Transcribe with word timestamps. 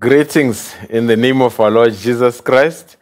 Greetings 0.00 0.74
in 0.88 1.06
the 1.06 1.14
name 1.14 1.42
of 1.42 1.60
our 1.60 1.70
Lord 1.70 1.92
Jesus 1.92 2.40
Christ. 2.40 2.96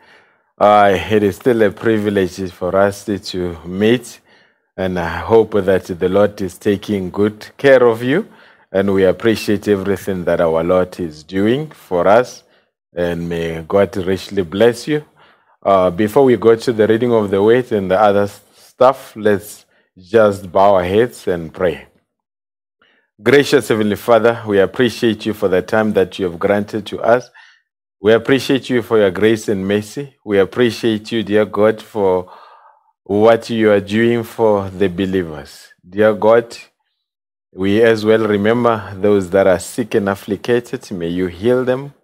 Uh, 0.59 0.98
it 0.98 1.22
is 1.22 1.36
still 1.36 1.62
a 1.62 1.70
privilege 1.70 2.50
for 2.50 2.75
us 2.75 3.04
to 3.04 3.56
meet, 3.64 4.19
and 4.76 4.98
I 4.98 5.19
hope 5.19 5.53
that 5.53 5.84
the 5.84 6.09
Lord 6.09 6.41
is 6.41 6.59
taking 6.59 7.10
good 7.10 7.50
care 7.56 7.86
of 7.86 8.03
you. 8.03 8.26
And 8.72 8.92
we 8.92 9.04
appreciate 9.04 9.69
everything 9.69 10.25
that 10.25 10.41
our 10.41 10.64
Lord 10.64 10.98
is 10.98 11.22
doing 11.22 11.70
for 11.70 12.09
us. 12.09 12.42
And 12.92 13.28
may 13.28 13.62
God 13.69 13.97
richly 13.98 14.42
bless 14.42 14.88
you. 14.88 15.04
Uh, 15.62 15.91
before 15.91 16.25
we 16.25 16.36
go 16.36 16.56
to 16.56 16.72
the 16.72 16.88
reading 16.88 17.12
of 17.12 17.30
the 17.30 17.41
word 17.41 17.70
and 17.70 17.88
the 17.88 18.00
other 18.00 18.26
stuff, 18.26 19.15
let's 19.15 19.66
just 19.97 20.50
bow 20.50 20.75
our 20.75 20.82
heads 20.82 21.28
and 21.28 21.54
pray. 21.54 21.86
Gracious 23.20 23.66
Heavenly 23.66 23.96
Father, 23.96 24.44
we 24.46 24.60
appreciate 24.60 25.26
you 25.26 25.34
for 25.34 25.48
the 25.48 25.60
time 25.60 25.92
that 25.94 26.20
you 26.20 26.26
have 26.26 26.38
granted 26.38 26.86
to 26.86 27.00
us. 27.00 27.28
We 28.00 28.12
appreciate 28.12 28.70
you 28.70 28.80
for 28.80 28.96
your 28.98 29.10
grace 29.10 29.48
and 29.48 29.66
mercy. 29.66 30.14
We 30.24 30.38
appreciate 30.38 31.10
you, 31.10 31.24
dear 31.24 31.44
God, 31.44 31.82
for 31.82 32.30
what 33.02 33.50
you 33.50 33.72
are 33.72 33.80
doing 33.80 34.22
for 34.22 34.70
the 34.70 34.86
believers. 34.86 35.66
Dear 35.84 36.14
God, 36.14 36.56
we 37.52 37.82
as 37.82 38.04
well 38.04 38.24
remember 38.24 38.94
those 38.94 39.30
that 39.30 39.48
are 39.48 39.58
sick 39.58 39.96
and 39.96 40.08
afflicted. 40.08 40.88
May 40.92 41.08
you 41.08 41.26
heal 41.26 41.64
them. 41.64 41.94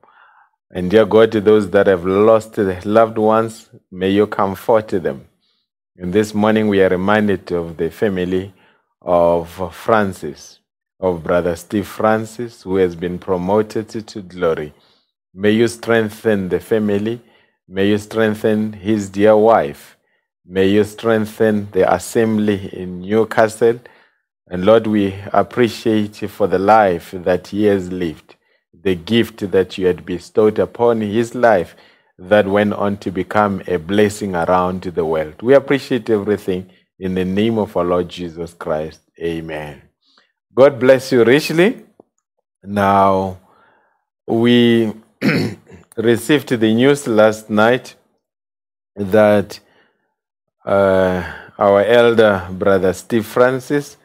And 0.73 0.91
dear 0.91 1.07
God, 1.07 1.31
those 1.31 1.71
that 1.71 1.87
have 1.87 2.05
lost 2.05 2.59
loved 2.59 3.19
ones, 3.19 3.71
may 3.89 4.11
you 4.11 4.27
comfort 4.27 4.89
them. 4.89 5.27
And 5.97 6.13
this 6.13 6.35
morning 6.35 6.67
we 6.67 6.83
are 6.83 6.89
reminded 6.89 7.53
of 7.53 7.77
the 7.77 7.93
family 7.93 8.53
of 9.01 9.73
Francis 9.73 10.59
of 11.01 11.25
Brother 11.25 11.57
Steve 11.57 11.89
Francis, 11.89 12.63
who 12.63 12.77
has 12.77 12.97
been 12.97 13.19
promoted 13.19 13.89
to 13.91 14.23
glory. 14.23 14.75
May 15.35 15.53
you 15.53 15.69
strengthen 15.69 16.51
the 16.51 16.61
family. 16.61 17.21
May 17.69 17.91
you 17.91 17.99
strengthen 17.99 18.75
his 18.75 19.11
dear 19.11 19.37
wife. 19.37 19.97
May 20.47 20.69
you 20.69 20.85
strengthen 20.85 21.71
the 21.73 21.93
assembly 21.95 22.71
in 22.75 23.03
Newcastle. 23.03 23.81
And 24.49 24.67
Lord, 24.67 24.89
we 24.89 25.15
appreciate 25.33 26.23
you 26.23 26.29
for 26.29 26.49
the 26.49 26.61
life 26.61 27.13
that 27.13 27.49
he 27.49 27.65
has 27.67 27.93
lived, 27.93 28.37
the 28.75 28.97
gift 28.97 29.51
that 29.53 29.79
you 29.79 29.87
had 29.89 30.07
bestowed 30.07 30.61
upon 30.61 31.03
his 31.03 31.35
life 31.35 31.77
that 32.19 32.47
went 32.49 32.75
on 32.75 32.99
to 32.99 33.13
become 33.13 33.63
a 33.69 33.79
blessing 33.79 34.37
around 34.37 34.83
the 34.85 35.07
world. 35.07 35.43
We 35.43 35.55
appreciate 35.55 36.11
everything 36.11 36.71
in 37.01 37.15
the 37.15 37.27
name 37.27 37.59
of 37.59 37.77
our 37.77 37.85
Lord 37.87 38.11
Jesus 38.11 38.55
Christ. 38.55 39.01
Amen. 39.21 39.84
God 40.55 40.79
bless 40.79 41.11
you 41.11 41.25
richly. 41.25 41.85
Now, 42.63 43.41
we 44.25 44.93
received 45.97 46.49
the 46.51 46.73
news 46.73 47.09
last 47.09 47.51
night 47.51 47.97
that 48.95 49.59
uh, 50.65 51.25
our 51.59 51.83
elder 51.83 52.47
brother 52.53 52.93
Steve 52.93 53.27
Francis 53.27 53.97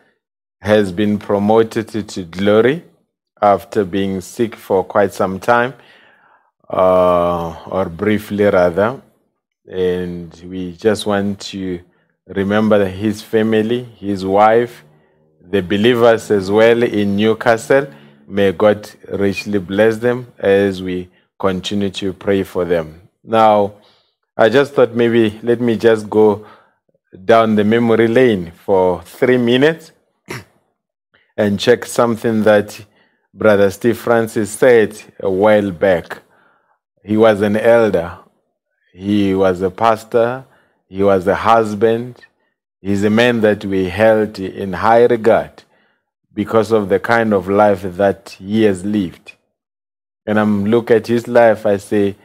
has 0.60 0.92
been 0.92 1.20
promoted 1.20 2.10
to 2.10 2.24
glory 2.24 2.84
after 3.40 3.86
being 3.86 4.20
sick 4.20 4.56
for 4.56 4.84
quite 4.84 5.14
some 5.14 5.40
time, 5.40 5.76
uh, 6.68 7.64
or 7.68 7.86
briefly 7.86 8.46
rather. 8.46 9.00
And 9.72 10.34
we 10.48 10.74
just 10.74 11.06
want 11.06 11.42
to 11.52 11.80
remember 12.26 12.88
his 12.88 13.22
family, 13.22 13.84
his 13.84 14.26
wife, 14.26 14.84
the 15.50 15.62
believers 15.62 16.30
as 16.30 16.52
well 16.52 16.84
in 16.84 17.16
Newcastle. 17.16 17.88
May 18.28 18.52
God 18.52 18.90
richly 19.12 19.60
bless 19.60 19.98
them 19.98 20.32
as 20.38 20.82
we 20.84 21.10
continue 21.40 21.90
to 21.90 22.14
pray 22.14 22.44
for 22.44 22.66
them. 22.66 23.02
Now, 23.24 23.74
I 24.38 24.50
just 24.50 24.74
thought 24.74 24.94
maybe 24.94 25.40
let 25.42 25.60
me 25.60 25.76
just 25.76 26.10
go 26.10 26.46
down 27.26 27.56
the 27.56 27.64
memory 27.64 28.08
lane 28.08 28.52
for 28.52 29.02
three 29.02 29.38
minutes 29.38 29.92
and 31.38 31.60
check 31.60 31.86
something 31.86 32.44
that 32.44 32.86
Brother 33.34 33.72
Steve 33.72 33.98
Francis 33.98 34.52
said 34.52 35.02
a 35.20 35.30
while 35.30 35.72
back. 35.72 36.20
He 37.04 37.18
was 37.18 37.42
an 37.42 37.58
elder, 37.58 38.20
he 38.94 39.34
was 39.34 39.62
a 39.62 39.72
pastor, 39.72 40.46
he 40.88 41.02
was 41.02 41.26
a 41.26 41.36
husband, 41.36 42.16
he's 42.82 43.04
a 43.04 43.10
man 43.10 43.42
that 43.42 43.66
we 43.66 43.90
held 43.90 44.40
in 44.40 44.74
high 44.74 45.06
regard 45.06 45.64
because 46.34 46.72
of 46.72 46.90
the 46.90 47.00
kind 47.00 47.34
of 47.34 47.48
life 47.48 47.82
that 47.84 48.38
he 48.40 48.64
has 48.64 48.86
lived. 48.86 49.34
And 50.26 50.40
I'm 50.40 50.66
look 50.66 50.92
at 50.92 51.08
his 51.08 51.28
life, 51.28 51.66
I 51.66 51.78
say, 51.78 52.16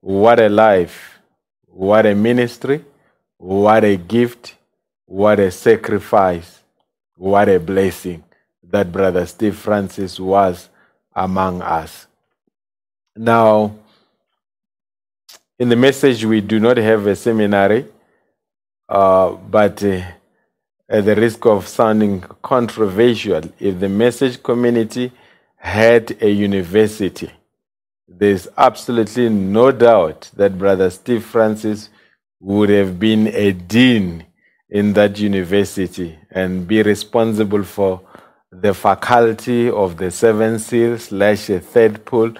what 0.00 0.38
a 0.38 0.48
life, 0.48 1.18
what 1.66 2.06
a 2.06 2.14
ministry, 2.14 2.84
what 3.38 3.84
a 3.84 3.96
gift, 3.96 4.56
what 5.06 5.40
a 5.40 5.50
sacrifice, 5.50 6.62
what 7.16 7.48
a 7.48 7.58
blessing 7.58 8.22
that 8.70 8.92
Brother 8.92 9.26
Steve 9.26 9.56
Francis 9.56 10.18
was 10.18 10.68
among 11.14 11.62
us. 11.62 12.06
Now, 13.16 13.76
in 15.58 15.68
the 15.68 15.76
message, 15.76 16.24
we 16.24 16.40
do 16.40 16.58
not 16.58 16.76
have 16.76 17.06
a 17.06 17.14
seminary, 17.14 17.86
but 18.88 19.82
uh, 19.82 20.02
at 20.88 21.04
the 21.04 21.14
risk 21.16 21.44
of 21.46 21.66
sounding 21.66 22.20
controversial, 22.42 23.42
if 23.58 23.80
the 23.80 23.88
message 23.88 24.42
community 24.42 25.12
had 25.56 26.16
a 26.20 26.30
university, 26.30 27.30
there's 28.06 28.48
absolutely 28.56 29.28
no 29.28 29.72
doubt 29.72 30.30
that 30.36 30.58
Brother 30.58 30.90
Steve 30.90 31.24
Francis 31.24 31.88
would 32.40 32.68
have 32.68 32.98
been 32.98 33.28
a 33.28 33.52
dean 33.52 34.26
in 34.68 34.92
that 34.92 35.18
university 35.18 36.18
and 36.30 36.66
be 36.68 36.82
responsible 36.82 37.64
for 37.64 38.02
the 38.52 38.74
faculty 38.74 39.70
of 39.70 39.96
the 39.96 40.10
seven 40.10 40.58
seals 40.58 41.04
slash 41.04 41.48
a 41.50 41.60
third 41.60 42.04
pull 42.04 42.32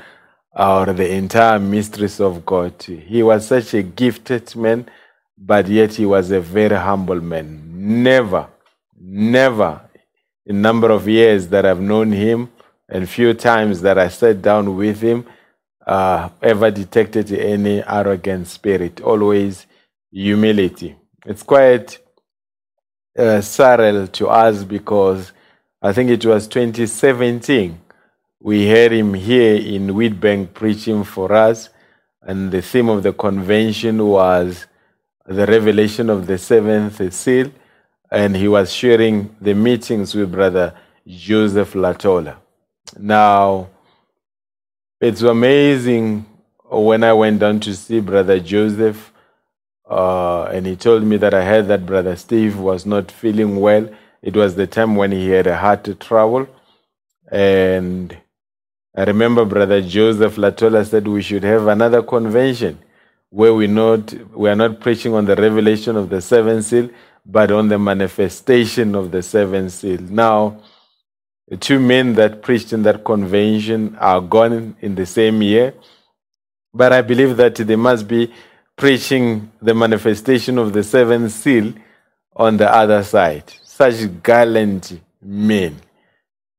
or 0.55 0.87
the 0.87 1.11
entire 1.11 1.59
mysteries 1.59 2.21
of 2.21 2.45
God. 2.45 2.75
He 2.83 3.23
was 3.23 3.47
such 3.47 3.75
a 3.75 3.83
gifted 3.83 4.55
man, 4.55 4.89
but 5.45 5.69
yet 5.69 5.95
he 5.95 6.07
was 6.07 6.31
a 6.31 6.41
very 6.41 6.77
humble 6.77 7.21
man. 7.21 8.03
Never, 8.03 8.49
never 8.99 9.81
in 10.47 10.63
number 10.63 10.91
of 10.91 11.09
years 11.09 11.49
that 11.49 11.67
I've 11.67 11.81
known 11.81 12.13
him 12.13 12.51
and 12.89 13.09
few 13.09 13.35
times 13.35 13.81
that 13.83 13.99
I 13.99 14.09
sat 14.09 14.43
down 14.43 14.77
with 14.77 15.01
him, 15.01 15.27
uh, 15.87 16.29
ever 16.43 16.71
detected 16.71 17.33
any 17.33 17.83
arrogant 17.83 18.47
spirit. 18.47 19.01
Always 19.01 19.67
humility. 20.11 20.97
It's 21.27 21.43
quite 21.43 21.99
uh, 23.19 23.41
surreal 23.41 24.11
to 24.13 24.29
us 24.29 24.65
because 24.65 25.33
I 25.83 25.93
think 25.93 26.11
it 26.11 26.25
was 26.25 26.49
2017 26.49 27.81
we 28.45 28.69
heard 28.69 28.93
him 28.93 29.15
here 29.15 29.55
in 29.55 29.87
Wheatbank 29.95 30.53
preaching 30.53 31.03
for 31.03 31.33
us, 31.33 31.71
and 32.21 32.53
the 32.53 32.61
theme 32.61 32.91
of 32.91 33.03
the 33.03 33.15
convention 33.15 34.07
was 34.07 34.67
the 35.27 35.47
revelation 35.47 36.11
of 36.11 36.27
the 36.27 36.37
seventh 36.39 37.13
seal, 37.13 37.51
and 38.11 38.37
he 38.37 38.47
was 38.49 38.73
sharing 38.73 39.35
the 39.41 39.55
meetings 39.55 40.15
with 40.15 40.31
Brother 40.31 40.75
Joseph 41.07 41.73
Latola. 41.73 42.37
Now, 42.99 43.71
it's 45.01 45.23
amazing 45.23 46.27
when 46.65 47.05
I 47.05 47.13
went 47.13 47.41
down 47.41 47.61
to 47.61 47.75
see 47.75 48.01
Brother 48.01 48.39
Joseph, 48.39 49.13
uh, 49.89 50.45
and 50.45 50.67
he 50.67 50.77
told 50.77 51.05
me 51.05 51.17
that 51.17 51.35
I 51.35 51.45
heard 51.45 51.69
that 51.69 51.87
Brother 51.87 52.17
Steve 52.17 52.59
was 52.59 52.85
not 52.85 53.11
feeling 53.11 53.61
well. 53.61 53.89
It 54.23 54.37
was 54.37 54.55
the 54.55 54.67
time 54.67 54.97
when 54.97 55.13
he 55.13 55.31
had 55.31 55.47
a 55.47 55.57
heart 55.57 55.89
trouble, 56.01 56.47
and 57.31 58.17
I 58.95 59.05
remember 59.05 59.45
Brother 59.45 59.81
Joseph 59.83 60.37
Latola 60.37 60.87
said 60.87 61.09
we 61.09 61.23
should 61.23 61.43
have 61.45 61.67
another 61.67 62.03
convention 62.03 62.79
where 63.35 63.53
we 63.53 63.67
not 63.67 64.15
we 64.33 64.49
are 64.49 64.55
not 64.55 64.79
preaching 64.79 65.13
on 65.13 65.25
the 65.25 65.35
revelation 65.35 65.97
of 65.97 66.09
the 66.09 66.21
seven 66.21 66.63
seal, 66.63 66.89
but 67.27 67.51
on 67.51 67.67
the 67.67 67.79
manifestation 67.79 68.95
of 68.95 69.11
the 69.11 69.23
seven 69.23 69.69
seal. 69.71 70.01
Now, 70.03 70.63
the 71.49 71.57
two 71.57 71.81
men 71.81 72.15
that 72.15 72.43
preached 72.43 72.73
in 72.73 72.85
that 72.85 73.05
convention 73.05 73.97
are 73.99 74.21
gone 74.21 74.77
in 74.81 74.95
the 74.95 75.05
same 75.05 75.43
year, 75.43 75.75
but 76.73 76.93
I 76.93 77.03
believe 77.03 77.37
that 77.39 77.57
they 77.57 77.75
must 77.75 78.07
be 78.07 78.33
preaching 78.77 79.51
the 79.61 79.75
manifestation 79.75 80.57
of 80.57 80.73
the 80.73 80.85
seven 80.85 81.29
seal 81.29 81.75
on 82.37 82.57
the 82.57 82.73
other 82.73 83.03
side. 83.03 83.53
Such 83.65 84.23
gallant 84.23 85.01
men 85.21 85.81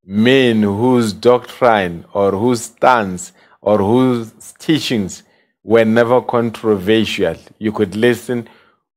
men 0.06 0.62
whose 0.62 1.14
doctrine 1.14 2.04
or 2.14 2.32
whose 2.32 2.64
stance 2.64 3.32
or 3.62 3.78
whose 3.78 4.54
teachings 4.60 5.24
were 5.66 5.84
never 5.84 6.22
controversial. 6.22 7.36
You 7.58 7.72
could 7.72 7.96
listen 7.96 8.48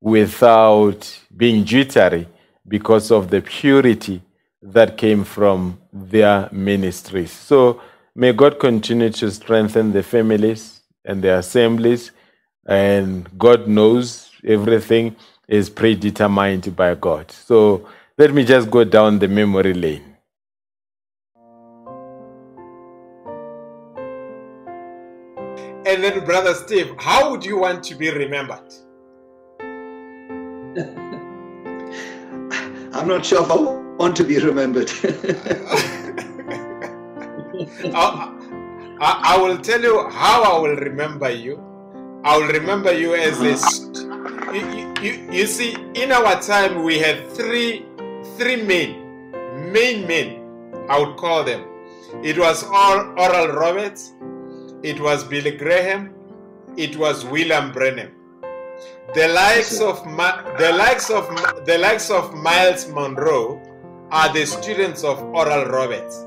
without 0.03 1.19
being 1.35 1.65
jittery 1.65 2.29
because 2.69 3.11
of 3.11 3.31
the 3.31 3.41
purity 3.41 4.21
that 4.61 4.99
came 4.99 5.25
from 5.25 5.81
their 5.93 6.51
ministries. 6.53 7.33
So 7.33 7.81
may 8.15 8.35
God 8.35 8.61
continue 8.61 9.09
to 9.11 9.31
strengthen 9.31 9.93
the 9.93 10.03
families 10.03 10.83
and 11.07 11.23
the 11.23 11.39
assemblies. 11.39 12.11
And 12.67 13.27
God 13.39 13.67
knows 13.67 14.31
everything 14.47 15.17
is 15.49 15.71
predetermined 15.71 16.77
by 16.77 16.95
God. 16.97 17.31
So 17.31 17.89
let 18.19 18.35
me 18.35 18.45
just 18.45 18.71
go 18.71 18.85
down 18.85 19.19
the 19.19 19.29
memory 19.29 19.73
lane. 19.73 20.08
And 25.89 26.05
then, 26.05 26.23
Brother 26.25 26.53
Steve, 26.53 26.95
how 26.99 27.31
would 27.31 27.43
you 27.43 27.57
want 27.57 27.83
to 27.85 27.95
be 27.95 28.11
remembered? 28.11 28.75
I'm 32.95 33.09
not 33.09 33.25
sure 33.25 33.43
if 33.43 33.51
I 33.51 33.55
want 33.57 34.15
to 34.17 34.25
be 34.25 34.39
remembered. 34.39 34.91
I, 37.95 38.35
I, 39.01 39.21
I 39.25 39.39
will 39.41 39.57
tell 39.57 39.81
you 39.81 40.07
how 40.11 40.43
I 40.43 40.59
will 40.61 40.77
remember 40.77 41.31
you. 41.31 41.59
I 42.23 42.37
will 42.37 42.49
remember 42.49 42.93
you 42.93 43.15
as 43.15 43.41
a. 43.41 43.53
Uh-huh. 43.53 43.57
st- 43.57 43.97
You, 44.55 44.95
you, 45.03 45.13
you 45.33 45.47
see, 45.47 45.75
in 45.95 46.13
our 46.13 46.39
time, 46.43 46.83
we 46.83 46.99
had 46.99 47.31
three 47.33 47.87
three 48.37 48.63
men, 48.63 49.33
main 49.73 50.07
men, 50.07 50.37
I 50.89 50.99
would 51.01 51.17
call 51.17 51.45
them. 51.45 51.65
It 52.23 52.39
was 52.39 52.63
all 52.65 52.99
Oral 53.19 53.49
Roberts, 53.53 54.13
it 54.83 55.01
was 55.01 55.25
Billy 55.25 55.53
Graham, 55.53 56.15
it 56.77 56.97
was 56.97 57.25
William 57.25 57.73
Branham. 57.73 58.13
The 59.15 59.29
likes 59.29 59.81
of 59.81 60.05
the 60.05 60.73
likes 60.77 61.11
of 61.11 61.27
the 61.65 61.79
likes 61.79 62.11
of 62.11 62.35
Myles 62.35 62.89
Munroe 62.89 63.61
are 64.11 64.33
the 64.33 64.47
students 64.47 65.03
of 65.03 65.21
Oral 65.23 65.65
Roberts. 65.67 66.25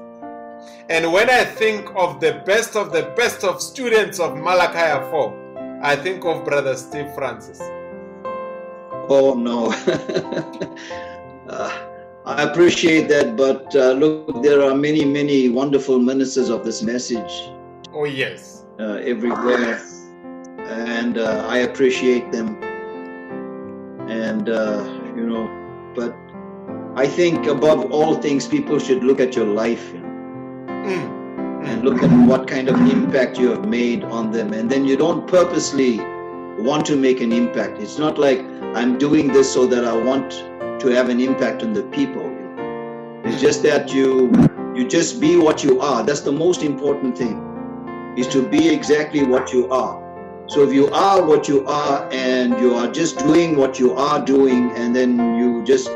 And 0.90 1.14
when 1.14 1.30
I 1.30 1.46
think 1.46 1.90
of 1.96 2.20
the 2.20 2.44
best 2.46 2.76
of 2.76 2.92
the 2.92 3.14
best 3.16 3.44
of 3.44 3.62
students 3.62 4.20
of 4.20 4.36
Malachi 4.36 5.10
4, 5.10 5.80
I 5.84 5.96
think 5.96 6.26
of 6.26 6.44
Brother 6.44 6.76
Steve 6.76 7.14
Francis. 7.16 7.62
oh 9.10 9.36
no. 9.36 9.72
Uh, 11.50 11.70
I 12.26 12.44
appreciate 12.44 13.10
that, 13.10 13.36
but 13.36 13.76
uh, 13.76 13.92
look, 13.92 14.42
there 14.42 14.62
are 14.64 14.74
many, 14.74 15.04
many 15.04 15.50
wonderful 15.50 16.00
ministers 16.00 16.48
of 16.48 16.64
this 16.64 16.82
message 16.82 17.52
Oh 17.94 18.06
yes. 18.06 18.64
uh, 18.80 19.00
everywhere, 19.04 19.82
and 20.68 21.18
uh, 21.18 21.46
I 21.48 21.60
appreciate 21.60 22.32
them. 22.32 22.58
And 24.10 24.50
uh, 24.50 24.84
you 25.16 25.26
know, 25.28 25.48
but 25.96 26.16
I 26.96 27.08
think 27.08 27.48
above 27.48 27.92
all 27.92 28.16
things, 28.16 28.48
people 28.48 28.80
should 28.80 29.04
look 29.04 29.20
at 29.20 29.36
your 29.36 29.46
life 29.46 29.92
you 29.94 30.00
know, 30.00 30.08
Mm. 30.82 31.68
and 31.68 31.84
look 31.84 32.02
at 32.02 32.10
what 32.28 32.48
kind 32.48 32.68
of 32.68 32.76
impact 32.92 33.38
you 33.38 33.52
have 33.52 33.68
made 33.68 34.04
on 34.06 34.32
them, 34.32 34.52
and 34.54 34.70
then 34.70 34.84
you 34.86 34.98
don't 34.98 35.28
purposely 35.28 36.00
want 36.58 36.86
to 36.88 36.96
make 36.96 37.22
an 37.22 37.32
impact. 37.32 37.80
It's 37.80 38.00
not 38.00 38.18
like 38.18 38.40
I'm 38.76 38.98
doing 38.98 39.28
this 39.32 39.52
so 39.54 39.68
that 39.68 39.86
I 39.86 39.94
want 39.96 40.32
to 40.82 40.88
have 40.90 41.10
an 41.10 41.20
impact 41.20 41.62
on 41.62 41.74
the 41.74 41.84
people. 41.84 42.26
It's 43.26 43.40
just 43.40 43.62
that 43.64 43.94
you 43.94 44.32
you 44.76 44.88
just 44.88 45.22
be 45.22 45.36
what 45.38 45.64
you 45.64 45.80
are. 45.82 46.04
That's 46.04 46.22
the 46.22 46.32
most 46.32 46.64
important 46.64 47.16
thing. 47.18 47.38
Is 48.18 48.28
to 48.28 48.48
be 48.48 48.70
exactly 48.70 49.24
what 49.24 49.54
you 49.54 49.70
are. 49.70 50.02
So 50.48 50.64
if 50.64 50.74
you 50.74 50.88
are 50.90 51.26
what 51.26 51.48
you 51.48 51.66
are 51.66 52.10
and 52.12 52.60
you 52.60 52.76
are 52.76 52.92
just 52.92 53.20
doing 53.20 53.56
what 53.56 53.80
you 53.80 53.94
are 53.94 54.24
doing 54.24 54.72
and 54.72 54.94
then 54.94 55.38
you 55.38 55.64
just 55.64 55.90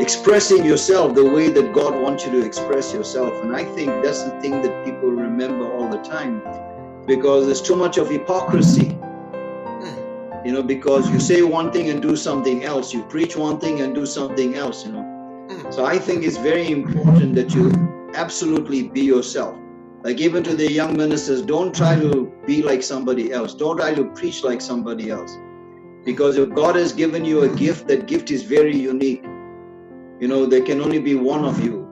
expressing 0.00 0.64
yourself 0.64 1.14
the 1.14 1.24
way 1.24 1.48
that 1.50 1.72
God 1.72 1.94
wants 1.94 2.26
you 2.26 2.32
to 2.32 2.44
express 2.44 2.92
yourself. 2.92 3.32
And 3.44 3.54
I 3.54 3.64
think 3.64 4.02
that's 4.02 4.24
the 4.24 4.32
thing 4.40 4.62
that 4.62 4.84
people 4.84 5.10
remember 5.10 5.72
all 5.72 5.88
the 5.88 6.02
time 6.02 6.42
because 7.06 7.46
there's 7.46 7.62
too 7.62 7.76
much 7.76 7.96
of 7.98 8.10
hypocrisy. 8.10 8.98
You 10.44 10.52
know, 10.52 10.62
because 10.62 11.08
you 11.08 11.20
say 11.20 11.40
one 11.40 11.72
thing 11.72 11.88
and 11.88 12.02
do 12.02 12.16
something 12.16 12.64
else, 12.64 12.92
you 12.92 13.02
preach 13.04 13.34
one 13.34 13.58
thing 13.58 13.80
and 13.80 13.94
do 13.94 14.04
something 14.04 14.56
else, 14.56 14.84
you 14.84 14.92
know. 14.92 15.70
So 15.70 15.86
I 15.86 15.98
think 15.98 16.22
it's 16.22 16.36
very 16.36 16.70
important 16.70 17.34
that 17.36 17.54
you 17.54 17.70
absolutely 18.14 18.88
be 18.88 19.00
yourself. 19.00 19.56
Like 20.04 20.20
even 20.20 20.44
to 20.44 20.54
the 20.54 20.70
young 20.70 20.98
ministers, 20.98 21.40
don't 21.40 21.74
try 21.74 21.98
to 21.98 22.30
be 22.46 22.62
like 22.62 22.82
somebody 22.82 23.32
else. 23.32 23.54
Don't 23.54 23.78
try 23.78 23.94
to 23.94 24.04
preach 24.10 24.44
like 24.44 24.60
somebody 24.60 25.08
else. 25.08 25.38
Because 26.04 26.36
if 26.36 26.50
God 26.54 26.76
has 26.76 26.92
given 26.92 27.24
you 27.24 27.44
a 27.44 27.48
gift, 27.48 27.88
that 27.88 28.06
gift 28.06 28.30
is 28.30 28.42
very 28.42 28.76
unique. 28.76 29.24
You 30.20 30.28
know, 30.28 30.44
there 30.44 30.60
can 30.60 30.82
only 30.82 30.98
be 30.98 31.14
one 31.14 31.46
of 31.46 31.64
you. 31.64 31.88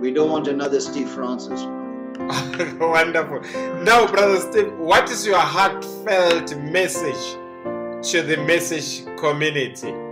We 0.00 0.12
don't 0.12 0.30
want 0.30 0.46
another 0.46 0.80
Steve 0.80 1.08
Francis. 1.10 1.60
Wonderful. 2.78 3.40
Now, 3.82 4.06
Brother 4.06 4.38
Steve, 4.38 4.72
what 4.78 5.10
is 5.10 5.26
your 5.26 5.40
heartfelt 5.40 6.56
message 6.58 7.32
to 8.12 8.22
the 8.22 8.36
message 8.46 9.04
community? 9.18 10.05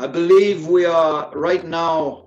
I 0.00 0.06
believe 0.06 0.68
we 0.68 0.84
are 0.84 1.28
right 1.34 1.64
now 1.66 2.26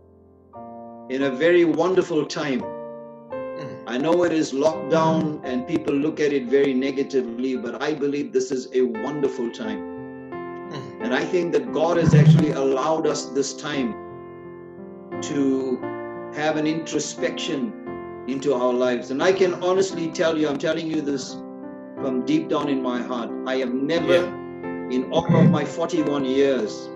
in 1.10 1.24
a 1.24 1.32
very 1.32 1.64
wonderful 1.64 2.26
time 2.26 2.60
mm. 2.60 3.84
I 3.88 3.98
know 3.98 4.24
it 4.24 4.34
is 4.34 4.52
lockdown 4.52 5.42
and 5.46 5.66
people 5.66 5.94
look 5.94 6.20
at 6.20 6.34
it 6.34 6.48
very 6.48 6.74
negatively, 6.74 7.56
but 7.56 7.82
I 7.82 7.94
believe 7.94 8.34
this 8.34 8.52
is 8.52 8.68
a 8.74 8.82
wonderful 8.82 9.50
time. 9.52 9.80
Mm. 9.80 11.06
And 11.06 11.14
I 11.14 11.24
think 11.24 11.54
that 11.54 11.72
God 11.72 11.98
has 11.98 12.14
actually 12.14 12.52
allowed 12.52 13.08
us 13.08 13.26
this 13.28 13.54
time 13.54 13.94
to 15.22 15.80
have 16.36 16.58
an 16.58 16.68
introspection 16.68 17.74
into 18.28 18.54
our 18.54 18.74
lives. 18.74 19.12
And 19.12 19.24
I 19.24 19.32
can 19.32 19.54
honestly 19.64 20.10
tell 20.12 20.38
you, 20.38 20.48
I'm 20.50 20.60
telling 20.60 20.88
you 20.88 21.02
this 21.02 21.34
from 22.02 22.26
deep 22.26 22.50
down 22.50 22.70
in 22.70 22.82
my 22.82 23.02
heart. 23.02 23.30
I 23.48 23.56
have 23.58 23.74
never, 23.74 24.26
in 24.92 25.10
all 25.12 25.26
of 25.36 25.50
my 25.50 25.64
41 25.64 26.26
years, 26.26 26.90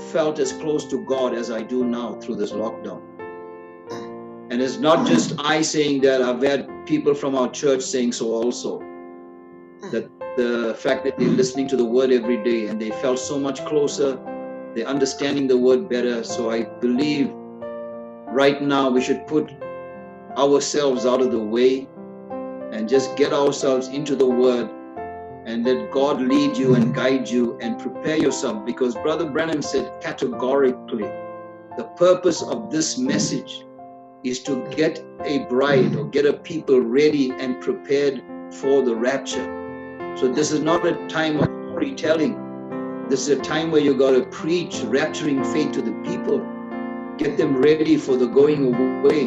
felt 0.00 0.38
as 0.38 0.52
close 0.52 0.84
to 0.86 1.04
God 1.04 1.34
as 1.34 1.50
I 1.50 1.62
do 1.62 1.84
now 1.84 2.14
through 2.14 2.36
this 2.36 2.52
lockdown. 2.52 3.02
Mm. 3.88 4.52
And 4.52 4.62
it's 4.62 4.78
not 4.78 5.06
just 5.06 5.34
I 5.38 5.62
saying 5.62 6.02
that, 6.02 6.22
I've 6.22 6.42
had 6.42 6.86
people 6.86 7.14
from 7.14 7.34
our 7.34 7.50
church 7.50 7.82
saying 7.82 8.12
so 8.12 8.32
also. 8.32 8.80
Mm. 8.80 9.90
That 9.90 10.10
the 10.36 10.74
fact 10.78 11.04
that 11.04 11.18
they're 11.18 11.28
listening 11.28 11.68
to 11.68 11.76
the 11.76 11.84
word 11.84 12.10
every 12.10 12.42
day 12.42 12.66
and 12.66 12.80
they 12.80 12.90
felt 12.90 13.18
so 13.18 13.38
much 13.38 13.64
closer, 13.66 14.18
they're 14.74 14.86
understanding 14.86 15.46
the 15.46 15.56
word 15.56 15.88
better. 15.88 16.24
So 16.24 16.50
I 16.50 16.64
believe 16.64 17.30
right 18.28 18.60
now 18.60 18.90
we 18.90 19.00
should 19.00 19.26
put 19.26 19.52
ourselves 20.36 21.06
out 21.06 21.20
of 21.20 21.30
the 21.30 21.38
way 21.38 21.88
and 22.72 22.88
just 22.88 23.16
get 23.16 23.32
ourselves 23.32 23.88
into 23.88 24.16
the 24.16 24.26
word 24.26 24.68
and 25.46 25.64
let 25.64 25.90
God 25.90 26.20
lead 26.20 26.56
you 26.56 26.74
and 26.74 26.94
guide 26.94 27.28
you 27.28 27.58
and 27.60 27.78
prepare 27.78 28.16
yourself. 28.16 28.64
Because 28.64 28.94
Brother 28.94 29.28
Branham 29.28 29.62
said 29.62 30.00
categorically, 30.00 31.10
the 31.76 31.84
purpose 31.96 32.42
of 32.42 32.70
this 32.70 32.98
message 32.98 33.64
is 34.22 34.42
to 34.42 34.66
get 34.70 35.04
a 35.22 35.40
bride 35.46 35.94
or 35.96 36.04
get 36.04 36.24
a 36.24 36.32
people 36.32 36.80
ready 36.80 37.30
and 37.30 37.60
prepared 37.60 38.22
for 38.50 38.82
the 38.82 38.94
rapture. 38.94 39.44
So 40.16 40.32
this 40.32 40.50
is 40.50 40.60
not 40.60 40.86
a 40.86 41.06
time 41.08 41.38
of 41.38 41.44
storytelling. 41.44 43.06
This 43.08 43.28
is 43.28 43.38
a 43.38 43.42
time 43.42 43.70
where 43.70 43.82
you 43.82 43.94
got 43.94 44.12
to 44.12 44.24
preach 44.26 44.76
rapturing 44.76 45.44
faith 45.52 45.72
to 45.72 45.82
the 45.82 45.92
people, 46.04 46.38
get 47.18 47.36
them 47.36 47.58
ready 47.58 47.98
for 47.98 48.16
the 48.16 48.26
going 48.26 48.74
away. 48.74 49.26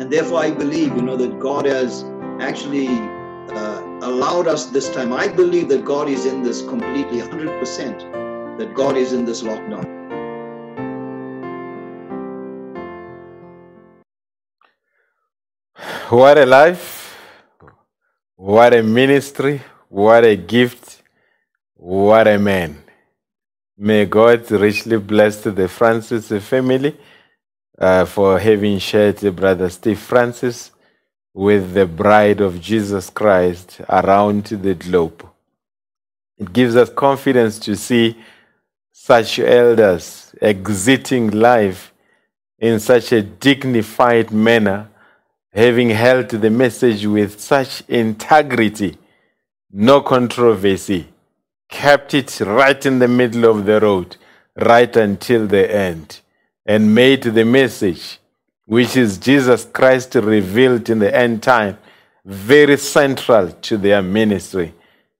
And 0.00 0.10
therefore, 0.10 0.40
I 0.40 0.50
believe, 0.50 0.94
you 0.96 1.02
know, 1.02 1.16
that 1.16 1.38
God 1.38 1.64
has 1.64 2.04
actually 2.40 2.88
uh, 2.88 3.81
allowed 4.02 4.48
us 4.48 4.66
this 4.66 4.90
time. 4.90 5.12
I 5.12 5.28
believe 5.28 5.68
that 5.68 5.84
God 5.84 6.08
is 6.08 6.26
in 6.26 6.42
this 6.42 6.60
completely, 6.62 7.20
100%, 7.20 8.58
that 8.58 8.74
God 8.74 8.96
is 8.96 9.12
in 9.12 9.24
this 9.24 9.42
lockdown. 9.42 9.86
What 16.10 16.36
a 16.36 16.44
life, 16.44 17.16
what 18.34 18.74
a 18.74 18.82
ministry, 18.82 19.62
what 19.88 20.24
a 20.24 20.36
gift, 20.36 21.02
what 21.74 22.26
a 22.26 22.38
man. 22.38 22.82
May 23.78 24.04
God 24.06 24.50
richly 24.50 24.98
bless 24.98 25.42
the 25.42 25.68
Francis 25.68 26.28
family 26.44 26.98
uh, 27.78 28.04
for 28.04 28.38
having 28.38 28.78
shared 28.78 29.20
Brother 29.34 29.70
Steve 29.70 30.00
Francis 30.00 30.71
with 31.34 31.72
the 31.72 31.86
bride 31.86 32.40
of 32.40 32.60
Jesus 32.60 33.08
Christ 33.10 33.80
around 33.88 34.44
the 34.44 34.74
globe. 34.74 35.26
It 36.38 36.52
gives 36.52 36.76
us 36.76 36.90
confidence 36.90 37.58
to 37.60 37.76
see 37.76 38.18
such 38.92 39.38
elders 39.38 40.34
exiting 40.40 41.30
life 41.30 41.92
in 42.58 42.78
such 42.78 43.12
a 43.12 43.22
dignified 43.22 44.30
manner, 44.30 44.88
having 45.52 45.90
held 45.90 46.28
the 46.28 46.50
message 46.50 47.06
with 47.06 47.40
such 47.40 47.82
integrity, 47.88 48.96
no 49.70 50.00
controversy, 50.00 51.08
kept 51.68 52.14
it 52.14 52.40
right 52.40 52.86
in 52.86 52.98
the 52.98 53.08
middle 53.08 53.44
of 53.46 53.64
the 53.64 53.80
road, 53.80 54.16
right 54.56 54.94
until 54.96 55.46
the 55.46 55.74
end, 55.74 56.20
and 56.66 56.94
made 56.94 57.22
the 57.22 57.44
message 57.44 58.18
which 58.66 58.96
is 58.96 59.18
Jesus 59.18 59.64
Christ 59.64 60.14
revealed 60.14 60.88
in 60.88 60.98
the 61.00 61.14
end 61.14 61.42
time, 61.42 61.78
very 62.24 62.76
central 62.76 63.50
to 63.50 63.76
their 63.76 64.02
ministry. 64.02 64.74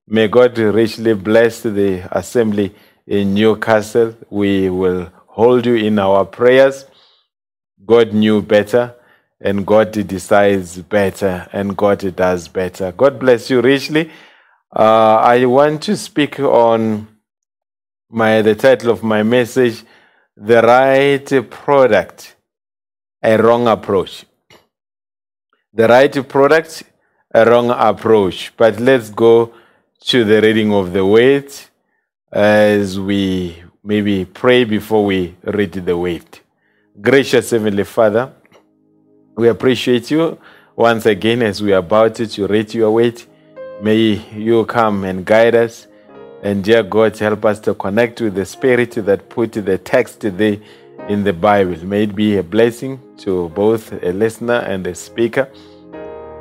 May 0.07 0.29
God 0.29 0.59
richly 0.59 1.15
bless 1.15 1.63
the 1.63 2.09
assembly 2.11 2.75
in 3.07 3.35
Newcastle. 3.35 4.17
We 4.31 4.69
will 4.71 5.11
hold 5.27 5.67
you 5.67 5.75
in 5.75 5.99
our 5.99 6.25
prayers. 6.25 6.87
God 7.85 8.13
knew 8.13 8.43
better, 8.43 8.95
and 9.41 9.67
God 9.67 9.93
decides 9.93 10.79
better, 10.79 11.49
and 11.53 11.77
God 11.77 12.15
does 12.15 12.47
better. 12.49 12.93
God 12.93 13.19
bless 13.19 13.51
you 13.51 13.61
richly. 13.61 14.11
Uh, 14.75 15.17
I 15.17 15.45
want 15.47 15.83
to 15.83 15.97
speak 15.97 16.39
on 16.39 17.09
my 18.09 18.43
the 18.43 18.55
title 18.55 18.91
of 18.91 19.03
my 19.03 19.23
message, 19.23 19.83
"The 20.37 20.63
Right 20.63 21.51
Product." 21.51 22.37
A 23.23 23.37
wrong 23.37 23.69
approach. 23.69 24.27
The 25.73 25.87
right 25.87 26.29
product, 26.29 26.83
a 27.33 27.49
wrong 27.49 27.71
approach. 27.71 28.53
But 28.57 28.81
let's 28.81 29.11
go 29.11 29.53
to 30.07 30.25
the 30.25 30.41
reading 30.43 30.73
of 30.73 30.93
the 30.93 31.07
word 31.07 31.53
as 32.33 32.99
we 32.99 33.63
maybe 33.85 34.25
pray 34.25 34.65
before 34.65 35.05
we 35.05 35.37
read 35.45 35.73
the 35.73 35.97
word. 35.97 36.25
Gracious 37.01 37.51
Heavenly 37.51 37.85
Father, 37.85 38.33
we 39.37 39.49
appreciate 39.49 40.11
you 40.11 40.39
once 40.77 41.07
again 41.07 41.43
as 41.43 41.63
we 41.63 41.73
are 41.73 41.79
about 41.79 42.17
to 42.17 42.47
read 42.47 42.75
your 42.75 42.91
word. 42.91 43.23
May 43.83 44.21
you 44.37 44.65
come 44.67 45.05
and 45.05 45.25
guide 45.25 45.55
us. 45.55 45.87
And 46.43 46.65
dear 46.65 46.83
God, 46.83 47.17
help 47.19 47.45
us 47.45 47.61
to 47.61 47.75
connect 47.75 48.21
with 48.21 48.35
the 48.35 48.45
Spirit 48.45 48.93
that 49.07 49.29
put 49.29 49.53
the 49.53 49.79
text 49.79 50.21
there 50.23 50.59
in 51.09 51.25
the 51.25 51.33
Bible. 51.33 51.85
May 51.85 52.05
it 52.05 52.15
be 52.15 52.37
a 52.37 52.43
blessing 52.43 53.01
to 53.19 53.49
both 53.51 53.93
a 53.93 54.13
listener 54.13 54.61
and 54.61 54.87
a 54.87 54.95
speaker. 54.95 55.51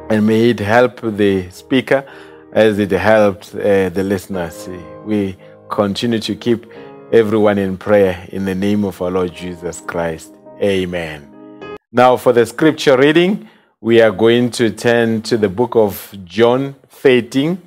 And 0.09 0.27
may 0.27 0.51
it 0.51 0.59
help 0.59 1.01
the 1.01 1.49
speaker 1.49 2.05
as 2.53 2.79
it 2.79 2.91
helped 2.91 3.55
uh, 3.55 3.89
the 3.89 4.03
listeners. 4.03 4.69
We 5.05 5.37
continue 5.69 6.19
to 6.19 6.35
keep 6.35 6.65
everyone 7.11 7.57
in 7.57 7.77
prayer 7.77 8.27
in 8.29 8.45
the 8.45 8.55
name 8.55 8.83
of 8.83 9.01
our 9.01 9.09
Lord 9.09 9.33
Jesus 9.33 9.81
Christ. 9.81 10.33
Amen. 10.61 11.27
Now, 11.91 12.17
for 12.17 12.33
the 12.33 12.45
scripture 12.45 12.97
reading, 12.97 13.49
we 13.79 14.01
are 14.01 14.11
going 14.11 14.51
to 14.51 14.69
turn 14.69 15.21
to 15.23 15.37
the 15.37 15.49
book 15.49 15.75
of 15.75 16.15
John 16.23 16.75
13. 16.89 17.61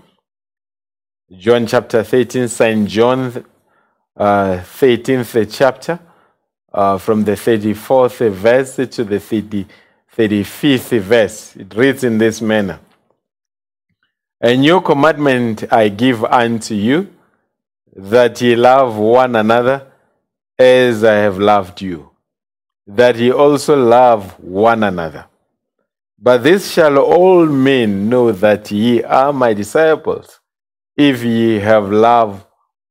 John 1.39 1.67
chapter 1.67 2.05
13, 2.05 2.47
St. 2.47 2.89
John 2.89 3.45
uh, 4.17 4.61
13th 4.63 5.53
chapter 5.53 5.99
uh, 6.75 6.99
from 6.99 7.23
the 7.23 7.33
34th 7.33 8.31
verse 8.31 8.75
to 8.75 9.05
the 9.05 9.21
30, 9.21 9.65
35th 10.17 11.01
verse. 11.01 11.57
It 11.57 11.73
reads 11.75 12.03
in 12.03 12.19
this 12.19 12.43
manner 12.43 12.81
A 14.41 14.57
new 14.57 14.81
commandment 14.81 15.73
I 15.73 15.89
give 15.89 16.25
unto 16.25 16.75
you, 16.75 17.09
that 17.95 18.41
ye 18.43 18.57
love 18.57 18.97
one 18.97 19.37
another 19.37 19.87
as 20.59 21.05
I 21.05 21.15
have 21.15 21.39
loved 21.39 21.81
you, 21.81 22.11
that 22.89 23.17
ye 23.17 23.33
also 23.33 23.77
love 23.77 24.33
one 24.41 24.83
another. 24.83 25.27
But 26.19 26.43
this 26.43 26.73
shall 26.73 26.99
all 26.99 27.47
men 27.47 28.09
know 28.09 28.33
that 28.33 28.71
ye 28.71 29.03
are 29.05 29.33
my 29.33 29.53
disciples, 29.53 30.41
if 30.97 31.23
ye 31.23 31.61
have 31.61 31.91
love 31.91 32.45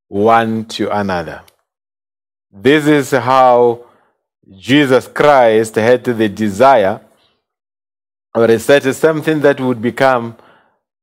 one 0.08 0.66
to 0.66 0.90
another. 0.96 1.42
This 2.56 2.86
is 2.86 3.10
how 3.10 3.86
Jesus 4.56 5.08
Christ 5.08 5.74
had 5.74 6.04
the 6.04 6.30
desire, 6.30 7.02
or 8.36 8.48
he 8.48 8.60
said 8.60 8.84
something 8.94 9.40
that 9.42 9.60
would 9.60 9.82
become 9.82 10.36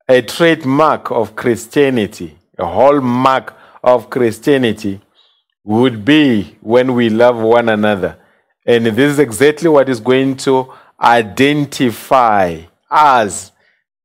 a 0.07 0.21
trademark 0.21 1.11
of 1.11 1.35
Christianity, 1.35 2.37
a 2.57 2.65
hallmark 2.65 3.53
of 3.83 4.09
Christianity 4.09 5.01
would 5.65 6.05
be 6.05 6.57
when 6.61 6.93
we 6.93 7.09
love 7.09 7.37
one 7.37 7.67
another. 7.67 8.17
And 8.65 8.85
this 8.85 9.11
is 9.11 9.19
exactly 9.19 9.67
what 9.67 9.89
is 9.89 9.99
going 9.99 10.37
to 10.37 10.71
identify 11.01 12.61
us 12.89 13.51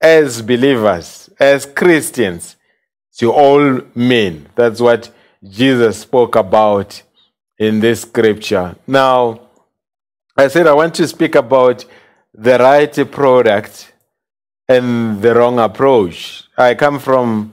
as 0.00 0.43
believers, 0.43 1.31
as 1.38 1.65
Christians, 1.65 2.57
to 3.19 3.31
all 3.31 3.83
men. 3.95 4.49
That's 4.57 4.81
what 4.81 5.11
Jesus 5.49 6.00
spoke 6.00 6.35
about 6.35 7.03
in 7.59 7.81
this 7.81 8.03
scripture. 8.03 8.77
Now, 8.87 9.41
I 10.37 10.49
said 10.49 10.67
I 10.67 10.75
want 10.75 10.95
to 10.97 11.09
speak 11.09 11.35
about 11.35 11.85
the 12.35 12.59
right 12.59 13.11
product 13.11 13.93
and 14.69 15.23
the 15.23 15.35
wrong 15.35 15.59
approach. 15.59 16.45
I 16.59 16.75
come 16.75 16.99
from 16.99 17.53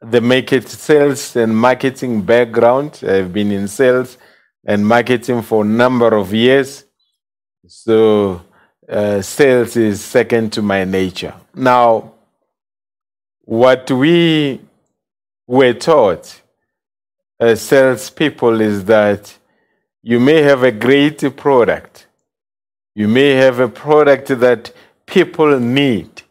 the 0.00 0.20
market 0.20 0.68
sales 0.68 1.36
and 1.36 1.56
marketing 1.56 2.22
background. 2.22 3.02
I've 3.06 3.32
been 3.32 3.50
in 3.50 3.68
sales 3.68 4.18
and 4.64 4.86
marketing 4.86 5.42
for 5.42 5.62
a 5.62 5.66
number 5.66 6.14
of 6.14 6.32
years. 6.32 6.84
So 7.66 8.42
uh, 8.88 9.22
sales 9.22 9.76
is 9.76 10.04
second 10.04 10.52
to 10.54 10.62
my 10.62 10.84
nature. 10.84 11.34
Now, 11.54 12.12
what 13.44 13.90
we 13.90 14.60
were 15.46 15.72
taught 15.72 16.41
as 17.42 17.60
salespeople 17.60 18.60
is 18.60 18.84
that 18.84 19.36
you 20.00 20.20
may 20.20 20.42
have 20.42 20.62
a 20.62 20.70
great 20.70 21.36
product, 21.36 22.06
you 22.94 23.08
may 23.08 23.30
have 23.30 23.58
a 23.58 23.68
product 23.68 24.28
that 24.28 24.72
people 25.06 25.58
need, 25.58 26.22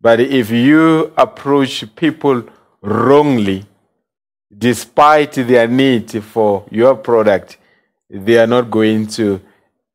but 0.00 0.18
if 0.18 0.50
you 0.50 1.12
approach 1.16 1.84
people 1.94 2.42
wrongly, 2.82 3.64
despite 4.56 5.34
their 5.34 5.68
need 5.68 6.10
for 6.24 6.66
your 6.68 6.96
product, 6.96 7.58
they 8.10 8.36
are 8.36 8.48
not 8.48 8.68
going 8.72 9.06
to 9.06 9.40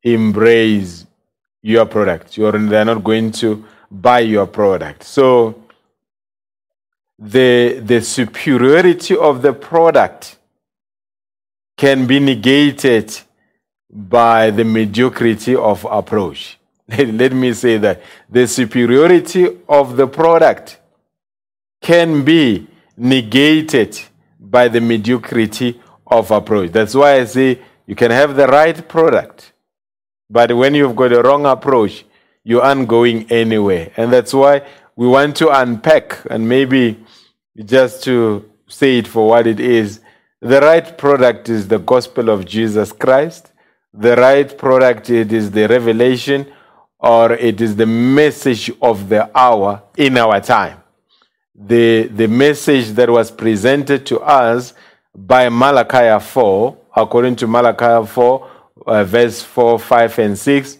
embrace 0.02 1.06
your 1.62 1.84
product. 1.84 2.34
They're 2.34 2.84
not 2.84 3.04
going 3.04 3.30
to 3.32 3.62
buy 3.90 4.20
your 4.20 4.46
product. 4.46 5.04
So 5.04 5.59
the, 7.20 7.82
the 7.84 8.00
superiority 8.00 9.14
of 9.14 9.42
the 9.42 9.52
product 9.52 10.38
can 11.76 12.06
be 12.06 12.18
negated 12.18 13.14
by 13.90 14.50
the 14.50 14.64
mediocrity 14.64 15.54
of 15.54 15.84
approach. 15.84 16.58
Let 16.88 17.32
me 17.32 17.52
say 17.52 17.76
that 17.76 18.02
the 18.28 18.46
superiority 18.46 19.58
of 19.68 19.96
the 19.96 20.06
product 20.06 20.78
can 21.82 22.24
be 22.24 22.66
negated 22.96 24.00
by 24.38 24.68
the 24.68 24.80
mediocrity 24.80 25.80
of 26.06 26.30
approach. 26.30 26.72
That's 26.72 26.94
why 26.94 27.20
I 27.20 27.24
say 27.24 27.58
you 27.86 27.94
can 27.94 28.10
have 28.10 28.34
the 28.34 28.46
right 28.46 28.88
product, 28.88 29.52
but 30.28 30.56
when 30.56 30.74
you've 30.74 30.96
got 30.96 31.12
a 31.12 31.22
wrong 31.22 31.44
approach, 31.44 32.04
you 32.44 32.60
aren't 32.60 32.88
going 32.88 33.30
anywhere. 33.30 33.92
And 33.96 34.12
that's 34.12 34.32
why 34.32 34.62
we 35.00 35.08
want 35.08 35.34
to 35.34 35.48
unpack 35.48 36.18
and 36.28 36.46
maybe 36.46 37.02
just 37.64 38.04
to 38.04 38.44
say 38.68 38.98
it 38.98 39.08
for 39.08 39.30
what 39.30 39.46
it 39.46 39.58
is. 39.58 40.00
The 40.42 40.60
right 40.60 40.98
product 40.98 41.48
is 41.48 41.66
the 41.66 41.78
gospel 41.78 42.28
of 42.28 42.44
Jesus 42.44 42.92
Christ. 42.92 43.50
The 43.94 44.14
right 44.14 44.58
product 44.58 45.08
it 45.08 45.32
is 45.32 45.52
the 45.52 45.68
revelation 45.68 46.52
or 46.98 47.32
it 47.32 47.62
is 47.62 47.76
the 47.76 47.86
message 47.86 48.70
of 48.82 49.08
the 49.08 49.30
hour 49.34 49.82
in 49.96 50.18
our 50.18 50.38
time. 50.38 50.82
The, 51.54 52.08
the 52.08 52.28
message 52.28 52.88
that 52.88 53.08
was 53.08 53.30
presented 53.30 54.04
to 54.04 54.20
us 54.20 54.74
by 55.16 55.48
Malachi 55.48 56.22
4, 56.22 56.76
according 56.94 57.36
to 57.36 57.46
Malachi 57.46 58.06
4, 58.06 58.50
uh, 58.86 59.04
verse 59.04 59.40
4, 59.40 59.78
5, 59.78 60.18
and 60.18 60.38
6. 60.38 60.78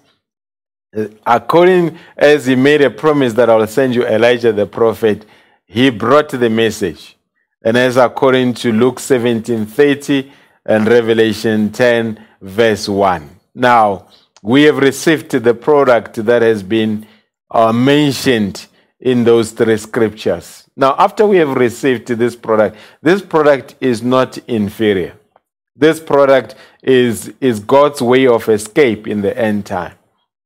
Uh, 0.97 1.07
according 1.25 1.99
as 2.17 2.47
he 2.47 2.57
made 2.57 2.83
a 2.83 2.91
promise 2.91 3.33
that 3.35 3.49
I 3.49 3.57
will 3.57 3.67
send 3.67 3.95
you 3.95 4.07
Elijah 4.07 4.53
the 4.53 4.67
prophet, 4.67 5.25
he 5.65 5.91
brought 5.91 6.31
the 6.31 6.51
message. 6.51 7.17
And 7.63 7.77
as 7.77 7.97
according 7.97 8.55
to 8.55 8.73
Luke 8.73 8.99
17 8.99 9.67
30 9.67 10.33
and 10.67 10.87
Revelation 10.87 11.71
10, 11.71 12.25
verse 12.41 12.89
1. 12.89 13.29
Now, 13.55 14.09
we 14.43 14.63
have 14.65 14.79
received 14.79 15.31
the 15.31 15.55
product 15.55 16.25
that 16.25 16.43
has 16.43 16.63
been 16.63 17.07
uh, 17.51 17.73
mentioned 17.73 18.67
in 18.99 19.25
those 19.25 19.53
three 19.53 19.77
scriptures. 19.77 20.69
Now, 20.77 20.95
after 20.99 21.27
we 21.27 21.37
have 21.37 21.55
received 21.55 22.09
this 22.09 22.37
product, 22.37 22.77
this 23.03 23.23
product 23.23 23.75
is 23.81 24.03
not 24.03 24.39
inferior. 24.49 25.15
This 25.77 26.01
product 26.01 26.55
is, 26.83 27.33
is 27.41 27.61
God's 27.61 28.03
way 28.03 28.27
of 28.27 28.49
escape 28.49 29.07
in 29.07 29.23
the 29.23 29.37
end 29.37 29.67
time. 29.67 29.95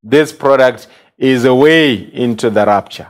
This 0.07 0.35
product 0.35 0.87
is 1.17 1.47
a 1.47 1.55
way 1.55 1.95
into 1.95 2.51
the 2.51 2.67
rapture. 2.67 3.09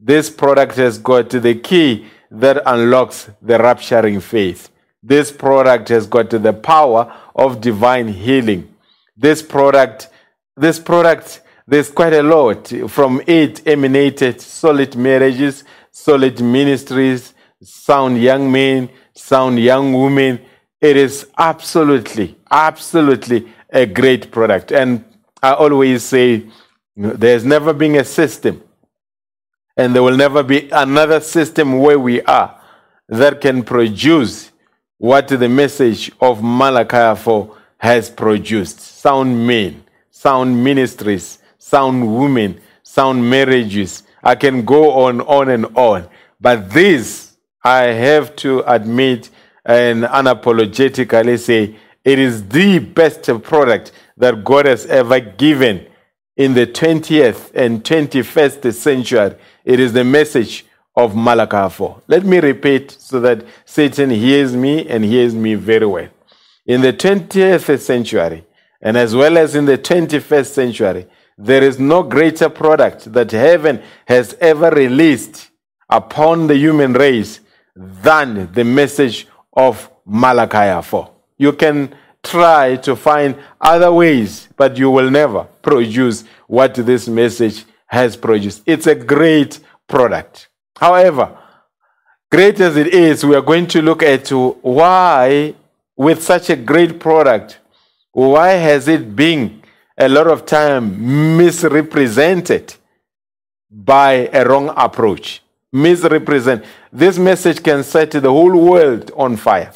This 0.00 0.28
product 0.28 0.74
has 0.74 0.98
got 0.98 1.30
the 1.30 1.54
key 1.54 2.06
that 2.32 2.60
unlocks 2.66 3.30
the 3.40 3.58
rapturing 3.58 4.20
faith. 4.20 4.68
This 5.00 5.30
product 5.30 5.88
has 5.90 6.08
got 6.08 6.30
the 6.30 6.52
power 6.52 7.14
of 7.36 7.60
divine 7.60 8.08
healing. 8.08 8.74
This 9.16 9.40
product, 9.40 10.08
this 10.56 10.80
product, 10.80 11.42
there's 11.68 11.90
quite 11.90 12.12
a 12.12 12.22
lot. 12.24 12.72
From 12.88 13.22
it 13.24 13.64
emanated 13.64 14.40
solid 14.40 14.96
marriages, 14.96 15.62
solid 15.92 16.40
ministries, 16.40 17.34
sound 17.62 18.20
young 18.20 18.50
men, 18.50 18.88
sound 19.14 19.60
young 19.60 19.92
women. 19.92 20.40
It 20.80 20.96
is 20.96 21.28
absolutely, 21.38 22.36
absolutely 22.50 23.46
a 23.70 23.86
great 23.86 24.32
product. 24.32 24.72
And 24.72 25.04
I 25.42 25.54
always 25.54 26.04
say 26.04 26.44
there's 26.94 27.44
never 27.44 27.72
been 27.72 27.96
a 27.96 28.04
system, 28.04 28.62
and 29.76 29.94
there 29.94 30.02
will 30.02 30.16
never 30.16 30.42
be 30.42 30.70
another 30.70 31.20
system 31.20 31.78
where 31.78 31.98
we 31.98 32.22
are 32.22 32.60
that 33.08 33.40
can 33.40 33.64
produce 33.64 34.52
what 34.98 35.26
the 35.26 35.48
message 35.48 36.12
of 36.20 36.42
Malachi 36.44 37.20
4 37.20 37.56
has 37.78 38.08
produced 38.08 38.80
sound 38.80 39.44
men, 39.44 39.82
sound 40.10 40.62
ministries, 40.62 41.38
sound 41.58 42.16
women, 42.16 42.60
sound 42.84 43.28
marriages. 43.28 44.04
I 44.22 44.36
can 44.36 44.64
go 44.64 44.92
on, 44.92 45.20
on 45.22 45.48
and 45.48 45.66
on. 45.76 46.08
But 46.40 46.70
this, 46.70 47.36
I 47.64 47.86
have 47.86 48.36
to 48.36 48.62
admit 48.72 49.30
and 49.64 50.04
unapologetically 50.04 51.38
say, 51.40 51.76
it 52.04 52.18
is 52.20 52.48
the 52.48 52.78
best 52.78 53.28
product 53.42 53.90
that 54.16 54.44
God 54.44 54.66
has 54.66 54.86
ever 54.86 55.20
given 55.20 55.86
in 56.36 56.54
the 56.54 56.66
20th 56.66 57.50
and 57.54 57.84
21st 57.84 58.72
century. 58.74 59.36
It 59.64 59.80
is 59.80 59.92
the 59.92 60.04
message 60.04 60.66
of 60.96 61.16
Malachi 61.16 61.74
4. 61.74 62.02
Let 62.08 62.24
me 62.24 62.40
repeat 62.40 62.90
so 62.90 63.20
that 63.20 63.44
Satan 63.64 64.10
hears 64.10 64.54
me 64.54 64.86
and 64.88 65.04
hears 65.04 65.34
me 65.34 65.54
very 65.54 65.86
well. 65.86 66.08
In 66.66 66.80
the 66.80 66.92
20th 66.92 67.78
century, 67.80 68.44
and 68.80 68.96
as 68.96 69.14
well 69.14 69.38
as 69.38 69.54
in 69.54 69.64
the 69.64 69.78
21st 69.78 70.46
century, 70.46 71.06
there 71.38 71.62
is 71.62 71.78
no 71.78 72.02
greater 72.02 72.48
product 72.48 73.12
that 73.12 73.30
heaven 73.30 73.82
has 74.06 74.36
ever 74.40 74.70
released 74.70 75.50
upon 75.88 76.46
the 76.46 76.56
human 76.56 76.92
race 76.92 77.40
than 77.74 78.52
the 78.52 78.64
message 78.64 79.26
of 79.54 79.90
Malachi 80.04 80.86
4. 80.86 81.10
You 81.38 81.52
can 81.52 81.94
try 82.22 82.76
to 82.76 82.96
find 82.96 83.36
other 83.60 83.92
ways, 83.92 84.48
but 84.56 84.76
you 84.76 84.90
will 84.90 85.10
never 85.10 85.44
produce 85.62 86.24
what 86.46 86.74
this 86.74 87.08
message 87.08 87.64
has 87.86 88.16
produced. 88.16 88.62
It's 88.66 88.86
a 88.86 88.94
great 88.94 89.60
product. 89.88 90.48
However, 90.78 91.36
great 92.30 92.60
as 92.60 92.76
it 92.76 92.88
is, 92.88 93.24
we 93.24 93.34
are 93.34 93.42
going 93.42 93.66
to 93.68 93.82
look 93.82 94.02
at 94.02 94.28
why, 94.30 95.54
with 95.96 96.22
such 96.22 96.50
a 96.50 96.56
great 96.56 96.98
product, 96.98 97.58
why 98.12 98.50
has 98.50 98.88
it 98.88 99.14
been 99.14 99.62
a 99.98 100.08
lot 100.08 100.26
of 100.26 100.46
time 100.46 101.36
misrepresented 101.36 102.74
by 103.70 104.28
a 104.32 104.46
wrong 104.48 104.72
approach? 104.76 105.42
Misrepresent. 105.72 106.64
This 106.92 107.18
message 107.18 107.62
can 107.62 107.82
set 107.82 108.10
the 108.10 108.30
whole 108.30 108.56
world 108.56 109.10
on 109.16 109.36
fire. 109.36 109.72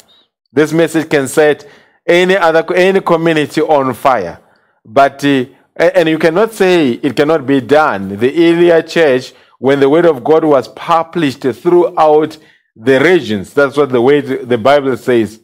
This 0.51 0.71
message 0.71 1.09
can 1.09 1.27
set 1.27 1.67
any 2.07 2.37
other 2.37 2.73
any 2.73 3.01
community 3.01 3.61
on 3.61 3.93
fire. 3.93 4.39
But 4.85 5.23
uh, 5.25 5.45
and 5.77 6.09
you 6.09 6.17
cannot 6.17 6.53
say 6.53 6.91
it 6.91 7.15
cannot 7.15 7.45
be 7.45 7.61
done. 7.61 8.17
The 8.17 8.31
earlier 8.49 8.81
church, 8.81 9.33
when 9.59 9.79
the 9.79 9.89
word 9.89 10.05
of 10.05 10.23
God 10.23 10.43
was 10.43 10.67
published 10.69 11.41
throughout 11.41 12.37
the 12.75 12.99
regions, 12.99 13.53
that's 13.53 13.77
what 13.77 13.89
the 13.89 14.01
way 14.01 14.21
the 14.21 14.57
Bible 14.57 14.97
says. 14.97 15.39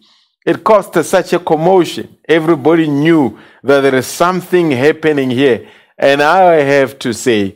It 0.46 0.64
caused 0.64 0.94
such 1.06 1.34
a 1.34 1.40
commotion. 1.40 2.18
Everybody 2.28 2.88
knew 2.88 3.40
that 3.64 3.82
there 3.82 3.96
is 3.96 4.08
something 4.08 4.72
happening 4.72 5.30
here. 5.30 5.70
And 5.98 6.22
I 6.22 6.56
have 6.56 7.00
to 7.00 7.14
say, 7.14 7.56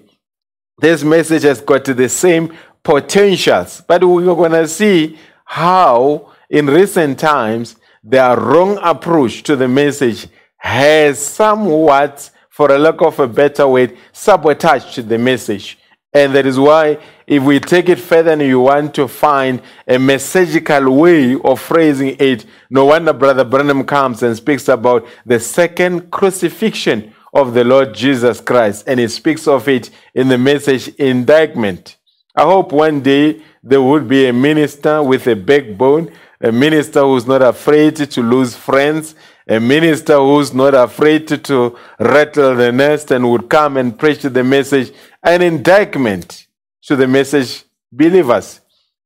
this 0.78 1.04
message 1.04 1.44
has 1.44 1.60
got 1.60 1.84
the 1.84 2.08
same 2.08 2.56
potentials. 2.84 3.82
But 3.86 4.04
we're 4.06 4.24
going 4.24 4.52
to 4.52 4.68
see 4.68 5.18
how, 5.44 6.34
in 6.50 6.68
recent 6.68 7.20
times, 7.20 7.76
their 8.10 8.40
wrong 8.40 8.80
approach 8.82 9.44
to 9.44 9.56
the 9.56 9.68
message 9.68 10.28
has 10.58 11.20
somewhat, 11.20 12.30
for 12.50 12.72
a 12.72 12.78
lack 12.78 13.02
of 13.02 13.20
a 13.20 13.28
better 13.28 13.68
word, 13.68 13.98
sabotaged 14.14 15.08
the 15.08 15.18
message. 15.18 15.78
And 16.14 16.34
that 16.34 16.46
is 16.46 16.58
why, 16.58 17.00
if 17.28 17.44
we 17.44 17.60
take 17.60 17.90
it 17.90 18.00
further 18.00 18.32
and 18.32 18.42
you 18.42 18.62
want 18.62 18.96
to 18.96 19.10
find 19.10 19.62
a 19.86 20.00
messagical 20.00 20.96
way 20.96 21.36
of 21.36 21.60
phrasing 21.60 22.16
it, 22.18 22.46
no 22.70 22.86
wonder 22.86 23.12
Brother 23.12 23.44
Branham 23.44 23.84
comes 23.84 24.24
and 24.24 24.36
speaks 24.36 24.70
about 24.70 25.06
the 25.26 25.40
second 25.40 26.10
crucifixion 26.10 27.14
of 27.34 27.54
the 27.54 27.66
Lord 27.66 27.94
Jesus 27.94 28.40
Christ. 28.40 28.86
And 28.88 29.02
he 29.02 29.10
speaks 29.10 29.48
of 29.48 29.68
it 29.68 29.90
in 30.16 30.30
the 30.30 30.38
message 30.38 30.88
indictment. 30.96 31.98
I 32.36 32.44
hope 32.44 32.72
one 32.72 33.02
day 33.02 33.42
there 33.62 33.82
would 33.82 34.08
be 34.08 34.28
a 34.28 34.34
minister 34.34 35.04
with 35.04 35.28
a 35.28 35.36
backbone, 35.36 36.12
a 36.42 36.52
minister 36.52 37.02
who's 37.02 37.26
not 37.26 37.42
afraid 37.42 37.96
to 37.96 38.22
lose 38.22 38.56
friends, 38.56 39.16
a 39.48 39.60
minister 39.60 40.18
who's 40.18 40.54
not 40.54 40.74
afraid 40.74 41.28
to, 41.28 41.78
rattle 42.00 42.56
the 42.56 42.72
nest 42.72 43.12
and 43.12 43.30
would 43.30 43.50
come 43.50 43.78
and 43.78 43.98
preach 43.98 44.22
the 44.22 44.44
message, 44.44 44.94
an 45.24 45.42
indictment 45.42 46.48
to 46.84 46.96
the 46.96 47.08
message 47.08 47.64
believers 47.92 48.62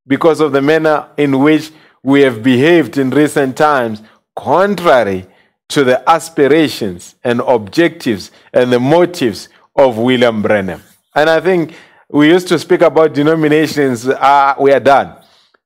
because 0.07 0.39
of 0.39 0.51
the 0.51 0.61
manner 0.61 1.07
in 1.17 1.39
which 1.39 1.71
we 2.03 2.21
have 2.21 2.41
behaved 2.41 2.97
in 2.97 3.09
recent 3.11 3.55
times, 3.55 4.01
contrary 4.35 5.25
to 5.69 5.83
the 5.83 6.09
aspirations 6.09 7.15
and 7.23 7.39
objectives 7.41 8.31
and 8.53 8.73
the 8.73 8.79
motives 8.79 9.47
of 9.75 9.97
William 9.97 10.41
Branham. 10.41 10.81
And 11.15 11.29
I 11.29 11.39
think 11.39 11.75
we 12.09 12.29
used 12.29 12.47
to 12.49 12.59
speak 12.59 12.81
about 12.81 13.13
denominations, 13.13 14.07
ah, 14.09 14.55
we 14.59 14.71
are 14.73 14.79
done. 14.79 15.15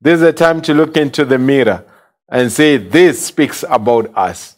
This 0.01 0.17
is 0.17 0.21
a 0.21 0.34
time 0.34 0.62
to 0.63 0.73
look 0.73 0.97
into 0.97 1.25
the 1.25 1.38
mirror 1.38 1.86
and 2.29 2.51
say, 2.51 2.77
This 2.77 3.27
speaks 3.27 3.63
about 3.69 4.15
us. 4.15 4.55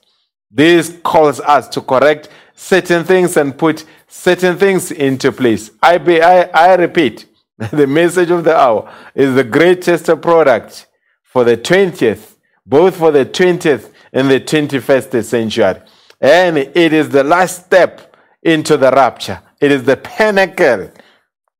This 0.50 0.98
calls 1.04 1.40
us 1.42 1.68
to 1.70 1.82
correct 1.82 2.30
certain 2.56 3.04
things 3.04 3.38
and 3.38 3.58
put 3.58 3.86
certain 4.08 4.58
things 4.58 4.92
into 4.92 5.32
place. 5.32 5.72
I, 5.82 5.98
be, 5.98 6.22
I, 6.22 6.44
I 6.44 6.76
repeat, 6.76 7.28
the 7.72 7.88
message 7.88 8.32
of 8.32 8.44
the 8.44 8.56
hour 8.56 8.92
is 9.14 9.36
the 9.36 9.44
greatest 9.44 10.06
product 10.22 10.88
for 11.24 11.44
the 11.44 11.58
20th, 11.58 12.36
both 12.66 12.98
for 12.98 13.12
the 13.12 13.26
20th 13.26 13.92
and 14.14 14.30
the 14.30 14.40
21st 14.40 15.24
century. 15.24 15.82
And 16.20 16.58
it 16.58 16.94
is 16.94 17.10
the 17.10 17.24
last 17.24 17.66
step 17.66 18.16
into 18.42 18.78
the 18.78 18.92
rapture. 18.92 19.42
It 19.60 19.72
is 19.72 19.84
the 19.84 19.98
pinnacle 19.98 20.92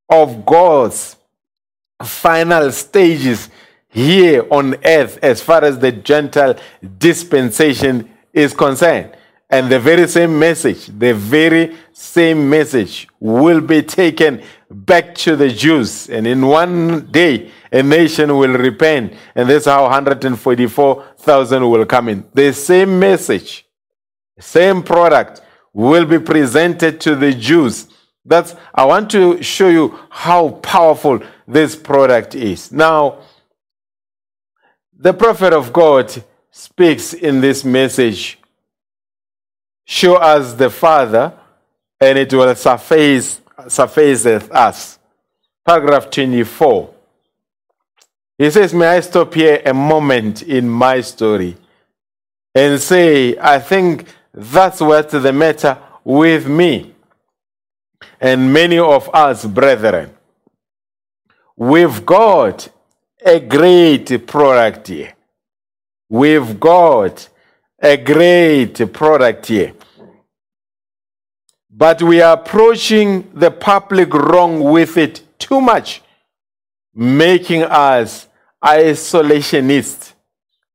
of 0.10 0.46
God's 0.46 1.16
final 2.02 2.72
stages 2.72 3.50
here 3.98 4.46
on 4.52 4.76
earth 4.86 5.18
as 5.24 5.42
far 5.42 5.64
as 5.64 5.80
the 5.80 5.92
Gentile 5.92 6.56
dispensation 7.00 8.08
is 8.32 8.54
concerned. 8.54 9.18
And 9.50 9.72
the 9.72 9.80
very 9.80 10.08
same 10.08 10.38
message, 10.38 10.86
the 10.88 11.14
very 11.14 11.76
same 11.94 12.48
message 12.48 13.08
will 13.20 13.60
be 13.60 13.82
taken 13.82 14.44
back 14.70 15.16
to 15.16 15.36
the 15.36 15.50
Jews. 15.50 16.10
And 16.10 16.28
in 16.28 16.46
one 16.46 17.08
day, 17.08 17.50
a 17.72 17.82
nation 17.82 18.38
will 18.38 18.56
repent. 18.56 19.14
And 19.34 19.50
that's 19.50 19.66
how 19.66 19.84
144,000 19.84 21.70
will 21.70 21.86
come 21.86 22.10
in. 22.10 22.26
The 22.34 22.54
same 22.54 23.00
message, 23.00 23.66
same 24.40 24.84
product 24.84 25.42
will 25.74 26.06
be 26.06 26.20
presented 26.20 27.02
to 27.02 27.16
the 27.16 27.34
Jews. 27.34 27.88
That's, 28.26 28.56
I 28.76 28.86
want 28.86 29.10
to 29.12 29.42
show 29.42 29.70
you 29.70 29.98
how 30.10 30.50
powerful 30.50 31.20
this 31.48 31.76
product 31.76 32.36
is. 32.36 32.72
Now, 32.72 33.20
the 35.00 35.14
prophet 35.14 35.54
of 35.54 35.72
God 35.72 36.12
speaks 36.52 37.14
in 37.14 37.42
this 37.42 37.64
message 37.64 38.40
Show 39.90 40.16
us 40.16 40.54
the 40.54 40.70
Father, 40.70 41.32
and 42.02 42.18
it 42.18 42.34
will 42.34 42.54
sufficeth 42.56 44.52
us. 44.52 45.00
Paragraph 45.66 46.10
24. 46.12 46.94
He 48.38 48.52
says, 48.52 48.74
May 48.74 48.88
I 48.88 49.00
stop 49.00 49.34
here 49.34 49.62
a 49.66 49.74
moment 49.74 50.42
in 50.42 50.68
my 50.68 51.00
story 51.00 51.56
and 52.54 52.82
say, 52.82 53.38
I 53.38 53.60
think 53.60 54.08
that's 54.34 54.82
what's 54.82 55.14
the 55.14 55.32
matter 55.32 55.78
with 56.04 56.48
me 56.48 56.94
and 58.20 58.52
many 58.52 58.78
of 58.78 59.10
us, 59.14 59.46
brethren. 59.46 60.16
We've 61.56 62.06
got 62.06 62.70
a 63.26 63.40
great 63.40 64.28
product 64.28 64.88
here. 64.88 65.14
We've 66.10 66.60
got 66.60 67.30
a 67.80 67.98
great 67.98 68.94
product 68.94 69.48
here. 69.48 69.74
But 71.70 72.02
we 72.02 72.22
are 72.22 72.34
approaching 72.34 73.30
the 73.34 73.52
public 73.52 74.14
wrong 74.14 74.64
with 74.64 74.98
it 74.98 75.22
too 75.38 75.62
much, 75.62 76.02
making 76.94 77.64
us 77.64 78.28
isolationists. 78.64 80.14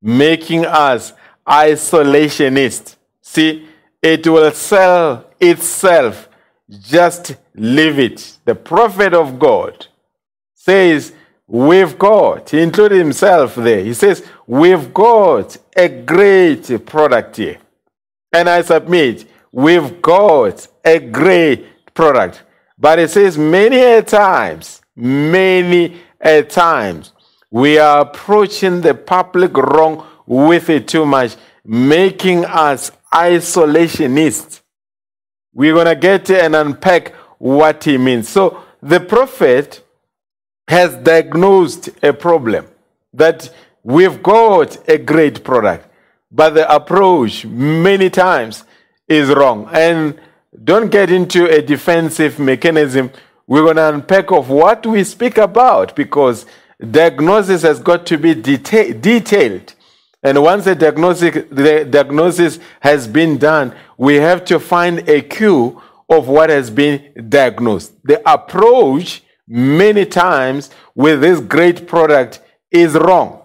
Making 0.00 0.66
us 0.66 1.12
isolationists. 1.46 2.96
See, 3.20 3.68
it 4.00 4.26
will 4.26 4.50
sell 4.50 5.30
itself. 5.40 6.28
Just 6.68 7.36
leave 7.54 7.98
it. 7.98 8.38
The 8.44 8.54
prophet 8.54 9.14
of 9.14 9.38
God 9.38 9.86
says, 10.54 11.12
We've 11.52 11.98
got, 11.98 12.48
he 12.48 12.62
included 12.62 12.96
himself 12.96 13.56
there. 13.56 13.84
He 13.84 13.92
says, 13.92 14.24
We've 14.46 14.94
got 14.94 15.54
a 15.76 15.86
great 15.86 16.86
product 16.86 17.36
here. 17.36 17.58
And 18.32 18.48
I 18.48 18.62
submit, 18.62 19.26
we've 19.52 20.00
got 20.00 20.66
a 20.82 20.98
great 20.98 21.92
product. 21.92 22.42
But 22.78 23.00
it 23.00 23.10
says, 23.10 23.36
many 23.36 23.82
a 23.82 24.00
times, 24.00 24.80
many 24.96 26.00
a 26.22 26.42
times, 26.42 27.12
we 27.50 27.76
are 27.76 28.00
approaching 28.00 28.80
the 28.80 28.94
public 28.94 29.54
wrong 29.54 30.06
with 30.24 30.70
it 30.70 30.88
too 30.88 31.04
much, 31.04 31.36
making 31.66 32.46
us 32.46 32.92
isolationists. 33.12 34.62
We're 35.52 35.74
going 35.74 35.84
to 35.84 35.96
get 35.96 36.30
and 36.30 36.56
unpack 36.56 37.14
what 37.36 37.84
he 37.84 37.98
means. 37.98 38.30
So 38.30 38.64
the 38.80 39.00
prophet 39.00 39.81
has 40.72 40.94
diagnosed 40.96 41.90
a 42.02 42.12
problem 42.12 42.66
that 43.12 43.50
we've 43.82 44.22
got 44.22 44.88
a 44.88 44.96
great 44.96 45.44
product, 45.44 45.86
but 46.30 46.50
the 46.54 46.74
approach 46.74 47.44
many 47.44 48.08
times 48.08 48.64
is 49.06 49.28
wrong. 49.28 49.68
And 49.72 50.18
don't 50.64 50.90
get 50.90 51.10
into 51.10 51.46
a 51.46 51.60
defensive 51.60 52.38
mechanism. 52.38 53.10
We're 53.46 53.64
going 53.64 53.76
to 53.76 53.88
unpack 53.88 54.30
of 54.32 54.48
what 54.48 54.86
we 54.86 55.04
speak 55.04 55.36
about 55.36 55.94
because 55.94 56.46
diagnosis 56.90 57.60
has 57.62 57.78
got 57.78 58.06
to 58.06 58.16
be 58.16 58.34
deta- 58.34 58.98
detailed. 58.98 59.74
And 60.22 60.42
once 60.42 60.64
the 60.64 60.74
diagnosis, 60.74 61.34
the 61.50 61.84
diagnosis 61.84 62.60
has 62.80 63.06
been 63.06 63.36
done, 63.36 63.74
we 63.98 64.14
have 64.14 64.42
to 64.46 64.58
find 64.58 65.06
a 65.06 65.20
cue 65.20 65.82
of 66.08 66.28
what 66.28 66.48
has 66.48 66.70
been 66.70 67.12
diagnosed. 67.28 67.92
The 68.04 68.22
approach 68.30 69.22
many 69.52 70.06
times 70.06 70.70
with 70.94 71.20
this 71.20 71.38
great 71.40 71.86
product 71.86 72.40
is 72.70 72.94
wrong. 72.94 73.42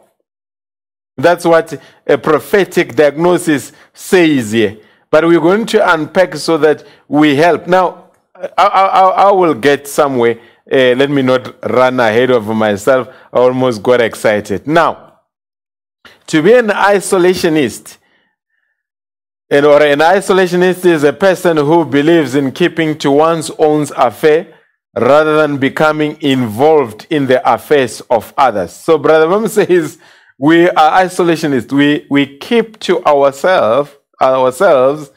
That's 1.17 1.43
what 1.43 1.82
a 2.06 2.17
prophetic 2.17 2.96
diagnosis 2.96 3.74
says 3.93 4.52
here. 4.52 4.78
But 5.12 5.26
we're 5.26 5.41
going 5.41 5.65
to 5.67 5.93
unpack 5.93 6.36
so 6.36 6.58
that 6.60 6.86
we 7.10 7.36
help. 7.36 7.67
Now, 7.67 8.12
I, 8.36 8.65
I, 8.65 9.08
I 9.28 9.32
will 9.32 9.54
get 9.54 9.88
somewhere. 9.88 10.39
Uh, 10.72 10.96
let 10.96 11.10
me 11.10 11.22
not 11.22 11.62
run 11.70 12.00
ahead 12.00 12.30
of 12.32 12.48
myself. 12.48 13.10
I 13.34 13.39
almost 13.39 13.84
got 13.84 14.00
excited. 14.00 14.65
Now, 14.65 15.20
to 16.28 16.41
be 16.41 16.54
an 16.54 16.67
isolationist, 16.67 17.98
and 19.50 19.65
or 19.65 19.82
an 19.82 20.00
isolationist 20.00 20.86
is 20.86 21.04
a 21.04 21.13
person 21.13 21.58
who 21.58 21.84
believes 21.86 22.36
in 22.36 22.52
keeping 22.52 22.98
to 23.00 23.12
one's 23.12 23.50
own 23.52 23.88
affair 23.96 24.57
rather 24.95 25.38
than 25.38 25.58
becoming 25.58 26.21
involved 26.21 27.08
in 27.10 27.28
the 27.28 27.41
affairs 27.52 28.02
of 28.10 28.34
others. 28.38 28.73
So 28.73 28.97
Brother 28.97 29.28
Mom 29.28 29.47
says 29.47 29.97
we 30.39 30.69
are 30.69 31.04
isolationists. 31.04 31.71
We, 31.71 32.06
we 32.10 32.38
keep 32.38 32.80
to 32.82 33.04
ourselves, 33.06 33.91
ourselves 34.21 35.12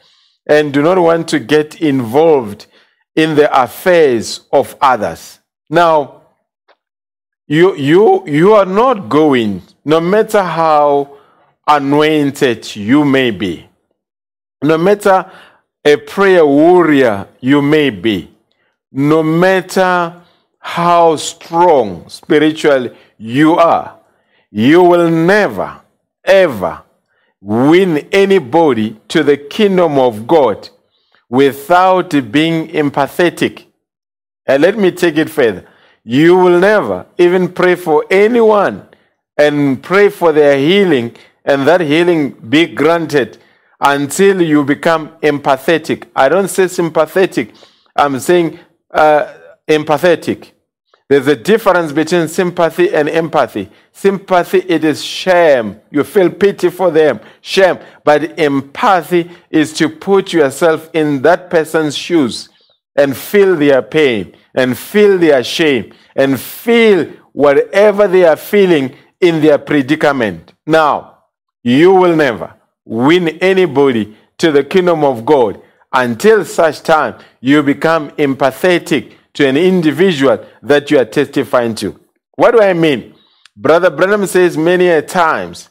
and 0.47 0.73
do 0.73 0.81
not 0.81 0.97
want 0.97 1.27
to 1.29 1.39
get 1.39 1.81
involved 1.81 2.65
in 3.15 3.35
the 3.35 3.61
affairs 3.61 4.41
of 4.51 4.75
others. 4.81 5.39
Now, 5.69 6.23
you, 7.47 7.75
you, 7.75 8.27
you 8.27 8.53
are 8.53 8.65
not 8.65 9.09
going, 9.09 9.61
no 9.83 9.99
matter 9.99 10.41
how 10.41 11.17
anointed 11.67 12.75
you 12.75 13.05
may 13.05 13.31
be, 13.31 13.67
no 14.63 14.77
matter 14.77 15.29
a 15.83 15.97
prayer 15.97 16.45
warrior 16.45 17.27
you 17.39 17.61
may 17.61 17.89
be, 17.89 18.31
no 18.91 19.23
matter 19.23 20.21
how 20.59 21.15
strong 21.15 22.07
spiritually 22.09 22.95
you 23.17 23.55
are, 23.55 23.99
you 24.51 24.83
will 24.83 25.09
never, 25.09 25.81
ever 26.23 26.83
win 27.39 27.97
anybody 28.11 28.99
to 29.07 29.23
the 29.23 29.37
kingdom 29.37 29.97
of 29.97 30.27
God 30.27 30.69
without 31.29 32.11
being 32.31 32.67
empathetic. 32.67 33.65
And 34.45 34.61
let 34.61 34.77
me 34.77 34.91
take 34.91 35.17
it 35.17 35.29
further. 35.29 35.65
You 36.03 36.35
will 36.35 36.59
never 36.59 37.05
even 37.17 37.51
pray 37.51 37.75
for 37.75 38.05
anyone 38.09 38.87
and 39.37 39.81
pray 39.81 40.09
for 40.09 40.31
their 40.31 40.57
healing 40.57 41.15
and 41.45 41.67
that 41.67 41.81
healing 41.81 42.31
be 42.31 42.67
granted 42.67 43.37
until 43.79 44.41
you 44.41 44.63
become 44.63 45.09
empathetic. 45.23 46.05
I 46.15 46.29
don't 46.29 46.47
say 46.47 46.67
sympathetic, 46.67 47.53
I'm 47.95 48.19
saying 48.19 48.59
uh, 48.93 49.33
empathetic. 49.67 50.51
There's 51.09 51.27
a 51.27 51.35
difference 51.35 51.91
between 51.91 52.29
sympathy 52.29 52.93
and 52.93 53.09
empathy. 53.09 53.69
Sympathy, 53.91 54.59
it 54.59 54.85
is 54.85 55.03
shame. 55.03 55.81
You 55.91 56.05
feel 56.05 56.29
pity 56.29 56.69
for 56.69 56.89
them, 56.89 57.19
shame. 57.41 57.79
But 58.05 58.39
empathy 58.39 59.29
is 59.49 59.73
to 59.73 59.89
put 59.89 60.31
yourself 60.31 60.89
in 60.93 61.21
that 61.23 61.49
person's 61.49 61.97
shoes 61.97 62.47
and 62.95 63.15
feel 63.15 63.57
their 63.57 63.81
pain 63.81 64.35
and 64.55 64.77
feel 64.77 65.17
their 65.17 65.43
shame 65.43 65.93
and 66.15 66.39
feel 66.39 67.05
whatever 67.33 68.07
they 68.07 68.23
are 68.23 68.37
feeling 68.37 68.95
in 69.19 69.41
their 69.41 69.57
predicament. 69.57 70.53
Now, 70.65 71.17
you 71.61 71.93
will 71.93 72.15
never 72.15 72.53
win 72.85 73.27
anybody 73.39 74.15
to 74.37 74.51
the 74.51 74.63
kingdom 74.63 75.03
of 75.03 75.25
God 75.25 75.61
until 75.93 76.45
such 76.45 76.81
time 76.81 77.15
you 77.39 77.63
become 77.63 78.11
empathetic 78.11 79.13
to 79.33 79.47
an 79.47 79.57
individual 79.57 80.45
that 80.61 80.91
you 80.91 80.99
are 80.99 81.05
testifying 81.05 81.75
to. 81.75 81.99
What 82.35 82.51
do 82.51 82.61
I 82.61 82.73
mean? 82.73 83.15
Brother 83.55 83.89
Branham 83.89 84.25
says 84.25 84.57
many 84.57 84.87
a 84.87 85.01
times, 85.01 85.69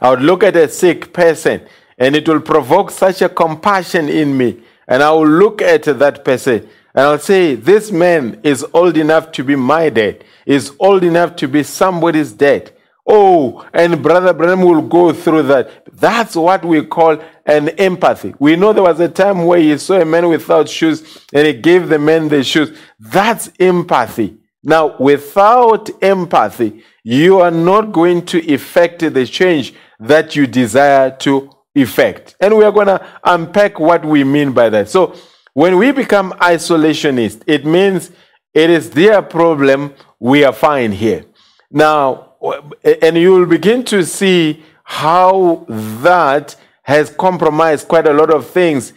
I 0.00 0.10
would 0.10 0.22
look 0.22 0.42
at 0.42 0.56
a 0.56 0.68
sick 0.68 1.12
person 1.12 1.62
and 1.98 2.14
it 2.14 2.28
will 2.28 2.40
provoke 2.40 2.90
such 2.90 3.22
a 3.22 3.28
compassion 3.28 4.08
in 4.08 4.36
me. 4.36 4.62
And 4.86 5.02
I 5.02 5.10
will 5.12 5.28
look 5.28 5.62
at 5.62 5.84
that 5.84 6.24
person 6.24 6.68
and 6.94 7.06
I'll 7.06 7.18
say, 7.18 7.54
This 7.54 7.90
man 7.90 8.40
is 8.42 8.64
old 8.74 8.96
enough 8.96 9.32
to 9.32 9.44
be 9.44 9.56
my 9.56 9.88
dad, 9.88 10.24
is 10.46 10.72
old 10.78 11.04
enough 11.04 11.36
to 11.36 11.48
be 11.48 11.62
somebody's 11.62 12.32
dad. 12.32 12.71
Oh, 13.14 13.68
and 13.74 14.02
Brother 14.02 14.32
Branham 14.32 14.62
will 14.62 14.80
go 14.80 15.12
through 15.12 15.42
that. 15.42 15.84
That's 15.98 16.34
what 16.34 16.64
we 16.64 16.82
call 16.86 17.18
an 17.44 17.68
empathy. 17.68 18.34
We 18.38 18.56
know 18.56 18.72
there 18.72 18.82
was 18.82 19.00
a 19.00 19.08
time 19.10 19.44
where 19.44 19.58
he 19.58 19.76
saw 19.76 20.00
a 20.00 20.04
man 20.06 20.30
without 20.30 20.66
shoes 20.66 21.20
and 21.30 21.46
he 21.46 21.52
gave 21.52 21.90
the 21.90 21.98
man 21.98 22.28
the 22.28 22.42
shoes. 22.42 22.74
That's 22.98 23.50
empathy. 23.60 24.38
Now, 24.64 24.96
without 24.96 25.90
empathy, 26.02 26.84
you 27.04 27.40
are 27.40 27.50
not 27.50 27.92
going 27.92 28.24
to 28.26 28.50
effect 28.50 29.00
the 29.00 29.26
change 29.26 29.74
that 30.00 30.34
you 30.34 30.46
desire 30.46 31.14
to 31.18 31.50
effect. 31.74 32.34
And 32.40 32.56
we 32.56 32.64
are 32.64 32.72
going 32.72 32.86
to 32.86 33.06
unpack 33.24 33.78
what 33.78 34.06
we 34.06 34.24
mean 34.24 34.52
by 34.52 34.70
that. 34.70 34.88
So, 34.88 35.14
when 35.52 35.76
we 35.76 35.92
become 35.92 36.32
isolationist, 36.40 37.42
it 37.46 37.66
means 37.66 38.10
it 38.54 38.70
is 38.70 38.88
their 38.88 39.20
problem, 39.20 39.92
we 40.18 40.44
are 40.44 40.52
fine 40.54 40.92
here. 40.92 41.26
Now, 41.70 42.31
and 42.42 43.16
you 43.16 43.32
will 43.32 43.46
begin 43.46 43.84
to 43.84 44.04
see 44.04 44.62
how 44.84 45.64
that 45.68 46.56
has 46.82 47.10
compromised 47.10 47.86
quite 47.88 48.06
a 48.06 48.12
lot 48.12 48.30
of 48.30 48.48
things 48.48 48.92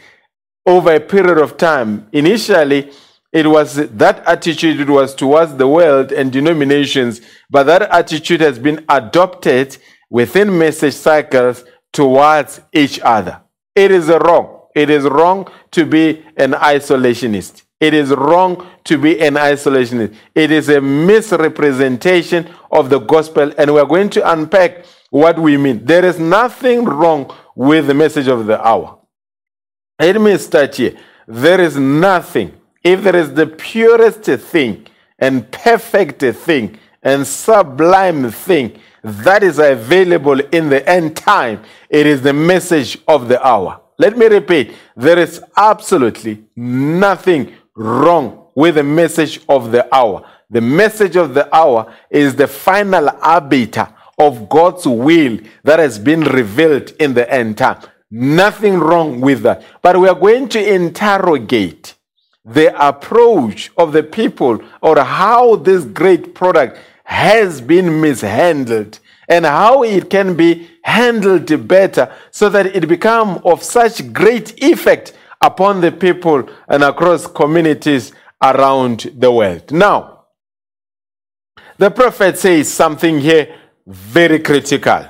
over 0.66 0.94
a 0.94 1.00
period 1.00 1.38
of 1.38 1.58
time. 1.58 2.08
Initially, 2.12 2.92
it 3.32 3.48
was 3.48 3.76
that 3.76 4.26
attitude 4.26 4.80
it 4.80 4.90
was 4.90 5.14
towards 5.14 5.56
the 5.56 5.68
world 5.68 6.12
and 6.12 6.32
denominations, 6.32 7.22
but 7.50 7.64
that 7.64 7.84
attitude 7.84 8.42
has 8.42 8.58
been 8.58 8.84
adopted 8.90 9.78
within 10.10 10.58
message 10.58 10.94
cycles 10.94 11.66
towards 11.92 12.62
each 12.74 13.00
other. 13.02 13.42
It 13.76 13.92
is 13.92 14.08
wrong. 14.08 14.62
It 14.74 14.90
is 14.90 15.04
wrong 15.04 15.48
to 15.72 15.86
be 15.86 16.24
an 16.38 16.54
isolationist. 16.54 17.65
It 17.80 17.94
is 17.94 18.10
wrong 18.12 18.66
to 18.86 18.98
be 18.98 19.20
an 19.20 19.34
isolationist. 19.34 20.16
It 20.34 20.52
is 20.52 20.70
a 20.70 20.80
misrepresentation 20.80 22.50
of 22.72 22.90
the 22.90 23.00
gospel, 23.00 23.52
and 23.58 23.74
we're 23.74 23.86
going 23.86 24.10
to 24.12 24.32
unpack 24.32 24.86
what 25.10 25.38
we 25.38 25.58
mean. 25.58 25.86
There 25.86 26.06
is 26.06 26.20
nothing 26.20 26.86
wrong 26.86 27.34
with 27.56 27.88
the 27.88 27.94
message 27.94 28.28
of 28.28 28.46
the 28.46 28.66
hour. 28.66 29.00
Let 30.00 30.20
me 30.20 30.38
start 30.38 30.76
here. 30.76 30.98
There 31.28 31.60
is 31.60 31.78
nothing. 31.78 32.54
If 32.84 33.04
there 33.04 33.16
is 33.16 33.34
the 33.34 33.48
purest 33.48 34.24
thing 34.24 34.88
and 35.20 35.52
perfect 35.52 36.22
thing 36.22 36.78
and 37.02 37.26
sublime 37.26 38.32
thing 38.32 38.80
that 39.04 39.44
is 39.44 39.60
available 39.60 40.40
in 40.40 40.70
the 40.70 40.88
end 40.90 41.16
time, 41.16 41.64
it 41.90 42.08
is 42.08 42.22
the 42.22 42.34
message 42.34 42.98
of 43.08 43.28
the 43.28 43.46
hour. 43.46 43.82
Let 43.98 44.18
me 44.18 44.26
repeat 44.26 44.74
there 44.96 45.20
is 45.20 45.42
absolutely 45.56 46.44
nothing 46.56 47.54
wrong 47.76 48.48
with 48.56 48.76
the 48.76 48.84
message 48.84 49.42
of 49.50 49.72
the 49.72 49.94
hour. 49.94 50.26
The 50.50 50.62
message 50.62 51.16
of 51.16 51.34
the 51.34 51.54
hour 51.56 51.94
is 52.10 52.36
the 52.36 52.48
final 52.48 53.10
arbiter 53.22 53.90
of 54.18 54.48
God's 54.48 54.88
will 54.88 55.40
that 55.64 55.80
has 55.80 56.00
been 56.00 56.22
revealed 56.22 56.92
in 57.00 57.14
the 57.14 57.32
end 57.32 57.58
time. 57.58 57.82
Nothing 58.10 58.78
wrong 58.80 59.20
with 59.20 59.42
that. 59.42 59.64
But 59.82 60.00
we 60.00 60.08
are 60.08 60.16
going 60.16 60.48
to 60.50 60.74
interrogate 60.74 61.96
the 62.46 62.74
approach 62.88 63.72
of 63.78 63.92
the 63.92 64.04
people 64.04 64.62
or 64.82 65.00
how 65.00 65.56
this 65.58 65.84
great 65.84 66.36
product 66.36 66.80
has 67.04 67.60
been 67.60 68.00
mishandled 68.00 69.00
and 69.28 69.46
how 69.46 69.84
it 69.84 70.10
can 70.10 70.36
be 70.36 70.70
handled 70.84 71.68
better 71.68 72.14
so 72.32 72.48
that 72.50 72.68
it 72.68 72.88
become 72.88 73.42
of 73.44 73.64
such 73.64 74.14
great 74.14 74.54
effect 74.64 75.14
upon 75.46 75.80
the 75.80 75.92
people 75.92 76.50
and 76.68 76.84
across 76.84 77.28
communities 77.28 78.12
around 78.42 79.12
the 79.16 79.32
world. 79.32 79.72
Now, 79.72 80.26
the 81.78 81.92
prophet 81.92 82.38
says 82.38 82.72
something 82.72 83.20
here 83.20 83.56
very 83.86 84.40
critical. 84.40 85.06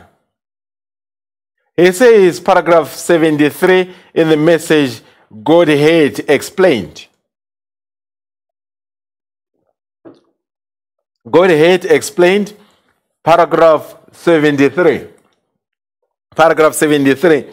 He 1.78 1.92
says, 1.92 2.40
paragraph 2.40 2.90
73 2.94 3.94
in 4.14 4.30
the 4.30 4.38
message 4.38 5.02
Godhead 5.44 6.26
explained. 6.28 7.08
Godhead 11.30 11.86
explained, 11.86 12.54
paragraph 13.24 13.98
73. 14.12 15.08
Paragraph 16.36 16.74
73. 16.74 17.50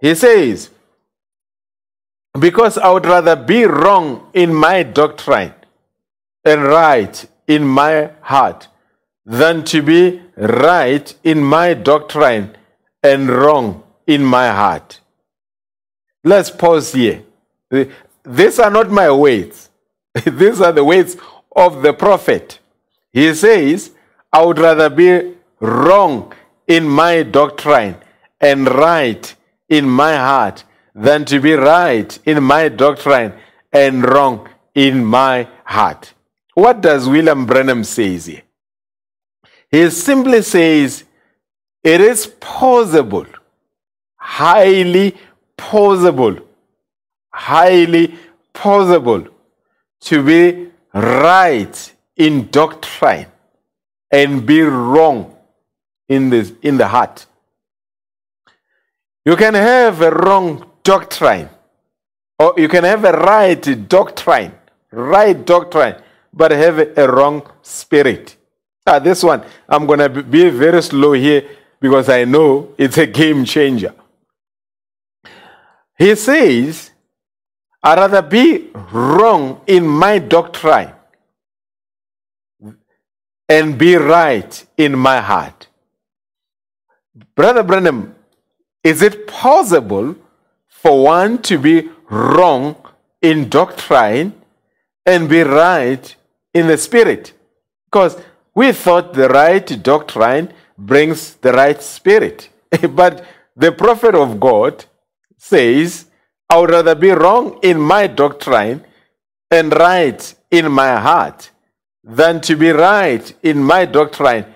He 0.00 0.14
says, 0.14 0.70
Because 2.38 2.78
I 2.78 2.90
would 2.90 3.06
rather 3.06 3.36
be 3.36 3.64
wrong 3.64 4.30
in 4.32 4.54
my 4.54 4.82
doctrine 4.82 5.54
and 6.44 6.62
right 6.62 7.26
in 7.46 7.66
my 7.66 8.10
heart 8.20 8.68
than 9.26 9.64
to 9.64 9.82
be 9.82 10.22
right 10.36 11.14
in 11.24 11.42
my 11.42 11.74
doctrine 11.74 12.56
and 13.02 13.28
wrong 13.28 13.82
in 14.06 14.24
my 14.24 14.48
heart. 14.48 15.00
Let's 16.22 16.50
pause 16.50 16.92
here. 16.92 17.22
These 18.24 18.58
are 18.58 18.70
not 18.70 18.90
my 18.90 19.10
words. 19.10 19.70
These 20.24 20.60
are 20.60 20.72
the 20.72 20.84
words 20.84 21.16
of 21.54 21.82
the 21.82 21.92
prophet. 21.92 22.58
He 23.12 23.34
says, 23.34 23.90
I 24.32 24.44
would 24.44 24.58
rather 24.58 24.88
be 24.88 25.34
wrong 25.58 26.32
in 26.66 26.88
my 26.88 27.22
doctrine 27.22 27.96
and 28.40 28.68
right 28.68 29.34
in 29.68 29.88
my 29.88 30.16
heart 30.16 30.64
than 31.00 31.24
to 31.24 31.40
be 31.40 31.54
right 31.54 32.18
in 32.26 32.42
my 32.42 32.68
doctrine 32.68 33.32
and 33.72 34.06
wrong 34.06 34.48
in 34.74 35.02
my 35.02 35.48
heart. 35.64 36.12
What 36.54 36.82
does 36.82 37.08
William 37.08 37.46
Branham 37.46 37.84
say 37.84 38.18
here? 38.18 38.42
He 39.70 39.88
simply 39.88 40.42
says 40.42 41.04
it 41.82 42.00
is 42.02 42.26
possible, 42.26 43.26
highly 44.16 45.16
possible, 45.56 46.36
highly 47.30 48.14
possible 48.52 49.26
to 50.00 50.22
be 50.22 50.68
right 50.92 51.94
in 52.16 52.50
doctrine 52.50 53.26
and 54.10 54.44
be 54.44 54.60
wrong 54.60 55.34
in 56.08 56.28
the, 56.28 56.54
in 56.60 56.76
the 56.76 56.88
heart. 56.88 57.24
You 59.24 59.36
can 59.36 59.54
have 59.54 60.02
a 60.02 60.10
wrong 60.10 60.69
doctrine, 60.82 61.48
or 62.38 62.54
you 62.56 62.68
can 62.68 62.84
have 62.84 63.04
a 63.04 63.12
right 63.12 63.88
doctrine, 63.88 64.52
right 64.90 65.44
doctrine, 65.44 65.96
but 66.32 66.50
have 66.50 66.78
a 66.96 67.06
wrong 67.10 67.42
spirit. 67.62 68.36
Ah, 68.86 68.98
this 68.98 69.22
one, 69.22 69.42
I'm 69.68 69.86
going 69.86 70.00
to 70.00 70.22
be 70.22 70.48
very 70.50 70.82
slow 70.82 71.12
here 71.12 71.48
because 71.80 72.08
I 72.08 72.24
know 72.24 72.74
it's 72.78 72.98
a 72.98 73.06
game 73.06 73.44
changer. 73.44 73.94
He 75.98 76.14
says, 76.14 76.90
I'd 77.82 77.98
rather 77.98 78.22
be 78.22 78.70
wrong 78.92 79.60
in 79.66 79.86
my 79.86 80.18
doctrine 80.18 80.92
and 83.48 83.76
be 83.76 83.96
right 83.96 84.66
in 84.76 84.98
my 84.98 85.20
heart. 85.20 85.68
Brother 87.34 87.62
Branham, 87.62 88.14
is 88.82 89.02
it 89.02 89.26
possible 89.26 90.14
for 90.82 91.04
one 91.04 91.42
to 91.42 91.58
be 91.58 91.90
wrong 92.08 92.76
in 93.20 93.48
doctrine 93.48 94.32
and 95.04 95.28
be 95.28 95.42
right 95.42 96.14
in 96.54 96.66
the 96.66 96.78
spirit? 96.78 97.32
Because 97.86 98.16
we 98.54 98.72
thought 98.72 99.12
the 99.12 99.28
right 99.28 99.82
doctrine 99.82 100.52
brings 100.78 101.34
the 101.34 101.52
right 101.52 101.82
spirit. 101.82 102.48
but 102.90 103.24
the 103.56 103.72
prophet 103.72 104.14
of 104.14 104.40
God 104.40 104.84
says, 105.36 106.06
I 106.48 106.58
would 106.58 106.70
rather 106.70 106.94
be 106.94 107.10
wrong 107.10 107.58
in 107.62 107.78
my 107.80 108.06
doctrine 108.06 108.84
and 109.50 109.72
right 109.72 110.34
in 110.50 110.72
my 110.72 110.98
heart 110.98 111.50
than 112.02 112.40
to 112.40 112.56
be 112.56 112.70
right 112.70 113.32
in 113.42 113.62
my 113.62 113.84
doctrine 113.84 114.46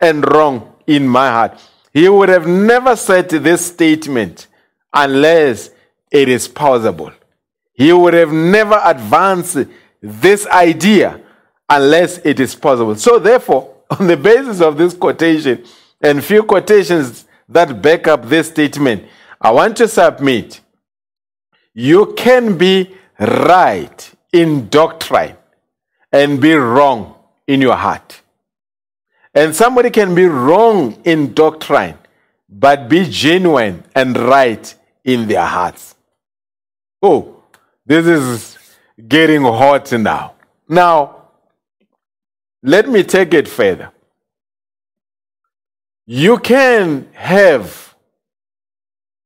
and 0.00 0.26
wrong 0.32 0.72
in 0.86 1.06
my 1.06 1.28
heart. 1.28 1.60
He 1.92 2.08
would 2.08 2.28
have 2.28 2.46
never 2.46 2.96
said 2.96 3.28
this 3.28 3.66
statement 3.66 4.46
unless 4.92 5.70
it 6.14 6.28
is 6.28 6.46
possible. 6.46 7.12
He 7.74 7.92
would 7.92 8.14
have 8.14 8.32
never 8.32 8.80
advanced 8.84 9.58
this 10.00 10.46
idea 10.46 11.20
unless 11.68 12.18
it 12.18 12.38
is 12.38 12.54
possible. 12.54 12.94
So, 12.94 13.18
therefore, 13.18 13.74
on 13.90 14.06
the 14.06 14.16
basis 14.16 14.60
of 14.60 14.78
this 14.78 14.94
quotation 14.94 15.64
and 16.00 16.24
few 16.24 16.44
quotations 16.44 17.26
that 17.48 17.82
back 17.82 18.06
up 18.06 18.28
this 18.28 18.48
statement, 18.48 19.04
I 19.40 19.50
want 19.50 19.76
to 19.78 19.88
submit 19.88 20.60
you 21.74 22.14
can 22.16 22.56
be 22.56 22.94
right 23.18 24.10
in 24.32 24.68
doctrine 24.68 25.36
and 26.12 26.40
be 26.40 26.54
wrong 26.54 27.16
in 27.48 27.60
your 27.60 27.74
heart. 27.74 28.20
And 29.34 29.54
somebody 29.54 29.90
can 29.90 30.14
be 30.14 30.26
wrong 30.26 30.96
in 31.02 31.34
doctrine, 31.34 31.98
but 32.48 32.88
be 32.88 33.10
genuine 33.10 33.82
and 33.96 34.16
right 34.16 34.72
in 35.02 35.26
their 35.26 35.44
hearts. 35.44 35.96
Oh, 37.06 37.42
this 37.84 38.06
is 38.06 38.58
getting 39.06 39.42
hot 39.42 39.92
now. 39.92 40.36
Now, 40.66 41.24
let 42.62 42.88
me 42.88 43.02
take 43.02 43.34
it 43.34 43.46
further. 43.46 43.90
You 46.06 46.38
can 46.38 47.06
have 47.12 47.94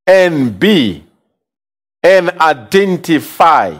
and 0.08 0.58
be 0.58 1.04
and 2.02 2.30
identify 2.40 3.78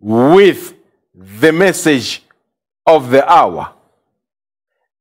with 0.00 0.72
the 1.14 1.52
message 1.52 2.22
of 2.86 3.10
the 3.10 3.30
hour 3.30 3.70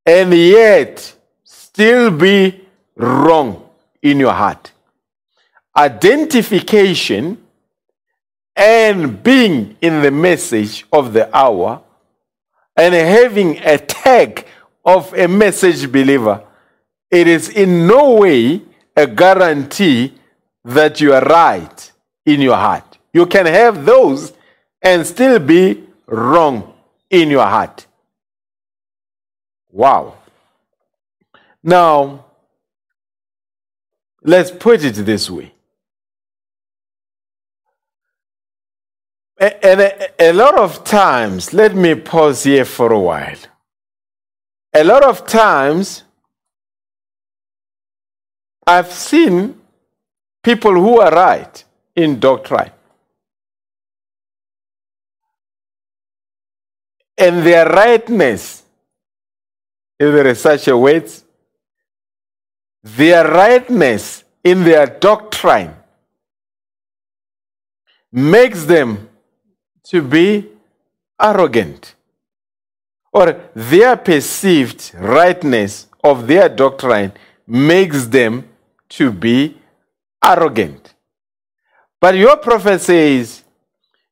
and 0.06 0.34
yet 0.34 1.16
still 1.46 2.12
be 2.12 2.68
wrong 2.98 3.70
in 4.02 4.20
your 4.20 4.34
heart. 4.34 4.74
Identification 5.78 7.43
and 8.56 9.22
being 9.24 9.78
in 9.82 10.02
the 10.02 10.12
message 10.12 10.86
of 10.92 11.14
the 11.14 11.36
hour 11.36 11.82
and 12.76 12.94
having 12.94 13.58
a 13.60 13.78
tag 13.78 14.46
of 14.86 15.14
a 15.14 15.28
message 15.28 15.92
believer, 15.92 16.44
it 17.10 17.28
is 17.28 17.50
in 17.50 17.88
no 17.88 18.16
way 18.16 18.62
a 18.96 19.08
guarantee 19.08 20.14
that 20.66 21.02
you 21.02 21.14
are 21.14 21.24
right 21.24 21.92
in 22.26 22.42
your 22.42 22.56
heart. 22.56 22.98
You 23.12 23.26
can 23.26 23.46
have 23.46 23.86
those 23.86 24.34
and 24.82 25.06
still 25.06 25.40
be 25.40 25.84
wrong 26.06 26.74
in 27.10 27.30
your 27.30 27.46
heart. 27.46 27.86
Wow. 29.72 30.16
Now, 31.64 32.26
let's 34.22 34.52
put 34.52 34.84
it 34.84 34.96
this 34.96 35.30
way. 35.30 35.53
And 39.44 39.82
a, 39.82 40.30
a, 40.30 40.32
lot 40.32 40.58
of 40.58 40.86
times, 40.86 41.54
let 41.54 41.76
me 41.76 41.96
pause 41.96 42.46
here 42.46 42.64
for 42.64 42.94
a 42.94 43.00
while. 43.00 43.36
A 44.74 44.86
lot 44.86 45.04
of 45.04 45.28
times, 45.28 46.04
I've 48.66 48.94
seen 48.94 49.60
people 50.42 50.72
who 50.72 51.02
are 51.02 51.12
right 51.12 51.62
in 51.94 52.22
doctrine. 52.22 52.72
And 57.18 57.46
their 57.46 57.68
rightness, 57.68 58.64
if 60.00 60.14
there 60.14 60.28
is 60.28 60.40
such 60.40 60.70
a 60.70 60.78
word, 60.78 61.12
their 62.82 63.30
rightness 63.30 64.24
in 64.42 64.64
their 64.64 64.88
doctrine 64.88 65.76
makes 68.10 68.64
them 68.64 69.10
to 69.86 70.02
be 70.02 70.50
arrogant 71.22 71.96
or 73.12 73.40
their 73.54 73.96
perceived 73.96 74.92
rightness 74.96 75.88
of 76.04 76.28
their 76.28 76.50
doctrine 76.50 77.12
makes 77.48 78.08
them 78.08 78.48
to 78.90 79.12
be 79.12 79.58
arrogant. 80.24 80.94
But 82.02 82.16
your 82.16 82.38
prophet 82.38 82.80
says 82.82 83.44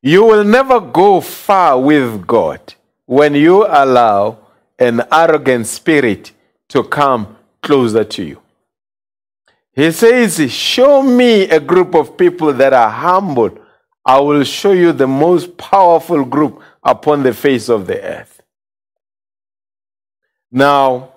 you 0.00 0.24
will 0.24 0.44
never 0.44 0.80
go 0.80 1.20
far 1.20 1.80
with 1.80 2.26
God 2.26 2.74
when 3.06 3.34
you 3.34 3.66
allow 3.66 4.38
an 4.78 5.02
arrogant 5.12 5.66
spirit 5.66 6.32
to 6.68 6.82
come 6.82 7.36
closer 7.62 8.04
to 8.04 8.24
you. 8.24 8.42
He 9.74 9.90
says, 9.92 10.52
Show 10.52 11.02
me 11.02 11.48
a 11.48 11.60
group 11.60 11.94
of 11.94 12.16
people 12.16 12.52
that 12.52 12.72
are 12.72 12.90
humble 12.90 13.56
I 14.04 14.20
will 14.20 14.44
show 14.44 14.72
you 14.72 14.92
the 14.92 15.06
most 15.06 15.56
powerful 15.56 16.24
group 16.24 16.60
upon 16.82 17.22
the 17.22 17.32
face 17.32 17.68
of 17.68 17.86
the 17.86 18.02
earth. 18.02 18.42
Now, 20.50 21.12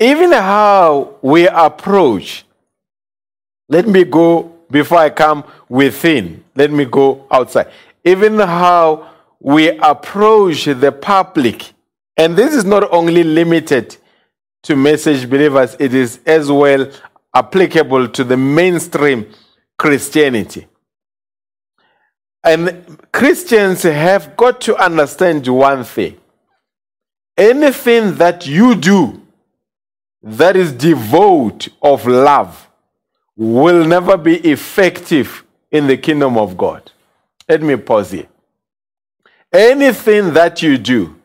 even 0.00 0.32
how 0.32 1.16
we 1.22 1.46
approach, 1.46 2.44
let 3.68 3.86
me 3.86 4.04
go 4.04 4.54
before 4.70 4.98
I 4.98 5.10
come 5.10 5.44
within, 5.68 6.44
let 6.54 6.70
me 6.70 6.84
go 6.84 7.26
outside. 7.30 7.70
Even 8.04 8.38
how 8.38 9.10
we 9.40 9.68
approach 9.78 10.64
the 10.64 10.92
public, 10.92 11.72
and 12.16 12.36
this 12.36 12.54
is 12.54 12.64
not 12.64 12.90
only 12.92 13.22
limited 13.22 13.96
to 14.64 14.76
message 14.76 15.28
believers, 15.28 15.76
it 15.78 15.94
is 15.94 16.20
as 16.26 16.50
well 16.50 16.90
applicable 17.34 18.08
to 18.08 18.24
the 18.24 18.36
mainstream 18.36 19.30
Christianity. 19.76 20.66
And 22.44 22.98
Christians 23.12 23.82
have 23.82 24.36
got 24.36 24.60
to 24.62 24.76
understand 24.76 25.46
one 25.46 25.84
thing 25.84 26.18
anything 27.36 28.16
that 28.16 28.46
you 28.46 28.74
do 28.74 29.22
that 30.22 30.56
is 30.56 30.72
devoid 30.72 31.70
of 31.80 32.06
love 32.06 32.68
will 33.36 33.86
never 33.86 34.16
be 34.16 34.36
effective 34.38 35.44
in 35.70 35.86
the 35.86 35.96
kingdom 35.96 36.36
of 36.36 36.56
God. 36.56 36.90
Let 37.48 37.62
me 37.62 37.76
pause 37.76 38.10
here. 38.10 38.26
Anything 39.52 40.34
that 40.34 40.60
you 40.60 40.76
do, 40.76 41.16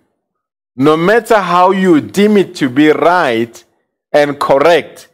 no 0.75 0.95
matter 0.95 1.39
how 1.39 1.71
you 1.71 1.99
deem 1.99 2.37
it 2.37 2.55
to 2.55 2.69
be 2.69 2.89
right 2.89 3.63
and 4.11 4.39
correct, 4.39 5.09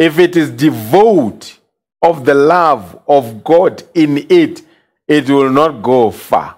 if 0.00 0.18
it 0.18 0.34
is 0.34 0.50
devoid 0.50 1.46
of 2.00 2.24
the 2.24 2.32
love 2.32 3.02
of 3.06 3.44
God 3.44 3.82
in 3.92 4.16
it, 4.30 4.62
it 5.06 5.28
will 5.28 5.50
not 5.50 5.82
go 5.82 6.10
far. 6.10 6.56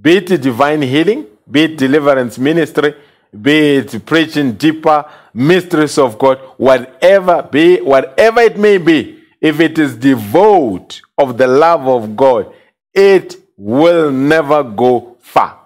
Be 0.00 0.18
it 0.18 0.40
divine 0.40 0.82
healing, 0.82 1.26
be 1.50 1.64
it 1.64 1.76
deliverance 1.76 2.38
ministry, 2.38 2.94
be 3.42 3.78
it 3.78 4.06
preaching 4.06 4.52
deeper 4.52 5.04
mysteries 5.32 5.98
of 5.98 6.16
God, 6.16 6.38
whatever 6.56 7.42
be, 7.42 7.80
whatever 7.80 8.42
it 8.42 8.56
may 8.56 8.78
be, 8.78 9.18
if 9.40 9.58
it 9.58 9.76
is 9.76 9.96
devoid 9.96 11.00
of 11.18 11.36
the 11.36 11.48
love 11.48 11.88
of 11.88 12.14
God, 12.14 12.54
it 12.94 13.34
will 13.56 14.12
never 14.12 14.62
go 14.62 15.16
far. 15.18 15.58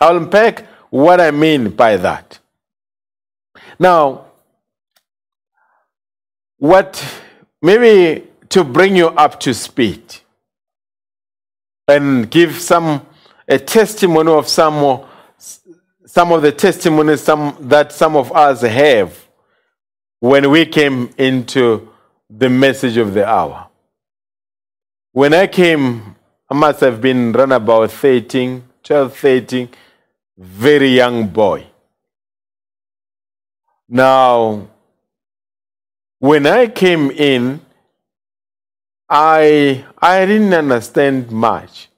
I'll 0.00 0.16
unpack 0.16 0.66
what 0.90 1.20
I 1.20 1.30
mean 1.30 1.70
by 1.70 1.96
that. 1.96 2.40
Now, 3.78 4.27
what 6.58 7.02
maybe 7.62 8.26
to 8.48 8.64
bring 8.64 8.96
you 8.96 9.08
up 9.08 9.40
to 9.40 9.54
speed 9.54 10.02
and 11.86 12.30
give 12.30 12.60
some 12.60 13.06
a 13.46 13.58
testimony 13.58 14.30
of 14.30 14.46
some 14.46 15.04
some 16.04 16.32
of 16.32 16.42
the 16.42 16.52
testimonies 16.52 17.22
some 17.22 17.56
that 17.60 17.92
some 17.92 18.16
of 18.16 18.30
us 18.32 18.62
have 18.62 19.28
when 20.20 20.50
we 20.50 20.66
came 20.66 21.10
into 21.16 21.88
the 22.28 22.48
message 22.48 22.96
of 22.96 23.14
the 23.14 23.26
hour. 23.26 23.68
When 25.12 25.32
I 25.32 25.46
came, 25.46 26.16
I 26.50 26.54
must 26.54 26.80
have 26.80 27.00
been 27.00 27.32
run 27.32 27.52
about 27.52 27.90
13, 27.90 28.62
12, 28.82 29.16
13, 29.16 29.68
very 30.36 30.88
young 30.88 31.28
boy. 31.28 31.66
Now, 33.88 34.68
when 36.18 36.46
I 36.46 36.66
came 36.66 37.10
in, 37.10 37.60
I, 39.08 39.84
I 40.00 40.26
didn't 40.26 40.52
understand 40.52 41.30
much. 41.30 41.88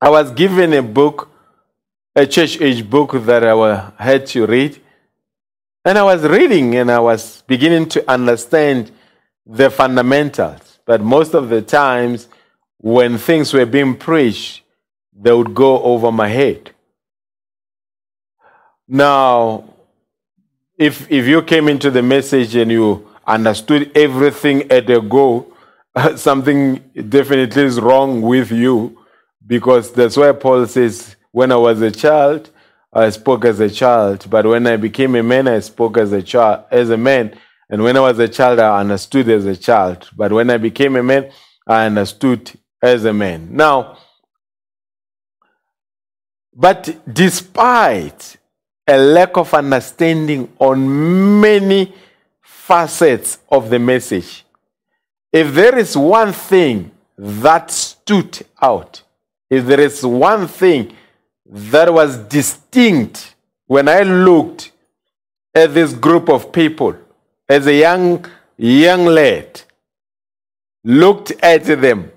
I 0.00 0.10
was 0.10 0.30
given 0.32 0.72
a 0.72 0.82
book, 0.82 1.28
a 2.14 2.26
church 2.26 2.60
age 2.60 2.88
book 2.88 3.12
that 3.12 3.44
I 3.44 3.92
had 4.02 4.26
to 4.28 4.46
read. 4.46 4.80
And 5.84 5.98
I 5.98 6.02
was 6.02 6.22
reading 6.22 6.76
and 6.76 6.90
I 6.90 7.00
was 7.00 7.42
beginning 7.46 7.88
to 7.90 8.10
understand 8.10 8.92
the 9.46 9.70
fundamentals. 9.70 10.78
But 10.84 11.00
most 11.00 11.34
of 11.34 11.48
the 11.48 11.62
times, 11.62 12.28
when 12.78 13.18
things 13.18 13.52
were 13.52 13.66
being 13.66 13.96
preached, 13.96 14.62
they 15.12 15.32
would 15.32 15.54
go 15.54 15.82
over 15.82 16.12
my 16.12 16.28
head. 16.28 16.70
Now, 18.86 19.64
if 20.80 21.12
if 21.12 21.26
you 21.26 21.42
came 21.42 21.68
into 21.68 21.90
the 21.90 22.02
message 22.02 22.56
and 22.56 22.72
you 22.72 23.06
understood 23.26 23.92
everything 23.94 24.72
at 24.72 24.88
a 24.88 25.00
go, 25.00 25.52
something 26.16 26.76
definitely 27.08 27.62
is 27.62 27.78
wrong 27.78 28.22
with 28.22 28.50
you 28.50 28.98
because 29.46 29.92
that's 29.92 30.16
why 30.16 30.32
Paul 30.32 30.66
says, 30.66 31.16
When 31.32 31.52
I 31.52 31.56
was 31.56 31.82
a 31.82 31.90
child, 31.90 32.48
I 32.94 33.10
spoke 33.10 33.44
as 33.44 33.60
a 33.60 33.68
child, 33.68 34.26
but 34.30 34.46
when 34.46 34.66
I 34.66 34.78
became 34.78 35.14
a 35.16 35.22
man, 35.22 35.48
I 35.48 35.60
spoke 35.60 35.98
as 35.98 36.12
a 36.12 36.22
child 36.22 36.64
as 36.70 36.88
a 36.88 36.96
man. 36.96 37.38
And 37.68 37.82
when 37.84 37.96
I 37.96 38.00
was 38.00 38.18
a 38.18 38.26
child, 38.26 38.58
I 38.58 38.80
understood 38.80 39.28
as 39.28 39.44
a 39.44 39.56
child. 39.56 40.08
But 40.16 40.32
when 40.32 40.48
I 40.50 40.56
became 40.56 40.96
a 40.96 41.02
man, 41.02 41.30
I 41.66 41.86
understood 41.86 42.50
as 42.82 43.04
a 43.04 43.12
man. 43.12 43.48
Now, 43.52 43.98
but 46.54 46.98
despite 47.12 48.38
a 48.90 48.98
lack 48.98 49.36
of 49.36 49.54
understanding 49.54 50.52
on 50.58 51.40
many 51.40 51.94
facets 52.42 53.38
of 53.48 53.70
the 53.70 53.78
message, 53.78 54.44
if 55.32 55.54
there 55.54 55.78
is 55.78 55.96
one 55.96 56.32
thing 56.32 56.90
that 57.16 57.70
stood 57.70 58.44
out, 58.60 59.02
if 59.48 59.64
there 59.64 59.80
is 59.80 60.04
one 60.04 60.48
thing 60.48 60.92
that 61.46 61.92
was 61.92 62.16
distinct 62.18 63.34
when 63.66 63.88
I 63.88 64.00
looked 64.00 64.72
at 65.54 65.72
this 65.72 65.92
group 65.92 66.28
of 66.28 66.52
people 66.52 66.96
as 67.48 67.66
a 67.66 67.74
young 67.74 68.24
young 68.56 69.06
lad, 69.06 69.62
looked 70.84 71.32
at 71.42 71.64
them 71.64 72.10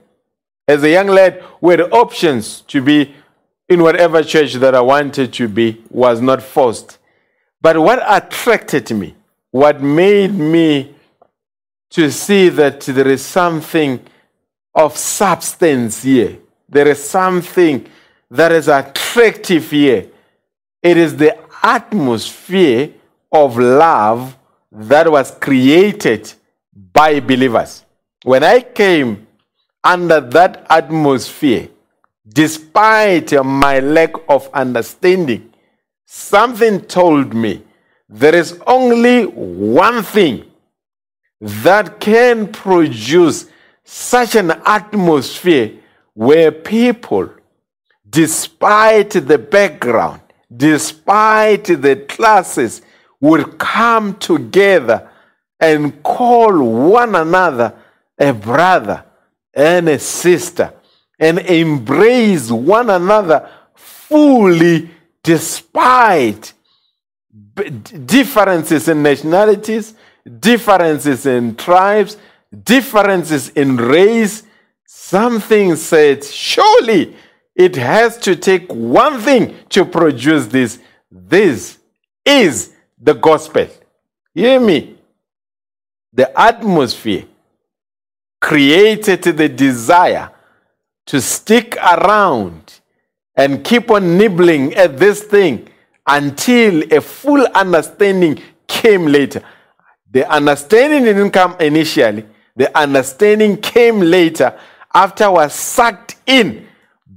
as 0.67 0.83
a 0.83 0.89
young 0.89 1.07
lad 1.07 1.43
had 1.59 1.81
options 1.93 2.61
to 2.61 2.81
be 2.81 3.13
in 3.69 3.81
whatever 3.81 4.23
church 4.23 4.53
that 4.55 4.75
I 4.75 4.81
wanted 4.81 5.33
to 5.33 5.47
be 5.47 5.81
was 5.89 6.21
not 6.21 6.43
forced. 6.43 6.97
But 7.61 7.77
what 7.79 8.03
attracted 8.05 8.91
me, 8.91 9.15
what 9.51 9.81
made 9.81 10.33
me 10.33 10.95
to 11.91 12.11
see 12.11 12.49
that 12.49 12.81
there 12.81 13.07
is 13.07 13.23
something 13.23 13.99
of 14.75 14.97
substance 14.97 16.03
here, 16.03 16.39
there 16.67 16.87
is 16.87 17.03
something 17.03 17.87
that 18.29 18.51
is 18.51 18.67
attractive 18.67 19.69
here. 19.69 20.07
It 20.81 20.97
is 20.97 21.15
the 21.15 21.37
atmosphere 21.61 22.89
of 23.31 23.57
love 23.57 24.35
that 24.71 25.09
was 25.09 25.31
created 25.31 26.33
by 26.91 27.19
believers. 27.19 27.85
When 28.23 28.43
I 28.43 28.61
came 28.61 29.27
under 29.83 30.19
that 30.19 30.65
atmosphere, 30.69 31.69
despite 32.27 33.33
my 33.43 33.79
lack 33.79 34.13
of 34.29 34.49
understanding, 34.53 35.53
something 36.05 36.81
told 36.81 37.33
me 37.33 37.63
there 38.07 38.35
is 38.35 38.59
only 38.65 39.23
one 39.25 40.03
thing 40.03 40.45
that 41.39 41.99
can 41.99 42.47
produce 42.47 43.47
such 43.83 44.35
an 44.35 44.51
atmosphere 44.65 45.71
where 46.13 46.51
people, 46.51 47.29
despite 48.09 49.11
the 49.11 49.37
background, 49.37 50.21
despite 50.55 51.65
the 51.65 52.05
classes, 52.07 52.81
will 53.19 53.45
come 53.45 54.15
together 54.17 55.09
and 55.59 56.01
call 56.03 56.61
one 56.89 57.15
another 57.15 57.73
a 58.19 58.31
brother 58.31 59.03
and 59.53 59.89
a 59.89 59.99
sister 59.99 60.73
and 61.23 61.39
embrace 61.39 62.51
one 62.51 62.89
another 62.89 63.49
fully 63.75 64.89
despite 65.23 66.51
differences 68.05 68.89
in 68.89 69.01
nationalities, 69.01 69.93
differences 70.41 71.25
in 71.25 71.55
tribes, 71.55 72.17
differences 72.65 73.47
in 73.49 73.77
race. 73.77 74.43
Something 74.85 75.77
said, 75.77 76.25
surely 76.25 77.15
it 77.55 77.77
has 77.77 78.17
to 78.17 78.35
take 78.35 78.69
one 78.73 79.21
thing 79.21 79.55
to 79.69 79.85
produce 79.85 80.47
this. 80.47 80.79
This 81.09 81.77
is 82.25 82.73
the 83.01 83.13
gospel. 83.13 83.69
Hear 84.33 84.59
me? 84.59 84.97
The 86.11 86.37
atmosphere 86.37 87.27
created 88.41 89.23
the 89.23 89.47
desire 89.47 90.32
to 91.07 91.21
stick 91.21 91.75
around 91.77 92.79
and 93.35 93.63
keep 93.63 93.89
on 93.91 94.17
nibbling 94.17 94.73
at 94.75 94.97
this 94.97 95.23
thing 95.23 95.67
until 96.05 96.83
a 96.93 97.01
full 97.01 97.45
understanding 97.47 98.41
came 98.67 99.05
later. 99.05 99.41
The 100.11 100.29
understanding 100.29 101.03
didn't 101.03 101.31
come 101.31 101.55
initially, 101.59 102.25
the 102.55 102.75
understanding 102.77 103.57
came 103.57 103.99
later 103.99 104.57
after 104.93 105.23
I 105.25 105.29
was 105.29 105.53
sucked 105.53 106.17
in 106.27 106.67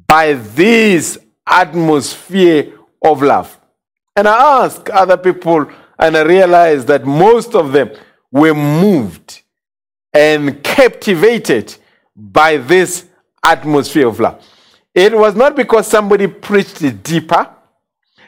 by 0.07 0.32
this 0.32 1.18
atmosphere 1.47 2.72
of 3.03 3.22
love. 3.22 3.59
And 4.16 4.26
I 4.26 4.64
asked 4.64 4.89
other 4.89 5.18
people, 5.18 5.70
and 5.99 6.16
I 6.16 6.22
realized 6.22 6.87
that 6.87 7.05
most 7.05 7.55
of 7.55 7.72
them 7.72 7.91
were 8.30 8.55
moved 8.55 9.43
and 10.12 10.62
captivated 10.62 11.76
by 12.14 12.57
this 12.57 13.06
atmosphere 13.47 14.09
of 14.09 14.21
love. 14.21 14.45
It 14.95 15.17
was 15.17 15.35
not 15.35 15.57
because 15.57 15.87
somebody 15.87 16.27
preached 16.27 16.83
it 16.83 17.03
deeper, 17.03 17.49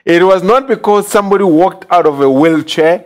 it 0.05 0.23
was 0.23 0.43
not 0.43 0.67
because 0.67 1.09
somebody 1.09 1.45
walked 1.45 1.87
out 1.91 2.07
of 2.07 2.21
a 2.21 2.31
wheelchair, 2.31 3.05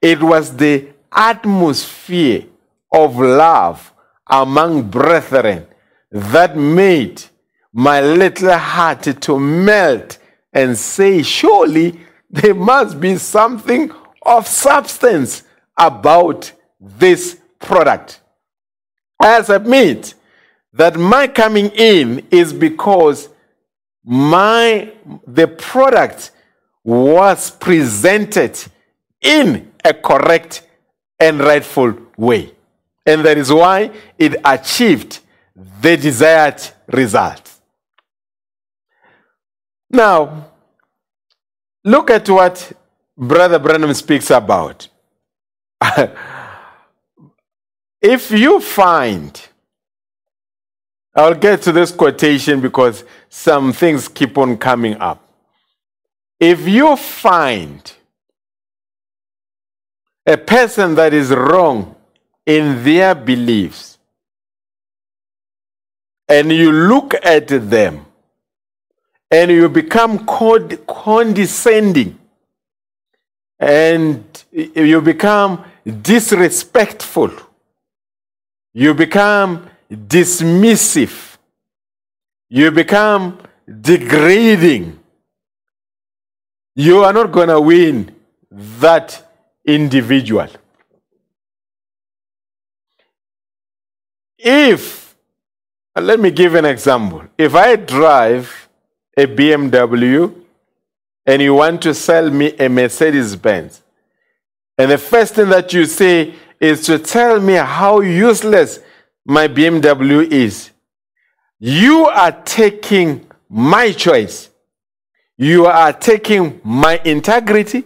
it 0.00 0.22
was 0.22 0.56
the 0.56 0.88
atmosphere 1.10 2.44
of 2.92 3.18
love 3.18 3.92
among 4.26 4.82
brethren 4.90 5.66
that 6.10 6.56
made 6.56 7.22
my 7.72 8.00
little 8.00 8.56
heart 8.56 9.02
to 9.02 9.38
melt 9.38 10.18
and 10.52 10.76
say, 10.76 11.22
Surely 11.22 12.00
there 12.30 12.54
must 12.54 13.00
be 13.00 13.16
something 13.16 13.90
of 14.22 14.46
substance 14.46 15.44
about 15.76 16.52
this 16.80 17.40
product. 17.58 18.20
I 19.20 19.42
submit 19.42 20.14
that 20.72 20.96
my 20.96 21.26
coming 21.26 21.70
in 21.70 22.26
is 22.30 22.52
because 22.52 23.28
my 24.04 24.92
the 25.26 25.46
product 25.46 26.32
was 26.82 27.50
presented 27.50 28.58
in 29.20 29.70
a 29.84 29.94
correct 29.94 30.66
and 31.20 31.38
rightful 31.40 31.96
way. 32.16 32.52
And 33.06 33.24
that 33.24 33.38
is 33.38 33.52
why 33.52 33.90
it 34.18 34.36
achieved 34.44 35.20
the 35.54 35.96
desired 35.96 36.60
result. 36.88 37.50
Now, 39.90 40.50
look 41.84 42.10
at 42.10 42.28
what 42.28 42.72
Brother 43.16 43.58
Branham 43.58 43.92
speaks 43.94 44.30
about. 44.30 44.88
if 48.00 48.30
you 48.30 48.60
find, 48.60 49.48
I'll 51.14 51.34
get 51.34 51.62
to 51.62 51.72
this 51.72 51.90
quotation 51.92 52.60
because 52.60 53.04
some 53.28 53.72
things 53.72 54.08
keep 54.08 54.38
on 54.38 54.56
coming 54.56 54.96
up. 54.96 55.22
If 56.40 56.66
you 56.66 56.96
find 56.96 57.92
a 60.26 60.36
person 60.36 60.94
that 60.94 61.12
is 61.12 61.30
wrong 61.30 61.94
in 62.46 62.82
their 62.82 63.14
beliefs, 63.14 63.98
and 66.28 66.50
you 66.50 66.72
look 66.72 67.14
at 67.22 67.48
them, 67.48 68.06
and 69.30 69.50
you 69.50 69.68
become 69.68 70.24
cond- 70.24 70.78
condescending, 70.86 72.18
and 73.58 74.44
you 74.50 75.00
become 75.02 75.64
disrespectful, 76.00 77.30
you 78.72 78.94
become 78.94 79.68
dismissive, 79.92 81.36
you 82.48 82.70
become 82.70 83.38
degrading, 83.80 84.98
you 86.74 87.04
are 87.04 87.12
not 87.12 87.30
going 87.30 87.48
to 87.48 87.60
win 87.60 88.14
that 88.50 89.30
individual. 89.64 90.48
If, 94.38 95.14
let 95.94 96.18
me 96.18 96.30
give 96.30 96.54
an 96.54 96.64
example. 96.64 97.22
If 97.38 97.54
I 97.54 97.76
drive 97.76 98.68
a 99.16 99.26
BMW 99.26 100.34
and 101.24 101.42
you 101.42 101.54
want 101.54 101.82
to 101.82 101.94
sell 101.94 102.28
me 102.30 102.56
a 102.58 102.68
Mercedes 102.68 103.36
Benz, 103.36 103.82
and 104.76 104.90
the 104.90 104.98
first 104.98 105.34
thing 105.34 105.48
that 105.50 105.72
you 105.72 105.84
say 105.84 106.34
is 106.58 106.84
to 106.86 106.98
tell 106.98 107.38
me 107.40 107.54
how 107.54 108.00
useless 108.00 108.80
my 109.24 109.48
BMW 109.48 110.30
is, 110.30 110.70
you 111.58 112.06
are 112.06 112.32
taking 112.42 113.26
my 113.48 113.92
choice. 113.92 114.50
You 115.36 115.66
are 115.66 115.92
taking 115.92 116.60
my 116.64 117.00
integrity. 117.04 117.84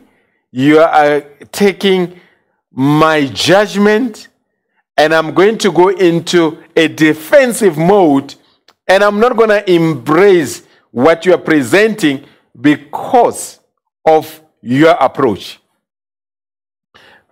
You 0.51 0.81
are 0.81 1.21
taking 1.53 2.21
my 2.71 3.27
judgment. 3.27 4.29
And 4.97 5.15
I'm 5.15 5.35
going 5.35 5.59
to 5.59 5.71
go 5.71 5.89
into 5.89 6.63
a 6.75 6.89
defensive 6.89 7.77
mode. 7.77 8.35
And 8.89 9.03
I'm 9.03 9.21
not 9.21 9.37
going 9.37 9.51
to 9.51 9.71
embrace 9.71 10.63
what 10.91 11.27
you 11.27 11.35
are 11.35 11.39
presenting 11.39 12.25
because 12.59 13.61
of 14.07 14.41
your 14.63 14.93
approach. 14.93 15.61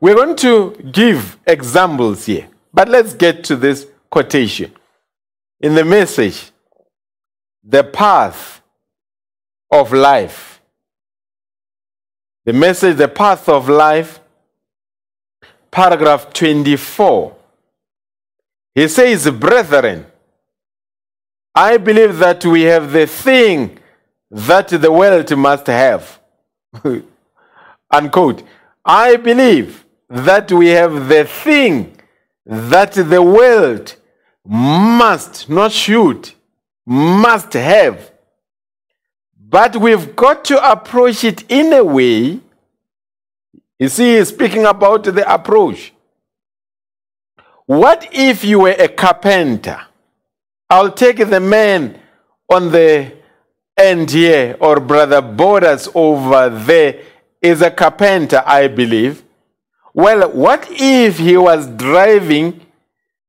We're 0.01 0.15
going 0.15 0.37
to 0.37 0.73
give 0.93 1.39
examples 1.47 2.27
here, 2.27 2.49
but 2.75 2.89
let's 2.89 3.15
get 3.15 3.43
to 3.45 3.57
this 3.57 3.87
quotation. 4.15 4.71
In 5.59 5.75
the 5.75 5.85
message, 5.85 6.53
the 7.65 7.83
path 7.83 8.63
of 9.73 9.93
life. 9.93 10.61
The 12.45 12.53
message, 12.53 12.97
the 12.97 13.09
path 13.09 13.49
of 13.49 13.69
life, 13.69 14.21
paragraph 15.69 16.33
24. 16.33 17.35
He 18.77 18.87
says, 18.87 19.29
Brethren, 19.33 20.07
I 21.53 21.77
believe 21.79 22.17
that 22.19 22.45
we 22.45 22.63
have 22.63 22.93
the 22.93 23.09
thing 23.09 23.81
that 24.31 24.69
the 24.69 24.93
world 24.93 25.37
must 25.37 25.67
have. 25.67 26.21
Unquote. 27.91 28.45
I 28.85 29.17
believe 29.17 29.85
that 30.09 30.53
we 30.53 30.69
have 30.69 31.09
the 31.09 31.25
thing 31.25 31.97
that 32.47 32.93
the 32.93 33.21
world 33.21 33.97
must, 34.45 35.49
not 35.49 35.73
should, 35.73 36.31
must 36.87 37.53
have. 37.55 38.11
But 39.39 39.77
we've 39.77 40.15
got 40.15 40.45
to 40.47 40.71
approach 40.73 41.25
it 41.25 41.45
in 41.51 41.73
a 41.73 41.85
way. 41.85 42.41
You 43.79 43.89
see, 43.89 44.17
he's 44.17 44.29
speaking 44.29 44.65
about 44.65 45.05
the 45.05 45.33
approach. 45.33 45.93
What 47.67 48.09
if 48.13 48.45
you 48.45 48.61
were 48.61 48.77
a 48.79 48.89
carpenter? 48.89 49.81
I'll 50.69 50.93
take 50.93 51.19
the 51.19 51.41
man 51.41 51.99
on 52.49 52.71
the 52.71 53.13
end 53.77 54.11
here, 54.11 54.57
or 54.61 54.81
brother 54.81 55.23
Borders 55.23 55.89
over 55.95 56.49
there, 56.51 57.01
is 57.41 57.63
a 57.63 57.71
carpenter, 57.71 58.43
I 58.45 58.69
believe. 58.69 59.23
Well, 59.93 60.31
what 60.31 60.67
if 60.71 61.19
he 61.19 61.37
was 61.37 61.67
driving 61.69 62.64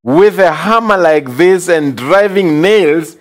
with 0.06 0.38
a 0.38 0.52
hammer 0.52 0.98
like 0.98 1.36
this 1.36 1.68
and 1.68 1.98
driving 1.98 2.62
nails, 2.62 3.18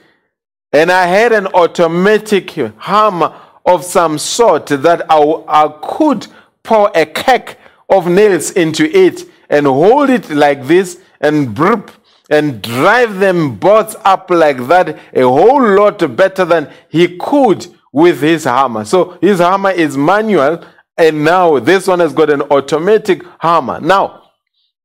and 0.70 0.93
I 0.93 1.07
had 1.07 1.32
an 1.32 1.47
automatic 1.47 2.51
hammer 2.51 3.35
of 3.64 3.82
some 3.82 4.18
sort 4.18 4.66
that 4.66 5.11
I, 5.11 5.18
I 5.49 5.74
could 5.80 6.26
pour 6.62 6.91
a 6.95 7.07
cake 7.07 7.57
of 7.89 8.07
nails 8.07 8.51
into 8.51 8.85
it 8.85 9.22
and 9.49 9.66
hold 9.66 10.11
it 10.11 10.28
like 10.28 10.66
this 10.66 11.01
and 11.22 11.55
burp 11.55 11.91
and 12.28 12.61
drive 12.61 13.18
them 13.18 13.57
both 13.57 13.97
up 14.05 14.28
like 14.28 14.66
that 14.66 14.99
a 15.14 15.22
whole 15.22 15.66
lot 15.66 16.14
better 16.14 16.45
than 16.45 16.70
he 16.91 17.16
could 17.16 17.66
with 17.93 18.20
his 18.20 18.45
hammer. 18.45 18.85
So 18.85 19.16
his 19.22 19.39
hammer 19.39 19.70
is 19.70 19.97
manual, 19.97 20.62
and 20.99 21.24
now 21.24 21.59
this 21.61 21.87
one 21.87 22.01
has 22.01 22.12
got 22.12 22.28
an 22.28 22.43
automatic 22.43 23.22
hammer. 23.39 23.80
Now, 23.80 24.24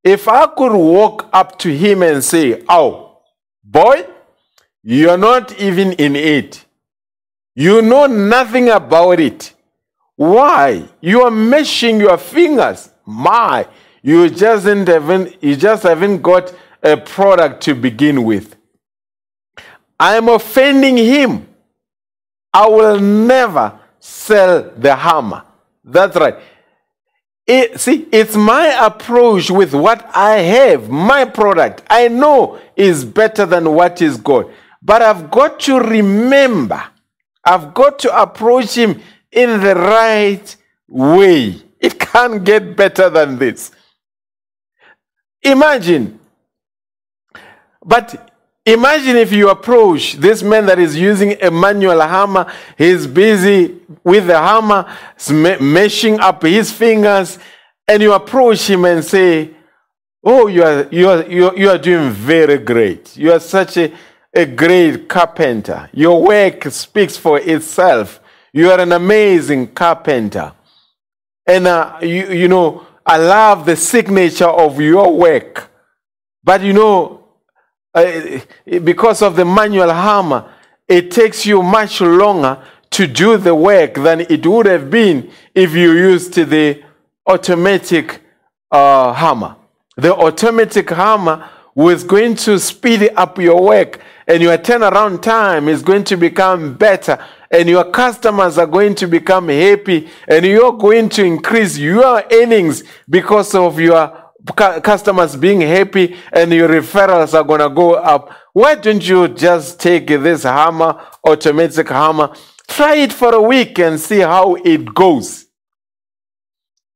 if 0.03 0.27
I 0.27 0.47
could 0.47 0.73
walk 0.73 1.29
up 1.33 1.59
to 1.59 1.75
him 1.75 2.03
and 2.03 2.23
say, 2.23 2.63
Oh, 2.69 3.17
boy, 3.63 4.05
you're 4.83 5.17
not 5.17 5.59
even 5.59 5.93
in 5.93 6.15
it. 6.15 6.65
You 7.55 7.81
know 7.81 8.05
nothing 8.07 8.69
about 8.69 9.19
it. 9.19 9.53
Why? 10.15 10.87
You 11.01 11.23
are 11.23 11.31
meshing 11.31 11.99
your 11.99 12.17
fingers. 12.17 12.89
My, 13.05 13.67
you 14.01 14.29
just 14.29 14.65
haven't, 14.65 15.43
you 15.43 15.55
just 15.55 15.83
haven't 15.83 16.21
got 16.21 16.53
a 16.81 16.95
product 16.97 17.63
to 17.63 17.75
begin 17.75 18.23
with. 18.23 18.55
I 19.99 20.15
am 20.15 20.29
offending 20.29 20.97
him. 20.97 21.47
I 22.53 22.67
will 22.67 22.99
never 22.99 23.79
sell 23.99 24.71
the 24.77 24.95
hammer. 24.95 25.43
That's 25.83 26.15
right. 26.15 26.35
It, 27.49 27.79
see, 27.79 28.07
it's 28.11 28.35
my 28.35 28.67
approach 28.85 29.49
with 29.49 29.73
what 29.73 30.07
I 30.15 30.35
have, 30.35 30.87
my 30.87 31.25
product. 31.25 31.81
I 31.89 32.07
know 32.07 32.59
is 32.75 33.03
better 33.03 33.47
than 33.47 33.71
what 33.73 34.03
is 34.03 34.17
God. 34.17 34.53
But 34.83 35.01
I've 35.01 35.31
got 35.31 35.59
to 35.61 35.79
remember, 35.79 36.83
I've 37.43 37.73
got 37.73 37.97
to 37.99 38.21
approach 38.21 38.75
him 38.75 39.01
in 39.31 39.61
the 39.61 39.73
right 39.73 40.55
way. 40.87 41.59
It 41.79 41.99
can't 41.99 42.43
get 42.43 42.77
better 42.77 43.09
than 43.09 43.39
this. 43.39 43.71
Imagine 45.41 46.19
but 47.83 48.28
imagine 48.65 49.15
if 49.15 49.31
you 49.31 49.49
approach 49.49 50.13
this 50.13 50.43
man 50.43 50.65
that 50.67 50.79
is 50.79 50.95
using 50.95 51.41
a 51.41 51.51
manual 51.51 52.01
hammer, 52.01 52.51
he's 52.77 53.07
busy 53.07 53.79
with 54.03 54.27
the 54.27 54.37
hammer, 54.37 54.85
meshing 55.17 56.19
up 56.19 56.43
his 56.43 56.71
fingers, 56.71 57.39
and 57.87 58.01
you 58.01 58.13
approach 58.13 58.69
him 58.69 58.85
and 58.85 59.03
say, 59.03 59.51
Oh, 60.23 60.47
you 60.47 60.63
are, 60.63 60.87
you 60.91 61.09
are, 61.09 61.23
you 61.23 61.47
are, 61.47 61.57
you 61.57 61.69
are 61.69 61.77
doing 61.77 62.11
very 62.11 62.57
great. 62.57 63.15
You 63.15 63.31
are 63.31 63.39
such 63.39 63.77
a, 63.77 63.93
a 64.33 64.45
great 64.45 65.07
carpenter. 65.07 65.89
Your 65.93 66.21
work 66.21 66.65
speaks 66.65 67.15
for 67.15 67.39
itself. 67.39 68.19
You 68.51 68.69
are 68.71 68.79
an 68.81 68.91
amazing 68.91 69.67
carpenter. 69.67 70.53
And, 71.47 71.67
uh, 71.67 71.99
you, 72.01 72.27
you 72.27 72.47
know, 72.49 72.85
I 73.05 73.17
love 73.17 73.65
the 73.65 73.75
signature 73.77 74.45
of 74.45 74.79
your 74.81 75.15
work. 75.15 75.71
But, 76.43 76.61
you 76.61 76.73
know, 76.73 77.18
uh, 77.93 78.39
because 78.83 79.21
of 79.21 79.35
the 79.35 79.45
manual 79.45 79.91
hammer, 79.91 80.51
it 80.87 81.11
takes 81.11 81.45
you 81.45 81.61
much 81.61 82.01
longer 82.01 82.61
to 82.91 83.07
do 83.07 83.37
the 83.37 83.53
work 83.53 83.95
than 83.95 84.21
it 84.21 84.45
would 84.45 84.65
have 84.65 84.89
been 84.89 85.31
if 85.53 85.73
you 85.73 85.91
used 85.91 86.33
the 86.33 86.83
automatic 87.25 88.21
uh, 88.71 89.13
hammer. 89.13 89.55
The 89.95 90.15
automatic 90.15 90.89
hammer 90.89 91.49
was 91.75 92.03
going 92.03 92.35
to 92.35 92.59
speed 92.59 93.11
up 93.15 93.37
your 93.37 93.61
work, 93.61 94.01
and 94.27 94.41
your 94.41 94.57
turnaround 94.57 95.21
time 95.21 95.67
is 95.67 95.81
going 95.81 96.03
to 96.05 96.17
become 96.17 96.73
better, 96.75 97.23
and 97.51 97.69
your 97.69 97.85
customers 97.85 98.57
are 98.57 98.67
going 98.67 98.95
to 98.95 99.07
become 99.07 99.47
happy, 99.49 100.09
and 100.27 100.45
you're 100.45 100.73
going 100.73 101.09
to 101.09 101.23
increase 101.23 101.77
your 101.77 102.23
earnings 102.31 102.83
because 103.09 103.55
of 103.55 103.79
your 103.79 104.18
customers 104.55 105.35
being 105.35 105.61
happy 105.61 106.15
and 106.31 106.51
your 106.51 106.69
referrals 106.69 107.33
are 107.33 107.43
going 107.43 107.59
to 107.59 107.69
go 107.69 107.93
up. 107.93 108.31
Why 108.53 108.75
don't 108.75 109.07
you 109.07 109.27
just 109.27 109.79
take 109.79 110.07
this 110.07 110.43
hammer, 110.43 110.99
automatic 111.25 111.89
hammer, 111.89 112.33
try 112.67 112.95
it 112.95 113.13
for 113.13 113.33
a 113.33 113.41
week 113.41 113.79
and 113.79 113.99
see 113.99 114.19
how 114.19 114.55
it 114.55 114.93
goes? 114.93 115.45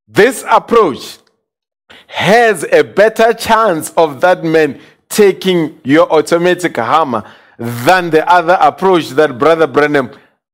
This 0.07 0.43
approach 0.49 1.17
has 2.07 2.65
a 2.71 2.83
better 2.83 3.33
chance 3.33 3.89
of 3.91 4.21
that 4.21 4.43
man 4.43 4.79
taking 5.09 5.79
your 5.83 6.11
automatic 6.11 6.77
hammer 6.77 7.23
than 7.57 8.09
the 8.09 8.27
other 8.29 8.57
approach 8.59 9.09
that 9.09 9.37
Brother 9.37 9.67
Branham 9.67 10.11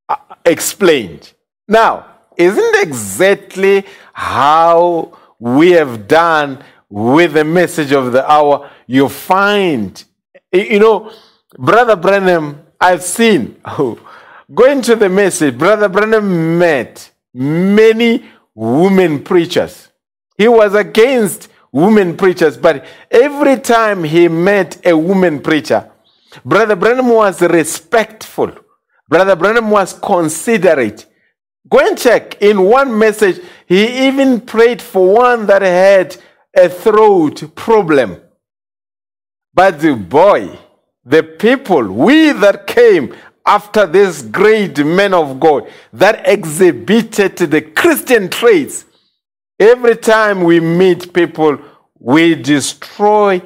uh, 0.08 0.16
explained. 0.46 1.34
Now, 1.68 2.06
isn't 2.38 2.76
exactly 2.82 3.86
how 4.14 5.18
we 5.40 5.72
have 5.72 6.08
done 6.08 6.64
with 6.90 7.34
the 7.34 7.44
message 7.44 7.92
of 7.92 8.12
the 8.12 8.30
hour, 8.30 8.70
you 8.88 9.08
find, 9.10 10.04
you 10.52 10.80
know, 10.80 11.12
Brother 11.58 11.96
Branham, 11.96 12.66
I've 12.80 13.04
seen, 13.04 13.60
oh, 13.66 14.00
going 14.54 14.82
to 14.84 14.96
the 14.96 15.10
message, 15.10 15.58
Brother 15.58 15.90
Branham 15.90 16.58
met 16.58 17.12
many 17.34 18.26
women 18.56 19.24
preachers. 19.24 19.90
He 20.38 20.48
was 20.48 20.74
against 20.74 21.50
women 21.72 22.18
preachers, 22.18 22.58
but 22.58 22.86
every 23.12 23.58
time 23.60 24.04
he 24.04 24.28
met 24.28 24.84
a 24.86 24.98
woman 24.98 25.42
preacher, 25.42 25.92
Brother 26.44 26.76
Branham 26.76 27.10
was 27.10 27.42
respectful. 27.42 28.52
Brother 29.08 29.36
Branham 29.36 29.70
was 29.70 29.94
considerate. 29.94 31.06
Go 31.68 31.80
and 31.80 31.98
check. 31.98 32.42
In 32.42 32.62
one 32.62 32.98
message, 32.98 33.42
he 33.68 34.08
even 34.08 34.42
prayed 34.42 34.82
for 34.82 35.14
one 35.14 35.46
that 35.48 35.62
had 35.62 36.18
a 36.56 36.70
throat 36.70 37.56
problem. 37.56 38.22
But 39.54 39.80
the 39.80 39.96
boy, 39.96 40.58
the 41.04 41.24
people, 41.24 41.84
we 41.92 42.32
that 42.32 42.68
came 42.68 43.16
after 43.46 43.86
this 43.88 44.22
great 44.22 44.78
man 44.86 45.14
of 45.14 45.40
God 45.40 45.70
that 45.94 46.28
exhibited 46.28 47.38
the 47.38 47.62
Christian 47.62 48.30
traits, 48.30 48.86
every 49.60 49.96
time 49.96 50.44
we 50.44 50.60
meet 50.60 51.14
people, 51.14 51.58
we 52.00 52.36
destroy 52.36 53.42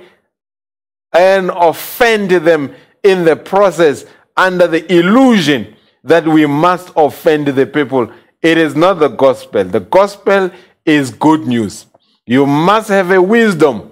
and 1.13 1.51
offend 1.51 2.31
them 2.31 2.75
in 3.03 3.23
the 3.23 3.35
process 3.35 4.05
under 4.35 4.67
the 4.67 4.91
illusion 4.91 5.75
that 6.03 6.27
we 6.27 6.45
must 6.45 6.91
offend 6.95 7.47
the 7.47 7.65
people. 7.65 8.11
It 8.41 8.57
is 8.57 8.75
not 8.75 8.95
the 8.95 9.07
gospel. 9.07 9.63
The 9.63 9.79
gospel 9.79 10.51
is 10.85 11.11
good 11.11 11.47
news. 11.47 11.85
You 12.26 12.45
must 12.45 12.89
have 12.89 13.11
a 13.11 13.21
wisdom 13.21 13.91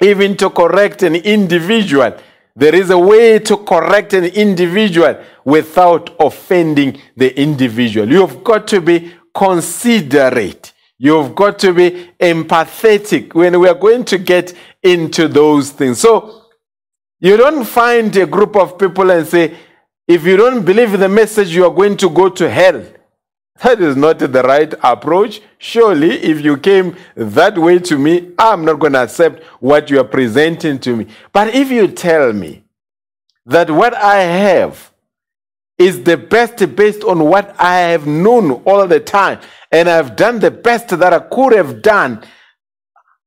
even 0.00 0.36
to 0.36 0.50
correct 0.50 1.02
an 1.02 1.14
individual. 1.16 2.16
There 2.54 2.74
is 2.74 2.90
a 2.90 2.98
way 2.98 3.38
to 3.38 3.56
correct 3.58 4.12
an 4.14 4.24
individual 4.24 5.22
without 5.44 6.14
offending 6.18 7.00
the 7.16 7.38
individual. 7.40 8.08
You've 8.08 8.42
got 8.42 8.66
to 8.68 8.80
be 8.80 9.14
considerate. 9.34 10.72
You've 10.98 11.34
got 11.36 11.60
to 11.60 11.72
be 11.72 12.10
empathetic 12.18 13.34
when 13.34 13.60
we 13.60 13.68
are 13.68 13.74
going 13.74 14.04
to 14.06 14.18
get 14.18 14.54
into 14.82 15.28
those 15.28 15.70
things. 15.70 16.00
So 16.00 16.46
you 17.20 17.36
don't 17.36 17.64
find 17.64 18.14
a 18.16 18.26
group 18.26 18.56
of 18.56 18.78
people 18.78 19.10
and 19.10 19.26
say, 19.26 19.56
if 20.08 20.24
you 20.24 20.36
don't 20.36 20.64
believe 20.64 20.98
the 20.98 21.08
message, 21.08 21.54
you 21.54 21.64
are 21.64 21.74
going 21.74 21.96
to 21.98 22.10
go 22.10 22.28
to 22.28 22.50
hell. 22.50 22.84
That 23.62 23.80
is 23.80 23.96
not 23.96 24.20
the 24.20 24.28
right 24.28 24.72
approach. 24.82 25.40
Surely, 25.58 26.12
if 26.22 26.44
you 26.44 26.56
came 26.56 26.96
that 27.16 27.58
way 27.58 27.80
to 27.80 27.98
me, 27.98 28.32
I'm 28.38 28.64
not 28.64 28.78
going 28.78 28.92
to 28.92 29.02
accept 29.02 29.42
what 29.60 29.90
you 29.90 29.98
are 30.00 30.04
presenting 30.04 30.78
to 30.80 30.94
me. 30.94 31.08
But 31.32 31.54
if 31.54 31.70
you 31.70 31.88
tell 31.88 32.32
me 32.32 32.62
that 33.46 33.70
what 33.70 33.94
I 33.94 34.18
have 34.18 34.92
is 35.76 36.04
the 36.04 36.16
best 36.16 36.76
based 36.76 37.02
on 37.02 37.24
what 37.24 37.54
I 37.58 37.78
have 37.78 38.06
known 38.06 38.50
all 38.64 38.86
the 38.86 39.00
time, 39.00 39.40
and 39.72 39.88
I've 39.88 40.14
done 40.14 40.38
the 40.38 40.50
best 40.50 40.88
that 40.88 41.12
I 41.12 41.18
could 41.18 41.52
have 41.52 41.82
done, 41.82 42.24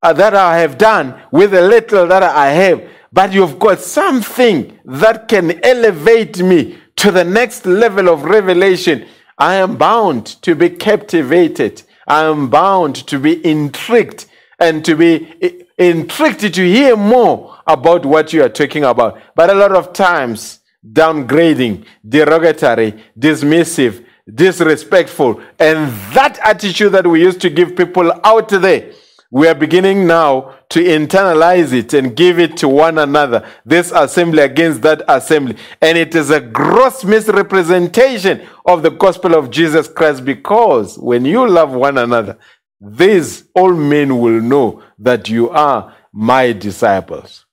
uh, 0.01 0.13
that 0.13 0.33
I 0.33 0.59
have 0.59 0.77
done 0.77 1.21
with 1.31 1.51
the 1.51 1.61
little 1.61 2.07
that 2.07 2.23
I 2.23 2.49
have, 2.49 2.89
but 3.11 3.33
you've 3.33 3.59
got 3.59 3.79
something 3.79 4.79
that 4.85 5.27
can 5.27 5.63
elevate 5.63 6.41
me 6.41 6.77
to 6.97 7.11
the 7.11 7.23
next 7.23 7.65
level 7.65 8.09
of 8.09 8.23
revelation 8.23 9.07
I 9.41 9.55
am 9.55 9.75
bound 9.75 10.27
to 10.43 10.53
be 10.53 10.69
captivated. 10.69 11.81
I 12.07 12.25
am 12.25 12.51
bound 12.51 12.95
to 13.07 13.17
be 13.17 13.43
intrigued 13.43 14.27
and 14.59 14.85
to 14.85 14.95
be 14.95 15.65
intrigued 15.79 16.41
to 16.41 16.63
hear 16.63 16.95
more 16.95 17.57
about 17.65 18.05
what 18.05 18.33
you 18.33 18.43
are 18.43 18.49
talking 18.49 18.83
about. 18.83 19.19
But 19.35 19.49
a 19.49 19.55
lot 19.55 19.71
of 19.71 19.93
times, 19.93 20.59
downgrading, 20.87 21.85
derogatory, 22.07 23.03
dismissive, 23.17 24.05
disrespectful, 24.31 25.41
and 25.57 25.91
that 26.13 26.37
attitude 26.43 26.91
that 26.91 27.07
we 27.07 27.23
used 27.23 27.41
to 27.41 27.49
give 27.49 27.75
people 27.75 28.13
out 28.23 28.49
there 28.49 28.91
we 29.31 29.47
are 29.47 29.55
beginning 29.55 30.05
now 30.05 30.55
to 30.67 30.83
internalize 30.83 31.71
it 31.71 31.93
and 31.93 32.17
give 32.17 32.37
it 32.37 32.57
to 32.57 32.67
one 32.67 32.97
another. 32.97 33.47
This 33.65 33.91
assembly 33.91 34.43
against 34.43 34.81
that 34.81 35.03
assembly. 35.07 35.55
And 35.81 35.97
it 35.97 36.13
is 36.15 36.29
a 36.29 36.41
gross 36.41 37.05
misrepresentation 37.05 38.45
of 38.65 38.83
the 38.83 38.91
gospel 38.91 39.33
of 39.33 39.49
Jesus 39.49 39.87
Christ 39.87 40.25
because 40.25 40.97
when 40.97 41.23
you 41.23 41.47
love 41.47 41.71
one 41.71 41.97
another, 41.97 42.37
these 42.81 43.45
all 43.55 43.73
men 43.73 44.19
will 44.19 44.41
know 44.41 44.83
that 44.99 45.29
you 45.29 45.49
are 45.49 45.95
my 46.11 46.51
disciples. 46.51 47.45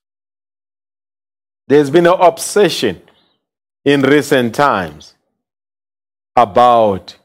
There's 1.67 1.89
been 1.89 2.07
an 2.07 2.19
obsession 2.19 3.01
in 3.85 4.01
recent 4.01 4.53
times 4.53 5.13
about 6.35 7.15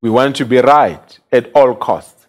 we 0.00 0.08
want 0.08 0.36
to 0.36 0.46
be 0.46 0.58
right 0.58 1.18
at 1.30 1.50
all 1.54 1.74
costs. 1.74 2.21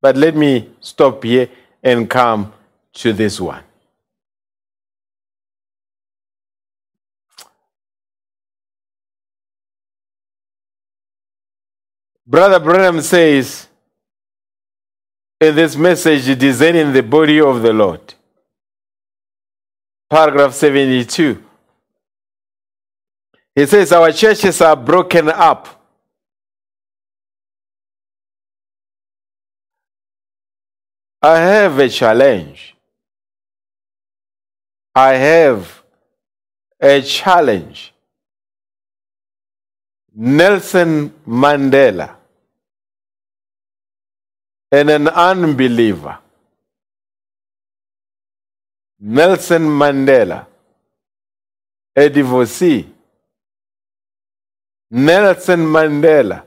But 0.00 0.16
let 0.16 0.34
me 0.34 0.70
stop 0.80 1.22
here 1.24 1.48
and 1.82 2.08
come 2.08 2.52
to 2.94 3.12
this 3.12 3.40
one. 3.40 3.62
Brother 12.26 12.60
Branham 12.60 13.00
says 13.00 13.66
in 15.40 15.56
this 15.56 15.74
message, 15.74 16.38
Discerning 16.38 16.92
the 16.92 17.02
Body 17.02 17.40
of 17.40 17.60
the 17.60 17.72
Lord, 17.72 18.14
paragraph 20.08 20.54
72. 20.54 21.42
He 23.54 23.66
says, 23.66 23.90
Our 23.90 24.12
churches 24.12 24.60
are 24.60 24.76
broken 24.76 25.28
up 25.28 25.79
I 31.22 31.38
have 31.38 31.78
a 31.78 31.88
challenge. 31.88 32.74
I 34.94 35.14
have 35.16 35.82
a 36.80 37.02
challenge. 37.02 37.92
Nelson 40.14 41.10
Mandela 41.26 42.16
and 44.72 44.90
an 44.90 45.08
unbeliever. 45.08 46.18
Nelson 49.00 49.62
Mandela, 49.62 50.46
a 51.96 52.08
divorcee. 52.08 52.88
Nelson 54.90 55.60
Mandela, 55.60 56.42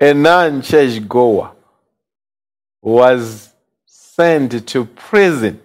a 0.00 0.14
non 0.14 0.62
church 0.62 1.06
goer 1.08 1.51
was 2.82 3.50
sent 3.86 4.66
to 4.68 4.84
prison 4.84 5.60